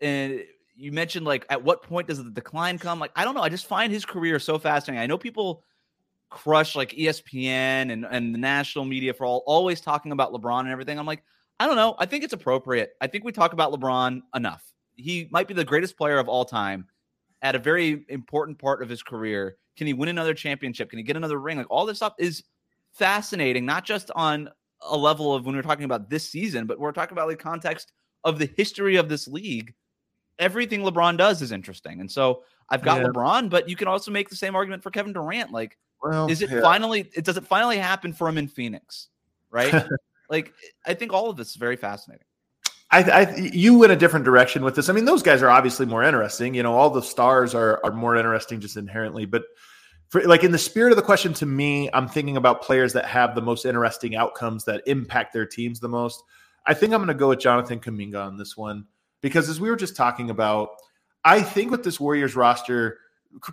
and 0.00 0.42
you 0.74 0.92
mentioned 0.92 1.24
like 1.24 1.46
at 1.50 1.62
what 1.62 1.82
point 1.82 2.08
does 2.08 2.22
the 2.22 2.30
decline 2.30 2.78
come? 2.78 2.98
Like 2.98 3.12
I 3.14 3.24
don't 3.24 3.34
know. 3.34 3.42
I 3.42 3.48
just 3.48 3.66
find 3.66 3.92
his 3.92 4.04
career 4.04 4.38
so 4.38 4.58
fascinating. 4.58 5.02
I 5.02 5.06
know 5.06 5.18
people 5.18 5.62
crush 6.30 6.74
like 6.74 6.90
ESPN 6.92 7.92
and, 7.92 8.06
and 8.10 8.34
the 8.34 8.38
national 8.38 8.86
media 8.86 9.12
for 9.12 9.26
all 9.26 9.44
always 9.46 9.80
talking 9.80 10.12
about 10.12 10.32
LeBron 10.32 10.60
and 10.60 10.70
everything. 10.70 10.98
I'm 10.98 11.06
like, 11.06 11.22
I 11.60 11.66
don't 11.66 11.76
know. 11.76 11.94
I 11.98 12.06
think 12.06 12.24
it's 12.24 12.32
appropriate. 12.32 12.92
I 13.00 13.06
think 13.06 13.22
we 13.24 13.32
talk 13.32 13.52
about 13.52 13.72
LeBron 13.72 14.22
enough. 14.34 14.64
He 14.96 15.28
might 15.30 15.46
be 15.46 15.54
the 15.54 15.64
greatest 15.64 15.96
player 15.96 16.18
of 16.18 16.28
all 16.28 16.44
time 16.44 16.86
at 17.42 17.54
a 17.54 17.58
very 17.58 18.04
important 18.08 18.58
part 18.58 18.82
of 18.82 18.88
his 18.88 19.02
career. 19.02 19.56
Can 19.76 19.86
he 19.86 19.92
win 19.92 20.08
another 20.08 20.34
championship? 20.34 20.90
Can 20.90 20.98
he 20.98 21.02
get 21.02 21.16
another 21.16 21.38
ring? 21.40 21.58
Like 21.58 21.70
all 21.70 21.84
this 21.86 21.96
stuff 21.98 22.14
is 22.18 22.44
fascinating, 22.92 23.66
not 23.66 23.84
just 23.84 24.10
on 24.14 24.48
a 24.80 24.96
level 24.96 25.34
of 25.34 25.44
when 25.44 25.54
we're 25.56 25.62
talking 25.62 25.84
about 25.84 26.08
this 26.08 26.28
season, 26.28 26.66
but 26.66 26.78
we're 26.78 26.92
talking 26.92 27.16
about 27.16 27.28
the 27.28 27.36
context 27.36 27.92
of 28.24 28.38
the 28.38 28.50
history 28.56 28.96
of 28.96 29.08
this 29.08 29.26
league. 29.28 29.74
everything 30.38 30.80
LeBron 30.80 31.16
does 31.18 31.42
is 31.42 31.52
interesting. 31.52 32.00
And 32.00 32.10
so 32.10 32.42
I've 32.68 32.82
got 32.82 33.00
Yeah. 33.00 33.08
LeBron, 33.08 33.50
but 33.50 33.68
you 33.68 33.76
can 33.76 33.86
also 33.86 34.10
make 34.10 34.28
the 34.28 34.34
same 34.34 34.56
argument 34.56 34.82
for 34.82 34.90
Kevin 34.90 35.12
Durant. 35.12 35.52
Like, 35.52 35.76
Well, 36.02 36.28
is 36.28 36.42
it 36.42 36.50
yeah. 36.50 36.62
finally? 36.62 37.10
It 37.14 37.24
does 37.24 37.36
it 37.36 37.46
finally 37.46 37.76
happen 37.76 38.12
for 38.12 38.28
him 38.28 38.38
in 38.38 38.48
Phoenix? 38.48 39.08
Right? 39.50 39.72
like, 40.30 40.52
I 40.86 40.94
think 40.94 41.12
all 41.12 41.28
of 41.30 41.36
this 41.36 41.50
is 41.50 41.56
very 41.56 41.76
fascinating. 41.76 42.26
I, 42.92 43.02
I 43.02 43.34
you 43.36 43.78
went 43.78 43.92
a 43.92 43.96
different 43.96 44.24
direction 44.24 44.62
with 44.62 44.76
this. 44.76 44.88
I 44.88 44.92
mean, 44.92 45.06
those 45.06 45.22
guys 45.22 45.42
are 45.42 45.50
obviously 45.50 45.86
more 45.86 46.04
interesting. 46.04 46.54
You 46.54 46.62
know, 46.62 46.74
all 46.74 46.90
the 46.90 47.02
stars 47.02 47.54
are 47.54 47.80
are 47.84 47.92
more 47.92 48.16
interesting 48.16 48.60
just 48.60 48.76
inherently. 48.76 49.24
But 49.24 49.44
for 50.10 50.22
like 50.24 50.44
in 50.44 50.52
the 50.52 50.58
spirit 50.58 50.92
of 50.92 50.96
the 50.96 51.02
question, 51.02 51.32
to 51.34 51.46
me, 51.46 51.88
I'm 51.94 52.06
thinking 52.06 52.36
about 52.36 52.62
players 52.62 52.92
that 52.92 53.06
have 53.06 53.34
the 53.34 53.40
most 53.40 53.64
interesting 53.64 54.14
outcomes 54.14 54.64
that 54.66 54.82
impact 54.86 55.32
their 55.32 55.46
teams 55.46 55.80
the 55.80 55.88
most. 55.88 56.22
I 56.66 56.74
think 56.74 56.92
I'm 56.92 56.98
going 56.98 57.08
to 57.08 57.14
go 57.14 57.30
with 57.30 57.40
Jonathan 57.40 57.80
Kuminga 57.80 58.24
on 58.24 58.36
this 58.36 58.56
one 58.56 58.86
because 59.22 59.48
as 59.48 59.58
we 59.58 59.70
were 59.70 59.76
just 59.76 59.96
talking 59.96 60.28
about, 60.28 60.68
I 61.24 61.40
think 61.40 61.70
with 61.70 61.82
this 61.82 61.98
Warriors 61.98 62.36
roster, 62.36 62.98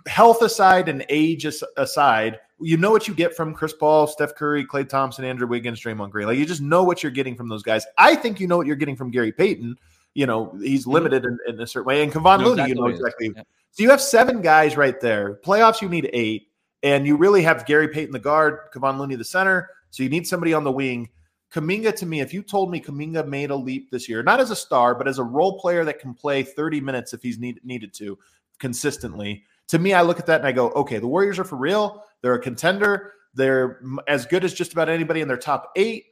health 0.06 0.42
aside 0.42 0.88
and 0.88 1.04
age 1.08 1.46
aside, 1.76 2.40
you 2.60 2.76
know 2.76 2.90
what 2.90 3.08
you 3.08 3.14
get 3.14 3.34
from 3.34 3.54
Chris 3.54 3.72
Paul, 3.72 4.06
Steph 4.06 4.34
Curry, 4.34 4.64
Klay 4.64 4.88
Thompson, 4.88 5.24
Andrew 5.24 5.46
Wiggins, 5.46 5.80
Draymond 5.80 6.10
Green. 6.10 6.26
Like 6.26 6.38
you 6.38 6.46
just 6.46 6.60
know 6.60 6.84
what 6.84 7.02
you're 7.02 7.12
getting 7.12 7.36
from 7.36 7.48
those 7.48 7.62
guys. 7.62 7.86
I 7.98 8.14
think 8.14 8.40
you 8.40 8.46
know 8.46 8.56
what 8.56 8.66
you're 8.66 8.76
getting 8.76 8.96
from 8.96 9.10
Gary 9.10 9.32
Payton. 9.32 9.76
You 10.14 10.26
know 10.26 10.52
he's 10.60 10.82
mm-hmm. 10.82 10.92
limited 10.92 11.24
in, 11.24 11.38
in 11.46 11.60
a 11.60 11.66
certain 11.66 11.86
way, 11.86 12.02
and 12.02 12.12
Kevon 12.12 12.38
Looney, 12.38 12.62
exactly 12.62 12.68
you 12.68 12.74
know 12.74 12.82
what 12.82 12.90
he 12.90 12.94
is. 12.94 13.00
exactly. 13.00 13.32
Yep. 13.36 13.46
So 13.72 13.82
you 13.82 13.90
have 13.90 14.00
seven 14.00 14.42
guys 14.42 14.76
right 14.76 15.00
there. 15.00 15.40
Playoffs, 15.44 15.80
you 15.80 15.88
need 15.88 16.10
eight, 16.12 16.48
and 16.82 17.06
you 17.06 17.16
really 17.16 17.42
have 17.42 17.66
Gary 17.66 17.88
Payton 17.88 18.12
the 18.12 18.18
guard, 18.18 18.72
Kevon 18.74 18.98
Looney 18.98 19.16
the 19.16 19.24
center. 19.24 19.70
So 19.90 20.02
you 20.02 20.08
need 20.08 20.26
somebody 20.26 20.54
on 20.54 20.64
the 20.64 20.72
wing. 20.72 21.08
Kuminga 21.52 21.94
to 21.96 22.06
me, 22.06 22.20
if 22.20 22.32
you 22.32 22.42
told 22.42 22.70
me 22.70 22.80
Kuminga 22.80 23.26
made 23.26 23.50
a 23.50 23.56
leap 23.56 23.90
this 23.90 24.08
year, 24.08 24.22
not 24.22 24.38
as 24.38 24.50
a 24.50 24.56
star, 24.56 24.94
but 24.94 25.08
as 25.08 25.18
a 25.18 25.24
role 25.24 25.58
player 25.58 25.84
that 25.84 25.98
can 25.98 26.14
play 26.14 26.44
30 26.44 26.80
minutes 26.80 27.12
if 27.12 27.22
he's 27.22 27.38
need, 27.38 27.60
needed 27.64 27.92
to 27.94 28.16
consistently, 28.60 29.44
to 29.70 29.78
me, 29.78 29.92
I 29.94 30.02
look 30.02 30.18
at 30.20 30.26
that 30.26 30.40
and 30.40 30.46
I 30.46 30.52
go, 30.52 30.70
okay, 30.70 30.98
the 30.98 31.06
Warriors 31.08 31.38
are 31.38 31.44
for 31.44 31.56
real. 31.56 32.04
They're 32.22 32.34
a 32.34 32.40
contender. 32.40 33.12
They're 33.34 33.80
as 34.08 34.26
good 34.26 34.44
as 34.44 34.52
just 34.54 34.72
about 34.72 34.88
anybody 34.88 35.20
in 35.20 35.28
their 35.28 35.36
top 35.36 35.72
eight. 35.76 36.04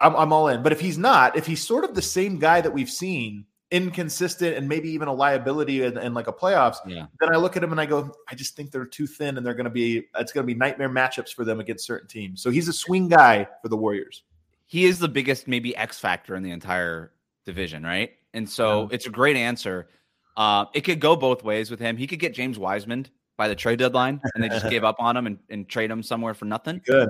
I'm, 0.00 0.14
I'm 0.16 0.32
all 0.32 0.48
in. 0.48 0.62
But 0.62 0.72
if 0.72 0.80
he's 0.80 0.98
not, 0.98 1.36
if 1.36 1.46
he's 1.46 1.62
sort 1.62 1.84
of 1.84 1.94
the 1.94 2.02
same 2.02 2.38
guy 2.38 2.60
that 2.60 2.72
we've 2.72 2.90
seen, 2.90 3.46
inconsistent 3.72 4.56
and 4.56 4.68
maybe 4.68 4.88
even 4.90 5.08
a 5.08 5.12
liability 5.12 5.82
in, 5.82 5.98
in 5.98 6.14
like 6.14 6.28
a 6.28 6.32
playoffs, 6.32 6.76
Yeah. 6.86 7.06
then 7.18 7.32
I 7.34 7.36
look 7.36 7.56
at 7.56 7.64
him 7.64 7.72
and 7.72 7.80
I 7.80 7.86
go, 7.86 8.14
I 8.28 8.34
just 8.36 8.54
think 8.54 8.70
they're 8.70 8.84
too 8.86 9.06
thin 9.08 9.36
and 9.36 9.44
they're 9.44 9.54
going 9.54 9.64
to 9.64 9.70
be, 9.70 10.06
it's 10.16 10.32
going 10.32 10.46
to 10.46 10.52
be 10.52 10.56
nightmare 10.56 10.88
matchups 10.88 11.30
for 11.34 11.44
them 11.44 11.58
against 11.60 11.84
certain 11.84 12.06
teams. 12.08 12.42
So 12.42 12.50
he's 12.50 12.68
a 12.68 12.72
swing 12.72 13.08
guy 13.08 13.48
for 13.62 13.68
the 13.68 13.76
Warriors. 13.76 14.22
he 14.66 14.84
is 14.84 14.98
the 15.00 15.08
biggest 15.08 15.48
maybe 15.48 15.76
X 15.76 15.98
factor 15.98 16.36
in 16.36 16.42
the 16.44 16.50
entire 16.52 17.12
division, 17.44 17.82
right? 17.84 18.10
And 18.34 18.48
so 18.48 18.82
Yeah. 18.82 18.88
it's 18.92 19.06
a 19.06 19.10
great 19.10 19.36
answer. 19.36 19.88
Uh, 20.36 20.66
it 20.74 20.82
could 20.82 21.00
go 21.00 21.16
both 21.16 21.42
ways 21.42 21.70
with 21.70 21.80
him. 21.80 21.96
He 21.96 22.06
could 22.06 22.18
get 22.18 22.34
James 22.34 22.58
Wiseman 22.58 23.06
by 23.38 23.48
the 23.48 23.54
trade 23.54 23.78
deadline, 23.78 24.20
and 24.34 24.44
they 24.44 24.48
just 24.48 24.68
gave 24.70 24.84
up 24.84 24.96
on 24.98 25.16
him 25.16 25.26
and, 25.26 25.38
and 25.50 25.68
trade 25.68 25.90
him 25.90 26.02
somewhere 26.02 26.34
for 26.34 26.44
nothing. 26.44 26.80
Good. 26.86 27.08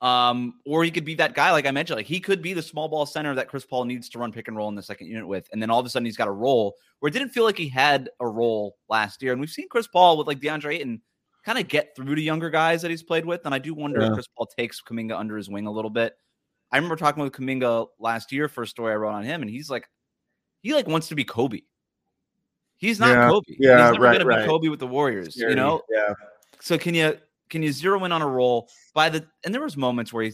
Um, 0.00 0.60
or 0.64 0.84
he 0.84 0.92
could 0.92 1.04
be 1.04 1.16
that 1.16 1.34
guy, 1.34 1.50
like 1.50 1.66
I 1.66 1.72
mentioned, 1.72 1.96
like 1.96 2.06
he 2.06 2.20
could 2.20 2.40
be 2.40 2.52
the 2.52 2.62
small 2.62 2.88
ball 2.88 3.04
center 3.04 3.34
that 3.34 3.48
Chris 3.48 3.64
Paul 3.66 3.84
needs 3.84 4.08
to 4.10 4.18
run 4.20 4.30
pick 4.30 4.46
and 4.46 4.56
roll 4.56 4.68
in 4.68 4.76
the 4.76 4.82
second 4.82 5.08
unit 5.08 5.26
with, 5.26 5.48
and 5.52 5.60
then 5.60 5.70
all 5.70 5.80
of 5.80 5.86
a 5.86 5.88
sudden 5.88 6.06
he's 6.06 6.16
got 6.16 6.28
a 6.28 6.32
role 6.32 6.76
where 7.00 7.08
it 7.08 7.12
didn't 7.12 7.30
feel 7.30 7.42
like 7.42 7.58
he 7.58 7.68
had 7.68 8.08
a 8.20 8.26
role 8.26 8.76
last 8.88 9.22
year. 9.22 9.32
And 9.32 9.40
we've 9.40 9.50
seen 9.50 9.68
Chris 9.68 9.88
Paul 9.88 10.16
with 10.16 10.28
like 10.28 10.38
DeAndre 10.38 10.74
Ayton 10.76 11.02
kind 11.44 11.58
of 11.58 11.66
get 11.66 11.96
through 11.96 12.14
to 12.14 12.20
younger 12.20 12.48
guys 12.48 12.82
that 12.82 12.92
he's 12.92 13.02
played 13.02 13.24
with, 13.26 13.40
and 13.44 13.52
I 13.52 13.58
do 13.58 13.74
wonder 13.74 14.00
Yeah. 14.00 14.06
if 14.08 14.12
Chris 14.12 14.28
Paul 14.36 14.46
takes 14.56 14.80
Kuminga 14.80 15.18
under 15.18 15.36
his 15.36 15.48
wing 15.48 15.66
a 15.66 15.72
little 15.72 15.90
bit. 15.90 16.14
I 16.70 16.76
remember 16.76 16.94
talking 16.96 17.22
with 17.24 17.32
Kuminga 17.32 17.86
last 17.98 18.30
year 18.30 18.46
for 18.46 18.62
a 18.62 18.66
story 18.68 18.92
I 18.92 18.96
wrote 18.96 19.14
on 19.14 19.24
him, 19.24 19.42
and 19.42 19.50
he's 19.50 19.68
like, 19.68 19.88
he 20.62 20.74
like 20.74 20.86
wants 20.86 21.08
to 21.08 21.16
be 21.16 21.24
Kobe. 21.24 21.62
He's 22.78 22.98
not 22.98 23.10
Yeah, 23.10 23.28
Kobe. 23.28 23.44
yeah, 23.48 23.56
he's 23.56 23.92
never 23.92 24.04
right, 24.04 24.12
gonna 24.18 24.24
right. 24.24 24.42
be 24.42 24.46
Kobe 24.48 24.68
with 24.68 24.80
the 24.80 24.86
Warriors. 24.86 25.36
You 25.36 25.54
know, 25.54 25.82
yeah. 25.90 26.14
so 26.60 26.78
can 26.78 26.94
you 26.94 27.18
can 27.50 27.62
you 27.62 27.72
zero 27.72 28.04
in 28.04 28.12
on 28.12 28.22
a 28.22 28.26
role 28.26 28.68
by 28.94 29.08
the 29.08 29.26
and 29.44 29.54
there 29.54 29.62
was 29.62 29.76
moments 29.76 30.12
where 30.12 30.24
he 30.24 30.32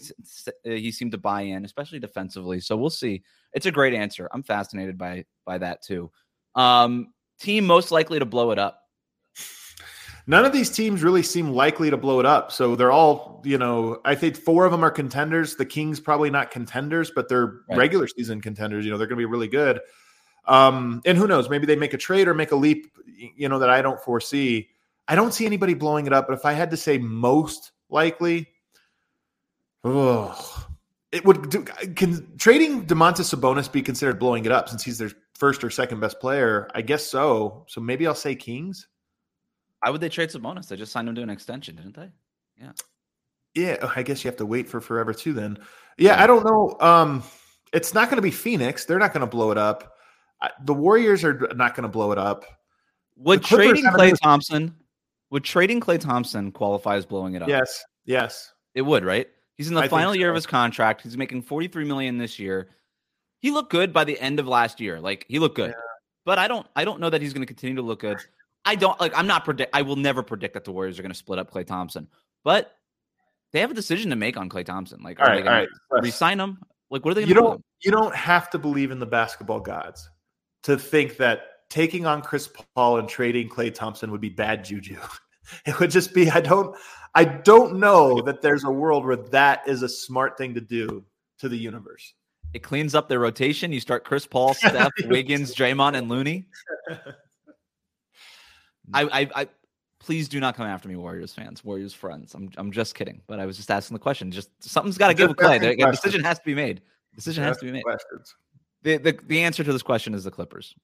uh, 0.49 0.51
he 0.65 0.91
seemed 0.91 1.13
to 1.13 1.19
buy 1.19 1.43
in 1.43 1.65
especially 1.65 2.01
defensively 2.01 2.59
so 2.61 2.77
we'll 2.77 2.91
see 2.91 3.23
it's 3.53 3.67
a 3.67 3.71
great 3.71 3.95
answer 3.95 4.29
i'm 4.33 4.43
fascinated 4.43 4.99
by 4.99 5.25
by 5.45 5.57
that 5.57 5.81
too 5.81 6.11
um 6.57 7.13
team 7.39 7.65
most 7.65 7.93
likely 7.93 8.19
to 8.19 8.25
blow 8.25 8.51
it 8.51 8.59
up 8.59 8.81
None 10.27 10.47
of 10.47 10.53
these 10.55 10.71
teams 10.71 11.03
really 11.03 11.23
seem 11.23 11.51
likely 11.51 11.91
to 11.91 11.99
blow 11.99 12.19
it 12.19 12.25
up. 12.25 12.51
So 12.51 12.77
they're 12.77 12.91
all, 12.91 13.43
you 13.45 13.59
know, 13.59 14.01
I 14.07 14.15
think 14.15 14.37
four 14.37 14.65
of 14.65 14.73
them 14.73 14.83
are 14.83 14.91
contenders. 14.91 15.55
The 15.57 15.67
Kings 15.67 16.01
probably 16.01 16.31
not 16.31 16.51
contenders, 16.51 17.11
but 17.15 17.29
they're 17.29 17.61
Right. 17.69 17.77
regular 17.77 18.09
season 18.09 18.41
contenders. 18.41 18.87
You 18.87 18.91
know, 18.91 18.97
they're 18.97 19.07
going 19.07 19.19
to 19.19 19.21
be 19.21 19.31
really 19.31 19.49
good. 19.49 19.81
Um, 20.47 21.03
and 21.05 21.17
who 21.17 21.27
knows? 21.27 21.49
Maybe 21.49 21.67
they 21.67 21.77
make 21.77 21.95
a 21.95 21.99
trade 21.99 22.29
or 22.29 22.35
make 22.35 22.53
a 22.53 22.57
leap, 22.57 22.93
you 23.37 23.49
know, 23.49 23.59
that 23.59 23.71
I 23.71 23.83
don't 23.83 24.01
foresee. 24.01 24.69
I 25.09 25.15
don't 25.15 25.33
see 25.33 25.47
anybody 25.47 25.75
blowing 25.75 26.07
it 26.07 26.13
up. 26.13 26.27
But 26.27 26.35
if 26.35 26.45
I 26.45 26.53
had 26.53 26.71
to 26.71 26.77
say 26.77 26.99
most 26.99 27.73
likely, 27.89 28.49
oh, 29.85 30.67
it 31.13 31.25
would. 31.25 31.49
Do, 31.51 31.63
can 31.63 32.37
trading 32.39 32.87
Domantas 32.87 33.35
Sabonis 33.35 33.71
be 33.71 33.83
considered 33.83 34.19
blowing 34.19 34.45
it 34.45 34.53
up 34.53 34.69
since 34.69 34.83
he's 34.83 34.99
their 34.99 35.13
first 35.35 35.65
or 35.65 35.71
second 35.71 36.01
best 36.01 36.21
player? 36.21 36.69
I 36.75 36.83
guess 36.83 37.07
so. 37.07 37.65
So 37.69 37.81
maybe 37.81 38.07
I'll 38.07 38.15
say 38.15 38.35
Kings. 38.35 38.89
why 39.83 39.91
would 39.91 40.01
they 40.01 40.09
trade 40.09 40.31
Sabonis? 40.31 40.69
they 40.69 40.77
just 40.77 40.93
signed 40.93 41.09
him 41.09 41.15
to 41.15 41.23
an 41.23 41.31
extension 41.31 41.77
didn't 41.77 41.97
they 41.97 42.09
Yeah, 42.61 42.73
Yeah, 43.55 43.91
I 43.95 44.03
guess 44.03 44.25
you 44.25 44.29
have 44.29 44.39
to 44.39 44.47
wait 44.47 44.69
for 44.69 44.81
forever 44.81 45.15
too. 45.15 45.33
Then, 45.33 45.59
yeah, 45.99 46.23
I 46.23 46.27
don't 46.27 46.45
know. 46.45 46.77
Um, 46.81 47.23
it's 47.73 47.95
not 47.95 48.09
going 48.09 48.17
to 48.17 48.23
be 48.23 48.31
Phoenix. 48.31 48.85
They're 48.85 48.99
not 48.99 49.13
going 49.13 49.23
to 49.23 49.27
blow 49.27 49.51
it 49.51 49.59
up. 49.59 49.94
The 50.65 50.75
Warriors 50.75 51.25
are 51.25 51.49
not 51.55 51.75
going 51.75 51.83
to 51.83 51.89
blow 51.89 52.13
it 52.13 52.19
up. 52.19 52.45
would 53.17 53.43
trading 53.45 53.85
Klay 53.85 54.07
even- 54.09 54.17
thompson 54.17 54.75
would 55.31 55.45
trading 55.45 55.81
Klay 55.81 55.99
thompson 56.01 56.51
qualify 56.53 56.97
as 56.97 57.07
blowing 57.07 57.35
it 57.35 57.43
up 57.43 57.49
Yes, 57.49 57.85
yes. 58.05 58.53
It 58.75 58.83
would, 58.83 59.05
right? 59.05 59.29
He's 59.57 59.69
in 59.69 59.75
the 59.75 59.83
I 59.83 59.89
final 59.89 60.15
year 60.17 60.29
of 60.31 60.35
his 60.35 60.47
contract. 60.47 61.03
He's 61.03 61.17
making 61.17 61.43
43 61.43 61.85
million 61.85 62.19
this 62.19 62.39
year. 62.41 62.71
He 63.39 63.51
looked 63.53 63.71
good 63.71 63.93
by 63.93 64.03
the 64.05 64.19
end 64.19 64.41
of 64.41 64.49
last 64.49 64.81
year. 64.81 65.01
Like 65.01 65.27
he 65.29 65.39
looked 65.39 65.55
good. 65.57 65.75
But 66.25 66.39
I 66.39 66.49
don't 66.49 66.67
I 66.75 66.85
don't 66.85 66.99
know 67.01 67.11
that 67.11 67.21
he's 67.23 67.33
going 67.33 67.43
to 67.43 67.47
continue 67.47 67.77
to 67.77 67.83
look 67.83 68.01
good. 68.01 68.19
I 68.65 68.75
don't 68.75 68.99
like 69.01 69.13
I'm 69.17 69.27
not 69.27 69.45
predict 69.45 69.71
I 69.77 69.83
will 69.83 69.97
never 69.97 70.23
predict 70.23 70.55
that 70.55 70.65
the 70.65 70.73
Warriors 70.73 70.99
are 70.99 71.03
going 71.03 71.13
to 71.13 71.19
split 71.19 71.39
up 71.39 71.53
Klay 71.53 71.67
Thompson. 71.67 72.09
But 72.43 72.75
they 73.53 73.61
have 73.61 73.71
a 73.71 73.75
decision 73.75 74.11
to 74.11 74.17
make 74.17 74.37
on 74.37 74.49
Klay 74.49 74.65
Thompson. 74.65 75.03
Like 75.03 75.21
All 75.21 75.27
are 75.27 75.29
right, 75.31 75.37
they 75.37 75.43
going 75.43 75.55
all 75.57 75.65
to 75.67 75.71
right. 75.93 76.03
re-sign 76.03 76.41
him? 76.41 76.59
Like 76.91 77.05
what 77.05 77.13
are 77.13 77.15
they 77.15 77.21
You 77.25 77.35
going 77.35 77.45
to 77.45 77.51
don't. 77.51 77.65
You 77.83 77.91
don't 77.93 78.15
have 78.15 78.51
to 78.51 78.59
believe 78.59 78.91
in 78.91 78.99
the 78.99 79.07
basketball 79.07 79.61
gods 79.61 80.09
to 80.65 80.79
think 80.79 81.17
that 81.19 81.69
taking 81.71 82.07
on 82.07 82.23
Chris 82.23 82.49
Paul 82.75 82.99
and 82.99 83.09
trading 83.09 83.49
Klay 83.49 83.73
Thompson 83.73 84.11
would 84.11 84.21
be 84.21 84.29
bad 84.31 84.65
juju. 84.65 84.99
It 85.67 85.79
would 85.79 85.91
just 85.91 86.15
be. 86.15 86.31
I 86.31 86.41
don't. 86.41 86.75
I 87.15 87.25
don't 87.27 87.77
know 87.77 88.23
that 88.23 88.41
there's 88.41 88.65
a 88.65 88.71
world 88.71 89.05
where 89.05 89.17
that 89.17 89.69
is 89.69 89.83
a 89.83 89.89
smart 89.91 90.39
thing 90.39 90.55
to 90.55 90.61
do 90.63 91.05
to 91.41 91.51
the 91.51 91.57
universe. 91.57 92.15
It 92.55 92.63
cleans 92.63 92.95
up 92.95 93.11
their 93.11 93.19
rotation. 93.19 93.71
You 93.71 93.79
start 93.79 94.05
Chris 94.05 94.27
Paul, 94.27 94.55
Steph, 94.55 94.91
Wiggins, 95.05 95.55
Draymond, 95.55 95.99
and 95.99 96.09
Looney. 96.09 96.47
I, 98.95 99.03
I, 99.03 99.31
I, 99.35 99.49
please 99.99 100.29
do 100.29 100.41
not 100.41 100.57
come 100.57 100.67
after 100.67 100.89
me, 100.89 100.97
Warriors 100.97 101.35
fans, 101.35 101.63
Warriors 101.63 101.93
friends. 101.93 102.35
I'm, 102.35 102.51
I'm 102.57 102.71
just 102.73 102.95
kidding. 102.95 103.21
But 103.27 103.39
I 103.39 103.47
was 103.47 103.57
just 103.57 103.71
asking 103.71 103.97
the 103.97 104.01
question. 104.01 104.31
Just 104.31 104.51
something's 104.63 104.97
got 104.97 105.09
to 105.09 105.15
give 105.15 105.29
with 105.29 105.37
Klay. 105.37 105.61
The- 105.61 105.87
A 105.87 105.91
decision 105.91 106.25
has 106.25 106.39
to 106.39 106.45
be 106.45 106.55
made. 106.55 106.81
Decision 107.15 107.45
has 107.45 107.59
to 107.59 107.67
be 107.67 107.73
made. 107.73 107.83
Questions. 107.85 108.35
The, 108.85 108.99
the, 108.99 109.19
the 109.27 109.43
answer 109.43 109.65
to 109.65 109.73
this 109.73 109.83
question 109.83 110.15
is 110.15 110.25
the 110.25 110.31
Clippers, 110.31 110.75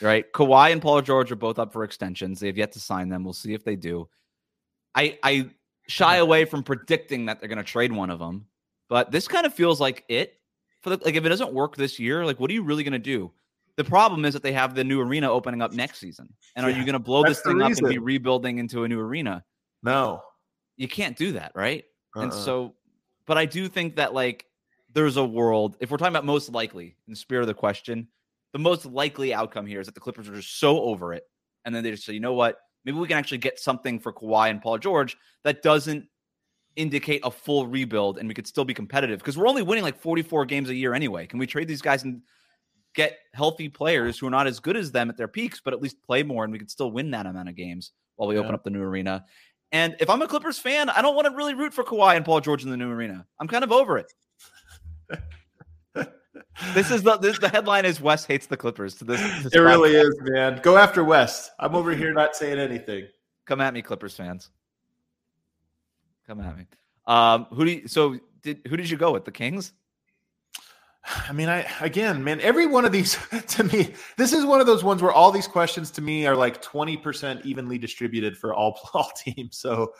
right? 0.00 0.24
Kawhi 0.32 0.72
and 0.72 0.80
Paul 0.80 1.02
George 1.02 1.30
are 1.30 1.36
both 1.36 1.58
up 1.58 1.72
for 1.72 1.84
extensions. 1.84 2.40
They 2.40 2.46
have 2.46 2.56
yet 2.56 2.72
to 2.72 2.80
sign 2.80 3.08
them. 3.08 3.24
We'll 3.24 3.32
see 3.32 3.54
if 3.54 3.64
they 3.64 3.76
do. 3.76 4.08
I, 4.94 5.18
I 5.22 5.50
shy 5.88 6.16
away 6.16 6.44
from 6.44 6.62
predicting 6.62 7.26
that 7.26 7.40
they're 7.40 7.48
going 7.48 7.58
to 7.58 7.64
trade 7.64 7.92
one 7.92 8.08
of 8.08 8.18
them, 8.18 8.46
but 8.88 9.10
this 9.10 9.28
kind 9.28 9.46
of 9.46 9.52
feels 9.52 9.80
like 9.80 10.04
it. 10.08 10.34
For 10.82 10.90
the, 10.90 11.04
like, 11.04 11.14
if 11.14 11.24
it 11.24 11.28
doesn't 11.28 11.52
work 11.52 11.76
this 11.76 11.98
year, 11.98 12.24
like, 12.24 12.40
what 12.40 12.50
are 12.50 12.54
you 12.54 12.62
really 12.62 12.82
going 12.82 12.92
to 12.92 12.98
do? 12.98 13.30
The 13.76 13.84
problem 13.84 14.24
is 14.24 14.32
that 14.34 14.42
they 14.42 14.52
have 14.52 14.74
the 14.74 14.84
new 14.84 15.00
arena 15.00 15.30
opening 15.30 15.60
up 15.60 15.72
next 15.72 15.98
season, 15.98 16.32
and 16.56 16.64
are 16.64 16.70
you 16.70 16.84
going 16.84 16.94
to 16.94 16.98
blow 16.98 17.22
this 17.22 17.40
thing 17.40 17.60
up 17.60 17.72
and 17.72 17.88
be 17.88 17.98
rebuilding 17.98 18.58
into 18.58 18.84
a 18.84 18.88
new 18.88 18.98
arena? 19.00 19.44
No. 19.82 20.22
You 20.76 20.88
can't 20.88 21.16
do 21.16 21.32
that, 21.32 21.52
right? 21.54 21.84
And 22.14 22.30
Uh-uh. 22.32 22.40
so, 22.40 22.74
but 23.26 23.38
I 23.38 23.44
do 23.44 23.68
think 23.68 23.96
that 23.96 24.14
like 24.14 24.46
there's 24.92 25.16
a 25.16 25.24
world, 25.24 25.76
if 25.80 25.90
we're 25.90 25.96
talking 25.96 26.12
about 26.12 26.24
most 26.24 26.50
likely 26.50 26.96
in 27.06 27.12
the 27.12 27.16
spirit 27.16 27.42
of 27.42 27.46
the 27.48 27.54
question, 27.54 28.08
the 28.52 28.58
most 28.58 28.86
likely 28.86 29.32
outcome 29.32 29.66
here 29.66 29.80
is 29.80 29.86
that 29.86 29.94
the 29.94 30.00
Clippers 30.00 30.28
are 30.28 30.34
just 30.34 30.58
so 30.58 30.80
over 30.80 31.14
it. 31.14 31.24
And 31.64 31.74
then 31.74 31.84
they 31.84 31.90
just 31.90 32.04
say, 32.04 32.12
you 32.12 32.20
know 32.20 32.34
what? 32.34 32.58
Maybe 32.84 32.98
we 32.98 33.06
can 33.06 33.18
actually 33.18 33.38
get 33.38 33.60
something 33.60 34.00
for 34.00 34.12
Kawhi 34.12 34.50
and 34.50 34.62
Paul 34.62 34.78
George 34.78 35.16
that 35.44 35.62
doesn't 35.62 36.06
indicate 36.76 37.20
a 37.24 37.30
full 37.30 37.66
rebuild 37.66 38.18
and 38.18 38.28
we 38.28 38.34
could 38.34 38.46
still 38.46 38.64
be 38.64 38.74
competitive 38.74 39.18
because 39.18 39.36
we're 39.36 39.48
only 39.48 39.62
winning 39.62 39.84
like 39.84 40.00
44 40.00 40.46
games 40.46 40.70
a 40.70 40.74
year 40.74 40.94
anyway. 40.94 41.26
Can 41.26 41.38
we 41.38 41.46
trade 41.46 41.68
these 41.68 41.82
guys 41.82 42.04
and 42.04 42.22
get 42.94 43.18
healthy 43.34 43.68
players 43.68 44.18
who 44.18 44.26
are 44.26 44.30
not 44.30 44.46
as 44.46 44.60
good 44.60 44.76
as 44.76 44.90
them 44.90 45.10
at 45.10 45.16
their 45.16 45.28
peaks, 45.28 45.60
but 45.62 45.74
at 45.74 45.82
least 45.82 46.02
play 46.02 46.22
more 46.22 46.44
and 46.44 46.52
we 46.52 46.58
could 46.58 46.70
still 46.70 46.90
win 46.90 47.10
that 47.10 47.26
amount 47.26 47.48
of 47.48 47.56
games 47.56 47.92
while 48.16 48.28
we 48.28 48.38
open 48.38 48.54
up 48.54 48.64
the 48.64 48.70
new 48.70 48.82
arena? 48.82 49.24
And 49.72 49.94
if 50.00 50.10
I'm 50.10 50.22
a 50.22 50.26
Clippers 50.26 50.58
fan, 50.58 50.88
I 50.90 51.02
don't 51.02 51.14
want 51.14 51.28
to 51.28 51.34
really 51.34 51.54
root 51.54 51.72
for 51.72 51.84
Kawhi 51.84 52.16
and 52.16 52.24
Paul 52.24 52.40
George 52.40 52.64
in 52.64 52.70
the 52.70 52.76
new 52.76 52.90
arena. 52.90 53.26
I'm 53.38 53.46
kind 53.46 53.62
of 53.62 53.70
over 53.70 53.98
it. 53.98 54.12
This 56.74 56.90
is 56.90 57.02
the 57.02 57.16
this, 57.16 57.38
the 57.38 57.48
headline 57.48 57.84
is 57.84 58.00
Wes 58.00 58.24
hates 58.24 58.46
the 58.46 58.56
Clippers. 58.56 58.94
To 58.96 59.04
this, 59.04 59.20
this 59.42 59.54
it 59.54 59.58
really 59.58 59.94
is, 59.94 60.14
man. 60.20 60.60
Go 60.62 60.76
after 60.76 61.02
Wes. 61.02 61.50
I'm 61.58 61.74
over 61.74 61.94
here 61.94 62.12
not 62.12 62.36
saying 62.36 62.58
anything. 62.58 63.08
Come 63.46 63.60
at 63.60 63.72
me, 63.72 63.82
Clippers 63.82 64.14
fans. 64.14 64.50
Come 66.26 66.40
at 66.40 66.56
me. 66.56 66.66
Um, 67.06 67.46
who 67.46 67.64
do 67.64 67.70
you, 67.72 67.88
so 67.88 68.18
did 68.42 68.60
who 68.68 68.76
did 68.76 68.90
you 68.90 68.96
go 68.96 69.12
with? 69.12 69.24
The 69.24 69.32
Kings? 69.32 69.72
I 71.04 71.32
mean, 71.32 71.48
I 71.48 71.66
again, 71.80 72.22
man, 72.22 72.40
every 72.40 72.66
one 72.66 72.84
of 72.84 72.92
these 72.92 73.18
to 73.48 73.64
me, 73.64 73.94
this 74.16 74.32
is 74.32 74.44
one 74.44 74.60
of 74.60 74.66
those 74.66 74.84
ones 74.84 75.02
where 75.02 75.12
all 75.12 75.32
these 75.32 75.48
questions 75.48 75.90
to 75.92 76.02
me 76.02 76.26
are 76.26 76.36
like 76.36 76.62
20% 76.62 77.44
evenly 77.44 77.78
distributed 77.78 78.36
for 78.36 78.54
all 78.54 78.78
all 78.94 79.10
teams. 79.16 79.56
So 79.56 79.94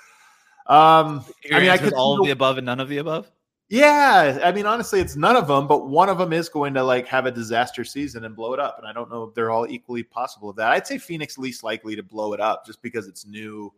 um 0.66 1.24
Your 1.44 1.58
I 1.58 1.60
mean, 1.62 1.70
I 1.70 1.78
could 1.78 1.94
all 1.94 2.20
of 2.20 2.24
the 2.24 2.32
above 2.32 2.58
and 2.58 2.66
none 2.66 2.80
of 2.80 2.88
the 2.88 2.98
above. 2.98 3.30
Yeah, 3.70 4.40
I 4.42 4.50
mean, 4.50 4.66
honestly, 4.66 4.98
it's 4.98 5.14
none 5.14 5.36
of 5.36 5.46
them, 5.46 5.68
but 5.68 5.88
one 5.88 6.08
of 6.08 6.18
them 6.18 6.32
is 6.32 6.48
going 6.48 6.74
to 6.74 6.82
like 6.82 7.06
have 7.06 7.26
a 7.26 7.30
disaster 7.30 7.84
season 7.84 8.24
and 8.24 8.34
blow 8.34 8.52
it 8.52 8.58
up. 8.58 8.78
And 8.78 8.86
I 8.86 8.92
don't 8.92 9.08
know 9.08 9.22
if 9.22 9.34
they're 9.34 9.52
all 9.52 9.64
equally 9.68 10.02
possible 10.02 10.50
of 10.50 10.56
that. 10.56 10.72
I'd 10.72 10.88
say 10.88 10.98
Phoenix 10.98 11.38
least 11.38 11.62
likely 11.62 11.94
to 11.94 12.02
blow 12.02 12.32
it 12.32 12.40
up 12.40 12.66
just 12.66 12.82
because 12.82 13.06
it's 13.06 13.24
new. 13.24 13.72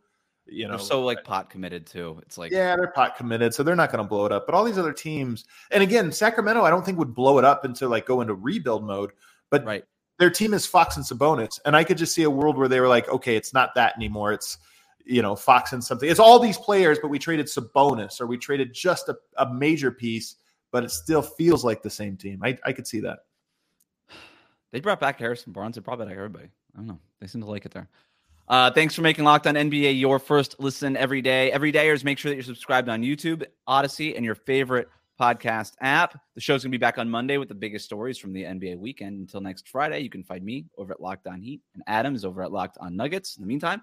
You 0.47 0.65
know, 0.65 0.79
They're 0.79 0.87
so 0.87 1.05
like 1.05 1.23
pot 1.25 1.51
committed 1.51 1.87
too. 1.87 2.19
It's 2.23 2.39
like 2.39 2.53
yeah, 2.53 2.75
they're 2.75 2.91
pot 2.91 3.17
committed, 3.17 3.53
so 3.53 3.63
they're 3.63 3.77
not 3.77 3.93
going 3.93 4.03
to 4.03 4.09
blow 4.09 4.25
it 4.25 4.33
up. 4.33 4.47
But 4.47 4.55
all 4.55 4.65
these 4.65 4.79
other 4.79 4.95
teams, 4.95 5.45
and 5.71 5.83
again, 5.83 6.11
Sacramento, 6.11 6.63
I 6.63 6.71
don't 6.71 6.87
think 6.87 6.99
would 6.99 7.15
blow 7.15 7.39
it 7.39 7.45
up 7.45 7.67
into 7.67 7.87
like 7.87 8.07
go 8.07 8.23
into 8.23 8.35
rebuild 8.35 8.85
mode. 8.85 9.13
But 9.51 9.67
right. 9.67 9.85
their 10.19 10.31
team 10.31 10.55
is 10.55 10.65
Fox 10.65 10.97
and 10.97 11.05
Sabonis, 11.05 11.61
and 11.67 11.77
I 11.77 11.85
could 11.85 11.99
just 11.99 12.15
see 12.15 12.23
a 12.23 12.31
world 12.31 12.57
where 12.57 12.69
they 12.69 12.81
were 12.81 12.89
like, 12.89 13.11
okay, 13.11 13.37
it's 13.37 13.53
not 13.53 13.75
that 13.75 13.95
anymore. 13.95 14.33
It's 14.33 14.57
you 15.05 15.23
know 15.23 15.37
Fox 15.37 15.73
and 15.73 15.83
something. 15.83 16.09
It's 16.09 16.21
all 16.21 16.39
these 16.39 16.59
players, 16.59 16.99
but 17.01 17.09
we 17.09 17.19
traded 17.19 17.47
Sabonis 17.47 18.21
or 18.21 18.27
we 18.27 18.39
traded 18.39 18.73
just 18.73 19.09
a, 19.09 19.17
a 19.37 19.53
major 19.53 19.91
piece, 19.91 20.37
but 20.71 20.85
it 20.85 20.91
still 20.91 21.23
feels 21.23 21.65
like 21.65 21.83
the 21.83 21.91
same 21.91 22.17
team. 22.17 22.41
I, 22.43 22.59
I 22.65 22.73
could 22.73 22.87
see 22.87 23.01
that. 23.01 23.21
They 24.73 24.81
brought 24.81 25.01
back 25.01 25.19
Harrison 25.19 25.53
Barnes. 25.53 25.75
They 25.75 25.81
brought 25.83 25.99
back 25.99 26.11
everybody. 26.11 26.49
I 26.75 26.79
don't 26.79 26.87
know. 26.87 26.99
They 27.21 27.27
seem 27.27 27.43
to 27.43 27.47
like 27.47 27.67
it 27.67 27.73
there. 27.73 27.89
Uh, 28.49 28.71
thanks 28.71 28.95
for 28.95 29.03
making 29.03 29.25
Locked 29.25 29.47
On 29.47 29.55
NBA 29.55 29.99
your 29.99 30.19
first 30.19 30.57
listen 30.59 30.97
every 30.97 31.23
day. 31.23 31.53
Every 31.53 31.73
dayers, 31.73 32.05
make 32.05 32.19
sure 32.19 32.31
that 32.31 32.37
you're 32.37 32.43
subscribed 32.43 32.89
on 32.89 33.03
YouTube, 33.03 33.45
Odysee, 33.69 34.17
and 34.17 34.25
your 34.25 34.35
favorite 34.35 34.89
podcast 35.21 35.75
app. 35.81 36.19
The 36.35 36.41
show's 36.41 36.65
gonna 36.65 36.73
be 36.73 36.79
back 36.79 36.99
on 36.99 37.09
Monday 37.09 37.39
with 37.39 37.49
the 37.49 37.55
biggest 37.55 37.85
stories 37.85 38.19
from 38.19 38.33
the 38.33 38.43
NBA 38.43 38.79
weekend. 38.79 39.21
Until 39.21 39.41
next 39.41 39.69
Friday, 39.69 40.01
you 40.01 40.11
can 40.11 40.25
find 40.25 40.45
me 40.45 40.65
over 40.77 40.93
at 40.93 41.01
Locked 41.01 41.27
On 41.29 41.41
Heat 41.41 41.61
and 41.75 41.83
Adams 41.87 42.25
over 42.25 42.43
at 42.43 42.51
Locked 42.51 42.79
On 42.81 42.97
Nuggets. 42.97 43.37
In 43.37 43.43
the 43.43 43.47
meantime, 43.47 43.83